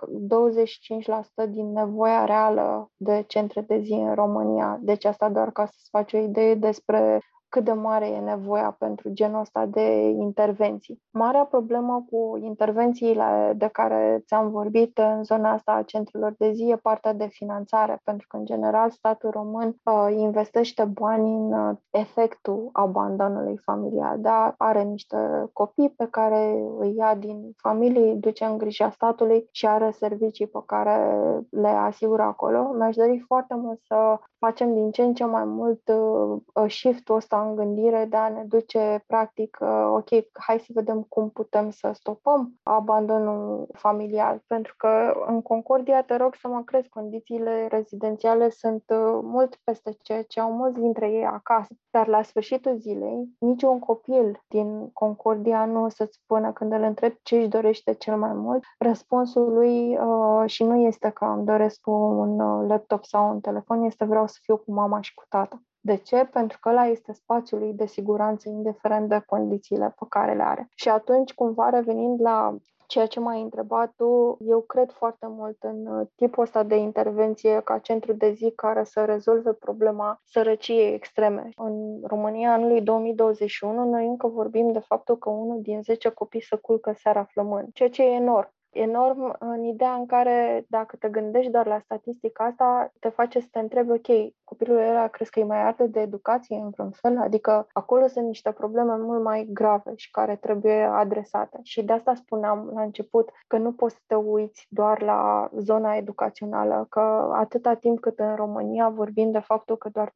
25% 1.47 1.49
din 1.49 1.73
nevoia 1.73 2.25
reală 2.25 2.91
de 2.97 3.25
centre 3.27 3.61
de 3.61 3.79
zi 3.79 3.93
în 3.93 4.15
România. 4.15 4.51
Deci 4.81 5.05
asta 5.05 5.29
doar 5.29 5.53
ca 5.53 5.67
să-ți 5.67 5.89
faci 5.91 6.13
o 6.13 6.19
idee 6.19 6.55
despre 6.55 7.21
cât 7.53 7.65
de 7.65 7.73
mare 7.73 8.07
e 8.07 8.19
nevoia 8.19 8.77
pentru 8.79 9.09
genul 9.11 9.41
ăsta 9.41 9.67
de 9.67 10.09
intervenții. 10.09 11.03
Marea 11.11 11.45
problemă 11.45 12.05
cu 12.11 12.39
intervențiile 12.43 13.53
de 13.57 13.69
care 13.73 14.23
ți-am 14.27 14.51
vorbit 14.51 14.99
în 14.99 15.25
zona 15.25 15.53
asta 15.53 15.73
a 15.73 15.83
centrelor 15.83 16.35
de 16.39 16.53
zi 16.53 16.71
e 16.71 16.77
partea 16.77 17.13
de 17.13 17.27
finanțare, 17.27 18.01
pentru 18.05 18.27
că, 18.29 18.37
în 18.37 18.45
general, 18.45 18.91
statul 18.91 19.31
român 19.31 19.77
uh, 19.85 20.15
investește 20.17 20.85
bani 20.85 21.35
în 21.35 21.53
uh, 21.53 21.77
efectul 21.91 22.69
abandonului 22.73 23.57
familial. 23.65 24.21
Da? 24.21 24.55
Are 24.59 24.83
niște 24.83 25.17
copii 25.53 25.91
pe 25.97 26.07
care 26.11 26.65
îi 26.79 26.95
ia 26.97 27.15
din 27.15 27.53
familie, 27.57 28.11
îi 28.11 28.17
duce 28.17 28.45
în 28.45 28.59
grija 28.59 28.91
statului 28.91 29.49
și 29.51 29.67
are 29.67 29.91
servicii 29.91 30.47
pe 30.47 30.61
care 30.67 31.19
le 31.51 31.69
asigură 31.69 32.23
acolo. 32.23 32.73
Mi-aș 32.79 32.97
dori 32.97 33.25
foarte 33.27 33.55
mult 33.55 33.81
să 33.83 34.19
facem 34.39 34.75
din 34.75 34.91
ce 34.91 35.03
în 35.03 35.15
ce 35.15 35.25
mai 35.25 35.45
mult 35.45 35.89
uh, 35.89 36.71
shift-ul 36.71 37.17
ăsta 37.17 37.42
în 37.49 37.55
gândire 37.55 38.07
de 38.11 38.17
a 38.17 38.29
ne 38.29 38.45
duce 38.45 39.05
practic, 39.07 39.59
uh, 39.61 39.87
ok, 39.91 40.09
hai 40.33 40.59
să 40.59 40.67
vedem 40.75 41.03
cum 41.03 41.31
putem 41.31 41.71
să 41.71 41.91
stopăm 41.95 42.53
abandonul 42.63 43.69
familial, 43.73 44.43
pentru 44.47 44.75
că 44.77 45.13
în 45.27 45.43
Concordia, 45.43 46.03
te 46.03 46.17
rog 46.17 46.35
să 46.35 46.49
mă 46.49 46.63
crezi, 46.63 46.89
condițiile 46.89 47.67
rezidențiale 47.67 48.51
sunt 48.51 48.83
uh, 48.87 49.21
mult 49.23 49.57
peste 49.65 49.97
ceea 50.03 50.23
ce 50.23 50.41
au 50.41 50.53
mulți 50.53 50.81
dintre 50.81 51.11
ei 51.11 51.25
acasă. 51.25 51.75
Dar 51.91 52.07
la 52.07 52.23
sfârșitul 52.23 52.77
zilei, 52.77 53.29
niciun 53.39 53.79
copil 53.79 54.43
din 54.49 54.91
Concordia 54.93 55.65
nu 55.65 55.83
o 55.83 55.89
să-ți 55.89 56.19
spună 56.23 56.53
când 56.53 56.73
îl 56.73 56.83
întreb 56.83 57.13
ce 57.23 57.37
își 57.37 57.49
dorește 57.49 57.93
cel 57.93 58.17
mai 58.17 58.33
mult, 58.33 58.65
răspunsul 58.79 59.53
lui 59.53 59.99
uh, 59.99 60.43
și 60.47 60.65
nu 60.65 60.77
este 60.77 61.11
că 61.11 61.25
îmi 61.25 61.45
doresc 61.47 61.87
un 61.87 62.41
uh, 62.41 62.69
laptop 62.69 63.05
sau 63.05 63.31
un 63.31 63.41
telefon, 63.41 63.83
este 63.83 64.05
vreau 64.05 64.27
să 64.27 64.39
fiu 64.43 64.57
cu 64.57 64.73
mama 64.73 65.01
și 65.01 65.15
cu 65.15 65.25
tata. 65.29 65.63
De 65.85 65.97
ce? 65.97 66.25
Pentru 66.25 66.59
că 66.61 66.69
ăla 66.69 66.87
este 66.87 67.13
spațiul 67.13 67.61
lui 67.61 67.73
de 67.73 67.87
siguranță, 67.87 68.49
indiferent 68.49 69.09
de 69.09 69.23
condițiile 69.27 69.95
pe 69.99 70.07
care 70.09 70.35
le 70.35 70.43
are. 70.43 70.69
Și 70.75 70.89
atunci, 70.89 71.35
cumva, 71.35 71.69
revenind 71.69 72.21
la 72.21 72.57
ceea 72.93 73.07
ce 73.07 73.21
m-ai 73.21 73.41
întrebat 73.43 73.93
tu, 73.97 74.37
eu 74.41 74.61
cred 74.61 74.91
foarte 74.91 75.27
mult 75.29 75.57
în 75.61 75.87
uh, 75.87 76.07
tipul 76.15 76.43
ăsta 76.43 76.63
de 76.63 76.77
intervenție 76.77 77.61
ca 77.61 77.79
centru 77.79 78.13
de 78.13 78.33
zi 78.33 78.53
care 78.57 78.85
să 78.85 79.05
rezolve 79.05 79.53
problema 79.53 80.21
sărăciei 80.25 80.95
extreme. 80.95 81.49
În 81.57 82.01
România, 82.07 82.53
anului 82.53 82.83
2021, 82.83 83.89
noi 83.91 84.07
încă 84.07 84.27
vorbim 84.27 84.73
de 84.73 84.79
faptul 84.79 85.19
că 85.19 85.31
unul 85.31 85.61
din 85.63 85.83
10 85.83 86.09
copii 86.09 86.43
se 86.43 86.57
culcă 86.57 86.93
seara 86.97 87.25
flămând, 87.25 87.69
ceea 87.73 87.89
ce 87.89 88.03
e 88.03 88.15
enorm 88.15 88.53
enorm 88.73 89.37
în 89.39 89.65
ideea 89.65 89.93
în 89.93 90.07
care 90.07 90.65
dacă 90.69 90.97
te 90.97 91.09
gândești 91.09 91.51
doar 91.51 91.67
la 91.67 91.79
statistica 91.79 92.45
asta, 92.45 92.93
te 93.01 93.09
face 93.09 93.41
să 93.41 93.47
te 93.51 93.59
întrebi, 93.59 93.91
ok, 93.91 94.33
copilul 94.45 94.77
ăla 94.77 95.09
crezi 95.09 95.31
că 95.31 95.41
e 95.41 95.45
mai 95.45 95.63
arde 95.63 95.87
de 95.87 96.01
educație 96.01 96.57
în 96.57 96.71
vreun 96.71 96.91
fel? 96.91 97.19
Adică 97.19 97.67
acolo 97.73 98.07
sunt 98.07 98.27
niște 98.27 98.53
probleme 98.53 98.97
mult 98.97 99.23
mai 99.23 99.49
grave 99.53 99.93
și 99.97 100.11
care 100.11 100.37
trebuie 100.37 100.83
adresate. 100.83 101.59
Și 101.63 101.83
de 101.83 101.93
asta 101.93 102.15
spuneam 102.15 102.71
la 102.75 102.83
început 102.83 103.31
că 103.47 103.59
nu 103.59 103.73
poți 103.73 103.95
să 103.95 104.01
te 104.07 104.15
uiți 104.15 104.67
doar 104.71 105.03
la 105.03 105.51
zona 105.59 105.95
educațională, 105.95 106.87
că 106.89 107.31
atâta 107.33 107.75
timp 107.75 108.01
cât 108.01 108.19
în 108.19 108.35
România 108.35 108.89
vorbim 108.89 109.31
de 109.31 109.39
faptul 109.39 109.77
că 109.77 109.89
doar 109.89 110.11
36% 110.11 110.13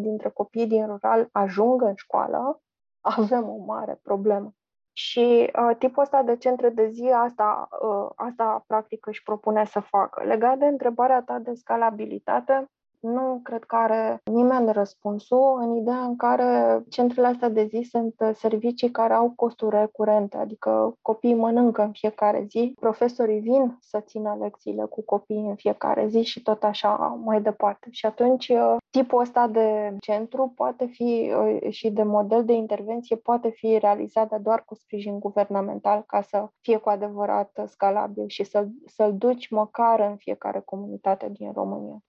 dintre 0.00 0.28
copiii 0.28 0.66
din 0.66 0.86
rural 0.86 1.28
ajung 1.32 1.82
în 1.82 1.94
școală, 1.94 2.60
avem 3.00 3.48
o 3.48 3.64
mare 3.64 3.98
problemă. 4.02 4.52
Și 4.98 5.50
uh, 5.52 5.76
tipul 5.78 6.02
ăsta 6.02 6.22
de 6.22 6.36
centre 6.36 6.68
de 6.68 6.88
zi, 6.88 7.10
asta, 7.14 7.68
uh, 7.82 8.10
asta 8.16 8.64
practic 8.66 9.06
își 9.06 9.22
propune 9.22 9.64
să 9.64 9.80
facă. 9.80 10.24
Legat 10.24 10.58
de 10.58 10.66
întrebarea 10.66 11.22
ta 11.22 11.38
de 11.38 11.54
scalabilitate, 11.54 12.70
nu 13.00 13.40
cred 13.42 13.64
că 13.64 13.76
are 13.76 14.20
nimeni 14.24 14.72
răspunsul 14.72 15.58
în 15.60 15.76
ideea 15.76 16.04
în 16.04 16.16
care 16.16 16.82
centrele 16.88 17.26
astea 17.26 17.48
de 17.48 17.64
zi 17.64 17.88
sunt 17.90 18.14
servicii 18.34 18.90
care 18.90 19.12
au 19.12 19.32
costuri 19.36 19.76
recurente, 19.76 20.36
adică 20.36 20.94
copiii 21.02 21.34
mănâncă 21.34 21.82
în 21.82 21.92
fiecare 21.92 22.44
zi, 22.48 22.74
profesorii 22.80 23.40
vin 23.40 23.76
să 23.80 24.00
țină 24.00 24.36
lecțiile 24.40 24.84
cu 24.84 25.02
copiii 25.02 25.48
în 25.48 25.54
fiecare 25.54 26.06
zi 26.06 26.22
și 26.22 26.42
tot 26.42 26.64
așa 26.64 27.20
mai 27.24 27.42
departe. 27.42 27.88
Și 27.90 28.06
atunci 28.06 28.52
tipul 28.90 29.20
ăsta 29.20 29.46
de 29.46 29.96
centru 30.00 30.52
poate 30.56 30.86
fi 30.86 31.32
și 31.68 31.90
de 31.90 32.02
model 32.02 32.44
de 32.44 32.52
intervenție 32.52 33.16
poate 33.16 33.48
fi 33.48 33.78
realizat 33.78 34.40
doar 34.40 34.64
cu 34.64 34.74
sprijin 34.74 35.18
guvernamental 35.18 36.04
ca 36.06 36.20
să 36.20 36.48
fie 36.60 36.76
cu 36.76 36.88
adevărat 36.88 37.64
scalabil 37.66 38.28
și 38.28 38.44
să, 38.44 38.66
să-l 38.86 39.16
duci 39.16 39.50
măcar 39.50 40.00
în 40.00 40.16
fiecare 40.16 40.60
comunitate 40.64 41.28
din 41.28 41.52
România 41.52 42.02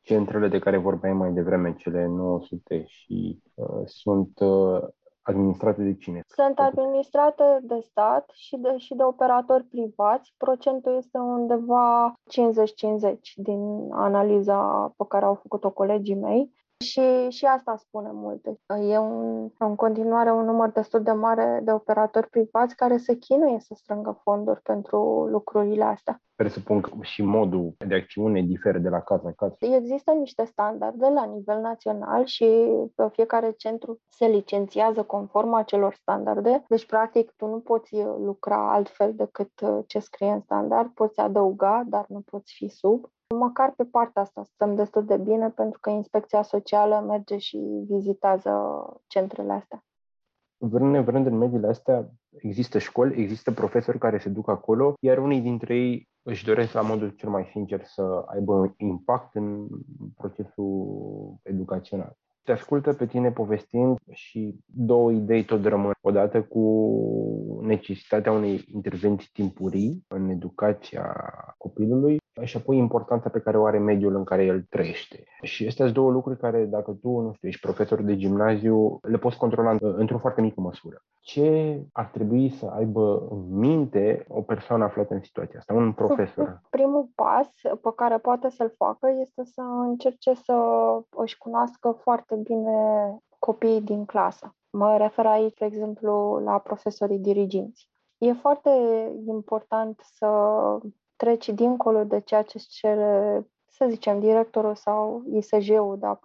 centrele 0.00 0.48
de 0.48 0.58
care 0.58 0.76
vorbeai 0.76 1.12
mai 1.12 1.32
devreme, 1.32 1.74
cele 1.74 2.06
900 2.06 2.84
și 2.86 3.42
uh, 3.54 3.82
sunt 3.84 4.40
uh, 4.40 4.82
administrate 5.22 5.82
de 5.82 5.94
cine? 5.94 6.20
Sunt 6.26 6.58
administrate 6.58 7.58
de 7.62 7.78
stat 7.80 8.30
și 8.34 8.56
de, 8.56 8.76
și 8.76 8.94
de 8.94 9.02
operatori 9.02 9.64
privați. 9.64 10.34
Procentul 10.36 10.96
este 10.96 11.18
undeva 11.18 12.14
50-50 13.12 13.18
din 13.34 13.88
analiza 13.92 14.92
pe 14.96 15.04
care 15.08 15.24
au 15.24 15.34
făcut-o 15.34 15.70
colegii 15.70 16.14
mei. 16.14 16.50
Și, 16.84 17.28
și 17.28 17.44
asta 17.44 17.76
spune 17.76 18.10
multe. 18.12 18.60
E 18.88 18.98
un, 18.98 19.50
în 19.58 19.74
continuare 19.74 20.32
un 20.32 20.44
număr 20.44 20.70
destul 20.70 21.02
de 21.02 21.12
mare 21.12 21.60
de 21.62 21.72
operatori 21.72 22.28
privați 22.28 22.76
care 22.76 22.96
se 22.96 23.14
chinuie 23.14 23.60
să 23.60 23.74
strângă 23.76 24.20
fonduri 24.22 24.60
pentru 24.62 25.26
lucrurile 25.30 25.84
astea. 25.84 26.22
Presupun 26.34 26.80
că 26.80 26.90
și 27.00 27.22
modul 27.22 27.74
de 27.86 27.94
acțiune 27.94 28.42
diferă 28.42 28.78
de 28.78 28.88
la 28.88 29.00
caz 29.00 29.22
la 29.22 29.32
caz. 29.32 29.52
Există 29.58 30.12
niște 30.12 30.44
standarde 30.44 31.08
la 31.08 31.24
nivel 31.24 31.60
național 31.60 32.24
și 32.24 32.46
pe 32.94 33.08
fiecare 33.12 33.52
centru 33.56 34.00
se 34.08 34.26
licențiază 34.26 35.02
conform 35.02 35.52
acelor 35.52 35.94
standarde. 35.94 36.64
Deci, 36.68 36.86
practic, 36.86 37.30
tu 37.36 37.46
nu 37.46 37.58
poți 37.60 37.96
lucra 38.18 38.72
altfel 38.72 39.14
decât 39.14 39.50
ce 39.86 39.98
scrie 39.98 40.30
în 40.30 40.40
standard, 40.40 40.88
poți 40.88 41.20
adăuga, 41.20 41.82
dar 41.86 42.04
nu 42.08 42.20
poți 42.20 42.52
fi 42.52 42.68
sub. 42.68 43.10
Măcar 43.38 43.72
pe 43.76 43.84
partea 43.84 44.22
asta 44.22 44.42
stăm 44.44 44.74
destul 44.74 45.04
de 45.04 45.16
bine 45.16 45.50
pentru 45.50 45.78
că 45.80 45.90
inspecția 45.90 46.42
socială 46.42 47.04
merge 47.06 47.38
și 47.38 47.58
vizitează 47.88 48.50
centrele 49.06 49.52
astea. 49.52 49.84
Vrând 50.56 50.90
nevrând 50.90 51.26
în 51.26 51.36
mediile 51.36 51.66
astea, 51.66 52.10
există 52.30 52.78
școli, 52.78 53.22
există 53.22 53.52
profesori 53.52 53.98
care 53.98 54.18
se 54.18 54.28
duc 54.28 54.48
acolo, 54.48 54.94
iar 55.00 55.18
unii 55.18 55.40
dintre 55.40 55.76
ei 55.76 56.08
își 56.22 56.44
doresc 56.44 56.72
la 56.72 56.80
modul 56.80 57.08
cel 57.08 57.28
mai 57.28 57.48
sincer 57.50 57.84
să 57.84 58.24
aibă 58.26 58.52
un 58.52 58.72
impact 58.76 59.34
în 59.34 59.66
procesul 60.16 61.34
educațional. 61.42 62.16
Te 62.50 62.56
ascultă 62.56 62.92
pe 62.92 63.06
tine 63.06 63.30
povestind 63.30 63.98
și 64.10 64.54
două 64.66 65.10
idei 65.12 65.44
tot 65.44 65.64
rămân. 65.64 65.92
Odată 66.00 66.42
cu 66.42 66.64
necesitatea 67.62 68.32
unei 68.32 68.64
intervenții 68.74 69.30
timpurii 69.32 70.04
în 70.08 70.28
educația 70.28 71.16
copilului 71.58 72.18
și 72.42 72.56
apoi 72.56 72.76
importanța 72.76 73.28
pe 73.28 73.40
care 73.40 73.58
o 73.58 73.64
are 73.64 73.78
mediul 73.78 74.14
în 74.14 74.24
care 74.24 74.44
el 74.44 74.66
trăiește. 74.70 75.24
Și 75.42 75.66
astea 75.66 75.84
sunt 75.84 75.96
două 75.96 76.10
lucruri 76.10 76.38
care, 76.38 76.64
dacă 76.64 76.90
tu, 76.90 77.20
nu 77.20 77.32
știu, 77.32 77.48
ești 77.48 77.60
profesor 77.60 78.02
de 78.02 78.16
gimnaziu, 78.16 78.98
le 79.02 79.18
poți 79.18 79.36
controla 79.36 79.76
într-o 79.80 80.18
foarte 80.18 80.40
mică 80.40 80.60
măsură. 80.60 81.02
Ce 81.20 81.80
ar 81.92 82.06
trebui 82.06 82.50
să 82.50 82.66
aibă 82.66 83.28
în 83.30 83.58
minte 83.58 84.24
o 84.28 84.42
persoană 84.42 84.84
aflată 84.84 85.14
în 85.14 85.22
situația 85.22 85.58
asta, 85.58 85.74
un 85.74 85.92
profesor? 85.92 86.60
Primul 86.70 87.08
pas 87.14 87.50
pe 87.62 87.90
care 87.96 88.18
poate 88.18 88.50
să-l 88.50 88.72
facă 88.76 89.08
este 89.20 89.44
să 89.44 89.62
încerce 89.88 90.34
să 90.34 90.54
își 91.16 91.38
cunoască 91.38 91.98
foarte 92.02 92.34
bine 92.42 93.16
copiii 93.38 93.80
din 93.80 94.04
clasă. 94.04 94.54
Mă 94.70 94.96
refer 94.96 95.26
aici, 95.26 95.58
de 95.58 95.64
exemplu, 95.64 96.40
la 96.44 96.58
profesorii 96.58 97.18
diriginți. 97.18 97.88
E 98.18 98.32
foarte 98.32 98.70
important 99.26 100.00
să 100.14 100.28
treci 101.16 101.48
dincolo 101.48 102.04
de 102.04 102.20
ceea 102.20 102.42
ce 102.42 102.58
cere, 102.68 103.46
să 103.66 103.86
zicem, 103.88 104.20
directorul 104.20 104.74
sau 104.74 105.22
ISJ-ul, 105.32 105.96
da, 105.98 106.18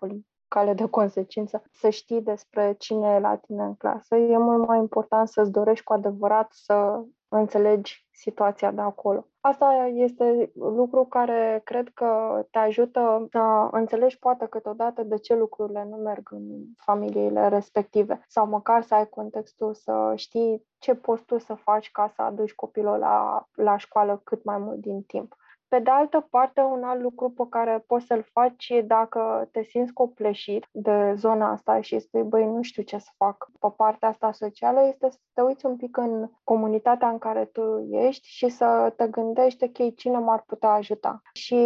cale 0.47 0.73
de 0.73 0.89
consecință, 0.89 1.63
să 1.71 1.89
știi 1.89 2.21
despre 2.21 2.75
cine 2.77 3.07
e 3.07 3.19
la 3.19 3.35
tine 3.35 3.63
în 3.63 3.75
clasă. 3.75 4.15
E 4.15 4.37
mult 4.37 4.67
mai 4.67 4.77
important 4.77 5.27
să-ți 5.27 5.51
dorești 5.51 5.83
cu 5.83 5.93
adevărat 5.93 6.47
să 6.51 7.03
înțelegi 7.35 8.07
situația 8.11 8.71
de 8.71 8.81
acolo. 8.81 9.27
Asta 9.39 9.91
este 9.93 10.51
lucru 10.53 11.05
care 11.05 11.61
cred 11.63 11.89
că 11.93 12.41
te 12.51 12.57
ajută 12.57 13.27
să 13.31 13.67
înțelegi 13.71 14.19
poate 14.19 14.45
câteodată 14.45 15.03
de 15.03 15.17
ce 15.17 15.35
lucrurile 15.35 15.85
nu 15.89 15.95
merg 15.95 16.31
în 16.31 16.43
familiile 16.77 17.47
respective 17.47 18.21
sau 18.27 18.47
măcar 18.47 18.83
să 18.83 18.95
ai 18.95 19.09
contextul 19.09 19.73
să 19.73 20.13
știi 20.15 20.67
ce 20.77 20.95
poți 20.95 21.23
tu 21.25 21.37
să 21.37 21.53
faci 21.53 21.91
ca 21.91 22.11
să 22.15 22.21
aduci 22.21 22.53
copilul 22.53 22.97
la, 22.97 23.47
la 23.53 23.77
școală 23.77 24.21
cât 24.23 24.43
mai 24.43 24.57
mult 24.57 24.79
din 24.79 25.01
timp. 25.01 25.35
Pe 25.75 25.81
de 25.81 25.89
altă 25.89 26.27
parte, 26.29 26.61
un 26.61 26.83
alt 26.83 27.01
lucru 27.01 27.29
pe 27.29 27.43
care 27.49 27.83
poți 27.87 28.05
să-l 28.05 28.25
faci 28.31 28.73
dacă 28.85 29.49
te 29.51 29.63
simți 29.63 29.93
copleșit 29.93 30.67
de 30.71 31.13
zona 31.17 31.51
asta 31.51 31.81
și 31.81 31.99
spui, 31.99 32.23
băi, 32.23 32.45
nu 32.45 32.61
știu 32.61 32.83
ce 32.83 32.97
să 32.97 33.09
fac 33.17 33.51
pe 33.59 33.67
partea 33.75 34.07
asta 34.07 34.31
socială, 34.31 34.87
este 34.87 35.09
să 35.09 35.17
te 35.33 35.41
uiți 35.41 35.65
un 35.65 35.75
pic 35.75 35.97
în 35.97 36.29
comunitatea 36.43 37.09
în 37.09 37.17
care 37.17 37.45
tu 37.45 37.87
ești 37.91 38.27
și 38.27 38.49
să 38.49 38.93
te 38.95 39.07
gândești, 39.07 39.63
ok, 39.63 39.95
cine 39.95 40.17
m-ar 40.17 40.43
putea 40.47 40.69
ajuta. 40.69 41.21
Și 41.33 41.59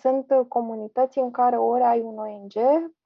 sunt 0.00 0.26
comunități 0.48 1.18
în 1.18 1.30
care 1.30 1.56
ori 1.56 1.82
ai 1.82 2.00
un 2.00 2.18
ONG 2.18 2.52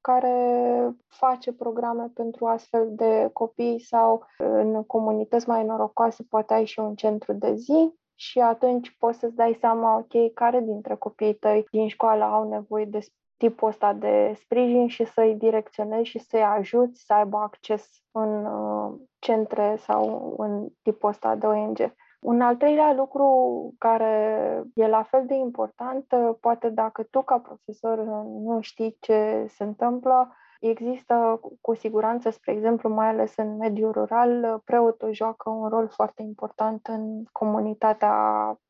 care 0.00 0.96
face 1.08 1.52
programe 1.52 2.10
pentru 2.14 2.46
astfel 2.46 2.88
de 2.90 3.30
copii 3.32 3.80
sau 3.80 4.24
în 4.38 4.84
comunități 4.84 5.48
mai 5.48 5.64
norocoase 5.64 6.22
poate 6.28 6.54
ai 6.54 6.64
și 6.64 6.80
un 6.80 6.94
centru 6.94 7.32
de 7.32 7.54
zi 7.54 7.94
și 8.14 8.38
atunci 8.38 8.96
poți 8.98 9.18
să-ți 9.18 9.34
dai 9.34 9.56
seama, 9.60 9.96
ok, 9.96 10.32
care 10.34 10.60
dintre 10.60 10.94
copiii 10.94 11.34
tăi 11.34 11.66
din 11.70 11.88
școală 11.88 12.24
au 12.24 12.48
nevoie 12.48 12.84
de 12.84 12.98
tipul 13.36 13.68
ăsta 13.68 13.92
de 13.92 14.32
sprijin 14.36 14.88
și 14.88 15.04
să-i 15.04 15.34
direcționezi 15.34 16.08
și 16.08 16.18
să-i 16.18 16.42
ajuți 16.42 17.04
să 17.04 17.12
aibă 17.12 17.36
acces 17.36 18.02
în 18.12 18.44
uh, 18.44 18.94
centre 19.18 19.76
sau 19.78 20.34
în 20.38 20.68
tipul 20.82 21.08
ăsta 21.08 21.34
de 21.34 21.46
ONG. 21.46 21.94
Un 22.20 22.40
al 22.40 22.56
treilea 22.56 22.92
lucru 22.92 23.74
care 23.78 24.62
e 24.74 24.86
la 24.86 25.02
fel 25.02 25.26
de 25.26 25.34
important, 25.34 26.12
uh, 26.12 26.34
poate 26.40 26.68
dacă 26.68 27.02
tu 27.02 27.22
ca 27.22 27.38
profesor 27.38 27.98
nu 28.24 28.58
știi 28.60 28.96
ce 29.00 29.46
se 29.48 29.64
întâmplă, 29.64 30.36
Există 30.68 31.40
cu 31.60 31.74
siguranță, 31.74 32.30
spre 32.30 32.52
exemplu, 32.52 32.88
mai 32.88 33.08
ales 33.08 33.36
în 33.36 33.56
mediul 33.56 33.92
rural, 33.92 34.60
preotul 34.64 35.12
joacă 35.12 35.50
un 35.50 35.68
rol 35.68 35.88
foarte 35.88 36.22
important 36.22 36.86
în 36.86 37.24
comunitatea 37.32 38.14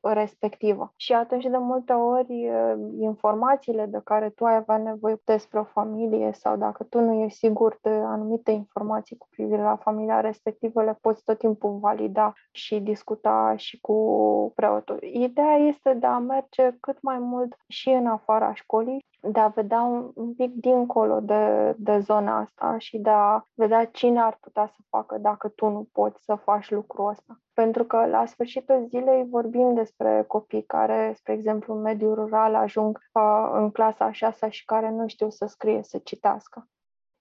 respectivă. 0.01 0.93
Și 0.95 1.13
atunci, 1.13 1.43
de 1.43 1.57
multe 1.57 1.93
ori, 1.93 2.51
informațiile 2.99 3.85
de 3.85 4.01
care 4.03 4.29
tu 4.29 4.45
ai 4.45 4.55
avea 4.55 4.77
nevoie 4.77 5.21
despre 5.23 5.59
o 5.59 5.63
familie 5.63 6.31
sau 6.31 6.57
dacă 6.57 6.83
tu 6.83 6.99
nu 6.99 7.13
ești 7.13 7.37
sigur 7.37 7.77
de 7.81 7.89
anumite 7.89 8.51
informații 8.51 9.17
cu 9.17 9.27
privire 9.29 9.61
la 9.61 9.75
familia 9.75 10.19
respectivă, 10.19 10.83
le 10.83 10.97
poți 11.01 11.23
tot 11.23 11.37
timpul 11.37 11.77
valida 11.79 12.33
și 12.51 12.79
discuta 12.79 13.53
și 13.55 13.79
cu 13.81 14.51
preotul. 14.55 14.97
Ideea 15.01 15.55
este 15.55 15.93
de 15.93 16.05
a 16.05 16.17
merge 16.17 16.71
cât 16.79 17.01
mai 17.01 17.19
mult 17.19 17.57
și 17.67 17.89
în 17.89 18.07
afara 18.07 18.53
școlii 18.53 19.05
de 19.31 19.39
a 19.39 19.47
vedea 19.47 19.81
un, 19.81 20.11
un 20.15 20.33
pic 20.33 20.53
dincolo 20.53 21.19
de, 21.19 21.75
de 21.77 21.99
zona 21.99 22.39
asta 22.39 22.77
și 22.77 22.97
de 22.97 23.09
a 23.09 23.41
vedea 23.53 23.85
cine 23.85 24.21
ar 24.21 24.37
putea 24.41 24.67
să 24.67 24.77
facă 24.89 25.17
dacă 25.17 25.47
tu 25.47 25.67
nu 25.67 25.87
poți 25.91 26.23
să 26.23 26.35
faci 26.35 26.69
lucrul 26.69 27.09
ăsta. 27.09 27.39
Pentru 27.53 27.83
că 27.83 28.05
la 28.05 28.25
sfârșitul 28.25 28.85
zilei 28.87 29.27
vorbim 29.29 29.73
despre 29.73 30.23
copii 30.27 30.63
care, 30.63 31.13
spre 31.15 31.33
exemplu, 31.33 31.73
în 31.73 31.81
mediul 31.81 32.15
rural 32.15 32.55
ajung 32.55 32.99
uh, 33.13 33.49
în 33.53 33.71
clasa 33.71 34.05
a 34.05 34.11
șasea 34.11 34.49
și 34.49 34.65
care 34.65 34.89
nu 34.89 35.07
știu 35.07 35.29
să 35.29 35.45
scrie, 35.45 35.83
să 35.83 35.97
citească. 35.97 36.67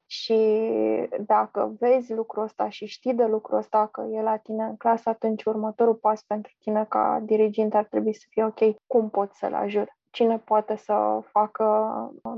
Și 0.06 0.38
dacă 1.20 1.74
vezi 1.78 2.12
lucrul 2.12 2.42
ăsta 2.42 2.68
și 2.68 2.86
știi 2.86 3.14
de 3.14 3.24
lucrul 3.24 3.58
ăsta 3.58 3.86
că 3.86 4.06
e 4.10 4.22
la 4.22 4.36
tine 4.36 4.64
în 4.64 4.76
clasă, 4.76 5.08
atunci 5.08 5.44
următorul 5.44 5.94
pas 5.94 6.22
pentru 6.22 6.52
tine 6.58 6.84
ca 6.88 7.20
dirigent 7.22 7.74
ar 7.74 7.84
trebui 7.84 8.14
să 8.14 8.26
fie 8.30 8.44
ok, 8.44 8.76
cum 8.86 9.10
pot 9.10 9.32
să-l 9.32 9.54
ajut? 9.54 9.88
Cine 10.14 10.38
poate 10.38 10.76
să 10.76 11.20
facă 11.22 11.64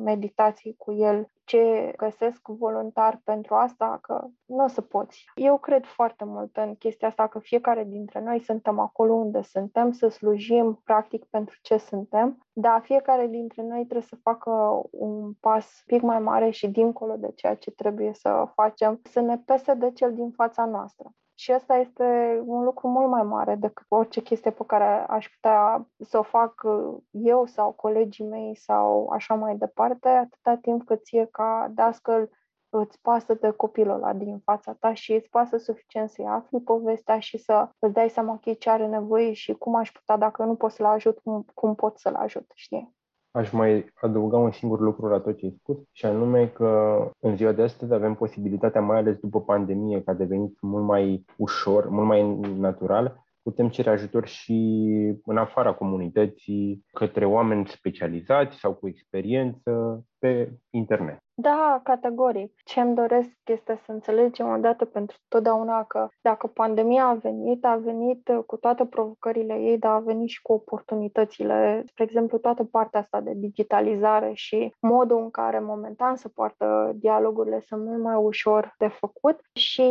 meditații 0.04 0.74
cu 0.78 0.92
el, 0.92 1.30
ce 1.44 1.92
găsesc 1.96 2.48
voluntar 2.48 3.20
pentru 3.24 3.54
asta, 3.54 3.98
că 4.02 4.24
nu 4.44 4.64
o 4.64 4.66
să 4.66 4.80
poți. 4.80 5.24
Eu 5.34 5.58
cred 5.58 5.84
foarte 5.84 6.24
mult 6.24 6.56
în 6.56 6.74
chestia 6.74 7.08
asta, 7.08 7.26
că 7.26 7.38
fiecare 7.38 7.84
dintre 7.84 8.20
noi 8.20 8.40
suntem 8.40 8.78
acolo 8.78 9.14
unde 9.14 9.42
suntem, 9.42 9.92
să 9.92 10.08
slujim 10.08 10.80
practic 10.84 11.24
pentru 11.24 11.58
ce 11.62 11.76
suntem, 11.76 12.46
dar 12.52 12.80
fiecare 12.82 13.26
dintre 13.26 13.62
noi 13.62 13.82
trebuie 13.82 14.08
să 14.08 14.16
facă 14.22 14.82
un 14.90 15.32
pas 15.40 15.82
pic 15.86 16.02
mai 16.02 16.18
mare 16.18 16.50
și 16.50 16.68
dincolo 16.68 17.16
de 17.16 17.32
ceea 17.34 17.54
ce 17.54 17.70
trebuie 17.70 18.12
să 18.14 18.48
facem, 18.54 19.00
să 19.02 19.20
ne 19.20 19.38
pese 19.38 19.74
de 19.74 19.90
cel 19.92 20.14
din 20.14 20.30
fața 20.30 20.64
noastră. 20.64 21.10
Și 21.38 21.52
asta 21.52 21.76
este 21.76 22.40
un 22.44 22.64
lucru 22.64 22.88
mult 22.88 23.08
mai 23.10 23.22
mare 23.22 23.54
decât 23.54 23.86
orice 23.88 24.20
chestie 24.22 24.50
pe 24.50 24.64
care 24.66 24.84
aș 25.08 25.28
putea 25.28 25.88
să 25.98 26.18
o 26.18 26.22
fac 26.22 26.62
eu 27.10 27.46
sau 27.46 27.72
colegii 27.72 28.24
mei 28.24 28.56
sau 28.56 29.08
așa 29.08 29.34
mai 29.34 29.56
departe, 29.56 30.08
atâta 30.08 30.56
timp 30.56 30.86
cât 30.86 31.04
ție 31.04 31.28
ca 31.30 31.70
dascăl 31.74 32.30
îți 32.68 33.00
pasă 33.00 33.34
de 33.34 33.50
copilul 33.50 33.94
ăla 33.94 34.12
din 34.12 34.38
fața 34.38 34.72
ta 34.72 34.94
și 34.94 35.12
îți 35.12 35.28
pasă 35.28 35.56
suficient 35.56 36.10
să-i 36.10 36.26
afli 36.26 36.60
povestea 36.60 37.18
și 37.18 37.38
să 37.38 37.68
îți 37.78 37.92
dai 37.92 38.10
seama 38.10 38.32
ok 38.32 38.58
ce 38.58 38.70
are 38.70 38.86
nevoie 38.86 39.32
și 39.32 39.52
cum 39.52 39.74
aș 39.74 39.92
putea, 39.92 40.16
dacă 40.16 40.44
nu 40.44 40.54
pot 40.54 40.70
să-l 40.70 40.86
ajut, 40.86 41.18
cum, 41.18 41.46
cum 41.54 41.74
pot 41.74 41.98
să-l 41.98 42.14
ajut, 42.14 42.50
știi? 42.54 42.95
Aș 43.36 43.50
mai 43.50 43.92
adăuga 43.94 44.36
un 44.36 44.50
singur 44.50 44.80
lucru 44.80 45.06
la 45.06 45.20
tot 45.20 45.38
ce 45.38 45.44
ai 45.44 45.56
spus, 45.58 45.76
și 45.92 46.06
anume 46.06 46.46
că 46.48 47.00
în 47.18 47.36
ziua 47.36 47.52
de 47.52 47.62
astăzi 47.62 47.92
avem 47.92 48.14
posibilitatea, 48.14 48.80
mai 48.80 48.98
ales 48.98 49.18
după 49.18 49.40
pandemie, 49.40 50.02
că 50.02 50.10
a 50.10 50.14
devenit 50.14 50.60
mult 50.60 50.84
mai 50.84 51.24
ușor, 51.36 51.88
mult 51.88 52.06
mai 52.06 52.40
natural, 52.58 53.24
putem 53.42 53.68
cere 53.68 53.90
ajutor 53.90 54.26
și 54.26 54.88
în 55.24 55.36
afara 55.36 55.74
comunității, 55.74 56.84
către 56.92 57.26
oameni 57.26 57.66
specializați 57.66 58.56
sau 58.56 58.74
cu 58.74 58.88
experiență 58.88 60.04
pe 60.18 60.58
internet. 60.70 61.25
Da, 61.38 61.80
categoric. 61.84 62.52
Ce 62.64 62.80
îmi 62.80 62.94
doresc 62.94 63.30
este 63.44 63.80
să 63.84 63.92
înțelegem 63.92 64.48
odată 64.48 64.84
pentru 64.84 65.16
totdeauna 65.28 65.84
că 65.84 66.08
dacă 66.20 66.46
pandemia 66.46 67.04
a 67.06 67.14
venit, 67.14 67.64
a 67.64 67.76
venit 67.76 68.30
cu 68.46 68.56
toate 68.56 68.86
provocările 68.86 69.54
ei, 69.54 69.78
dar 69.78 69.92
a 69.92 69.98
venit 69.98 70.28
și 70.28 70.42
cu 70.42 70.52
oportunitățile. 70.52 71.82
Spre 71.86 72.04
exemplu, 72.04 72.38
toată 72.38 72.64
partea 72.64 73.00
asta 73.00 73.20
de 73.20 73.32
digitalizare 73.34 74.32
și 74.34 74.74
modul 74.80 75.18
în 75.18 75.30
care 75.30 75.60
momentan 75.60 76.16
se 76.16 76.28
poartă 76.28 76.92
dialogurile 76.94 77.60
sunt 77.60 77.84
mult 77.84 78.02
mai 78.02 78.14
ușor 78.14 78.74
de 78.78 78.88
făcut 78.88 79.40
și 79.52 79.90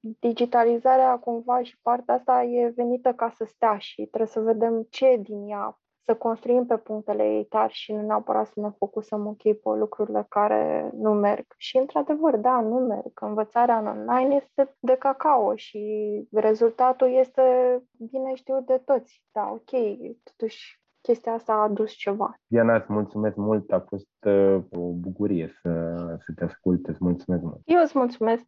digitalizarea 0.00 1.18
cumva 1.18 1.62
și 1.62 1.78
partea 1.82 2.14
asta 2.14 2.42
e 2.42 2.72
venită 2.76 3.12
ca 3.12 3.32
să 3.36 3.44
stea 3.44 3.78
și 3.78 4.06
trebuie 4.06 4.28
să 4.28 4.40
vedem 4.40 4.86
ce 4.90 5.16
din 5.22 5.48
ea 5.48 5.78
să 6.06 6.14
construim 6.14 6.66
pe 6.66 6.76
punctele 6.76 7.22
ei 7.22 7.44
tari 7.44 7.72
și 7.72 7.92
nu 7.92 8.00
neapărat 8.00 8.46
să 8.46 8.60
ne 8.60 8.70
focusăm 8.78 9.26
ok 9.26 9.42
pe 9.42 9.78
lucrurile 9.78 10.26
care 10.28 10.90
nu 10.94 11.10
merg. 11.10 11.44
Și 11.56 11.76
într-adevăr, 11.76 12.36
da, 12.36 12.60
nu 12.60 12.76
merg. 12.76 13.12
Învățarea 13.20 13.78
în 13.78 13.86
online 13.86 14.34
este 14.34 14.74
de 14.80 14.96
cacao 14.98 15.54
și 15.54 15.82
rezultatul 16.32 17.08
este 17.12 17.42
bine 18.10 18.34
știut 18.34 18.66
de 18.66 18.82
toți. 18.84 19.24
Da, 19.32 19.50
ok, 19.52 19.70
totuși 20.22 20.80
chestia 21.00 21.32
asta 21.32 21.52
a 21.52 21.62
adus 21.62 21.92
ceva. 21.92 22.34
Diana, 22.46 22.74
îți 22.74 22.92
mulțumesc 22.92 23.36
mult, 23.36 23.72
a 23.72 23.84
fost 23.88 24.08
uh, 24.26 24.62
o 24.70 24.92
bucurie 24.92 25.50
să, 25.62 25.70
să 26.18 26.32
te 26.36 26.44
ascult, 26.44 26.86
îți 26.86 26.98
mulțumesc 27.00 27.42
mult. 27.42 27.60
Eu 27.64 27.80
îți 27.82 27.98
mulțumesc. 27.98 28.44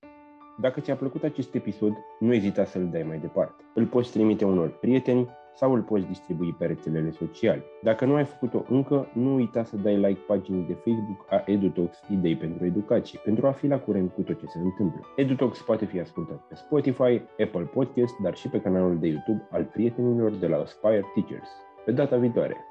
Dacă 0.61 0.81
ți-a 0.81 0.97
plăcut 0.97 1.23
acest 1.23 1.55
episod, 1.55 1.93
nu 2.19 2.35
ezita 2.35 2.65
să-l 2.65 2.89
dai 2.91 3.03
mai 3.03 3.19
departe. 3.19 3.65
Îl 3.75 3.87
poți 3.87 4.13
trimite 4.13 4.45
unor 4.45 4.79
prieteni 4.79 5.29
sau 5.59 5.73
îl 5.73 5.83
poți 5.83 6.07
distribui 6.07 6.53
pe 6.59 6.67
rețelele 6.67 7.11
sociale. 7.11 7.65
Dacă 7.83 8.05
nu 8.05 8.15
ai 8.15 8.25
făcut-o 8.25 8.65
încă, 8.69 9.09
nu 9.13 9.35
uita 9.35 9.65
să 9.65 9.77
dai 9.77 9.97
like 9.97 10.21
paginii 10.27 10.67
de 10.67 10.73
Facebook 10.73 11.27
a 11.31 11.43
EduTalks 11.47 12.01
Idei 12.11 12.37
pentru 12.37 12.65
Educație, 12.65 13.21
pentru 13.25 13.47
a 13.47 13.51
fi 13.51 13.67
la 13.67 13.79
curent 13.79 14.13
cu 14.13 14.23
tot 14.23 14.39
ce 14.41 14.47
se 14.47 14.59
întâmplă. 14.59 15.01
EduTalks 15.17 15.63
poate 15.63 15.85
fi 15.85 16.01
ascultat 16.01 16.41
pe 16.49 16.55
Spotify, 16.55 17.23
Apple 17.45 17.71
Podcast, 17.75 18.17
dar 18.23 18.35
și 18.35 18.49
pe 18.49 18.61
canalul 18.61 18.99
de 18.99 19.07
YouTube 19.07 19.49
al 19.51 19.65
prietenilor 19.65 20.31
de 20.31 20.47
la 20.47 20.57
Aspire 20.57 21.05
Teachers. 21.15 21.49
Pe 21.85 21.93
data 21.93 22.17
viitoare! 22.17 22.68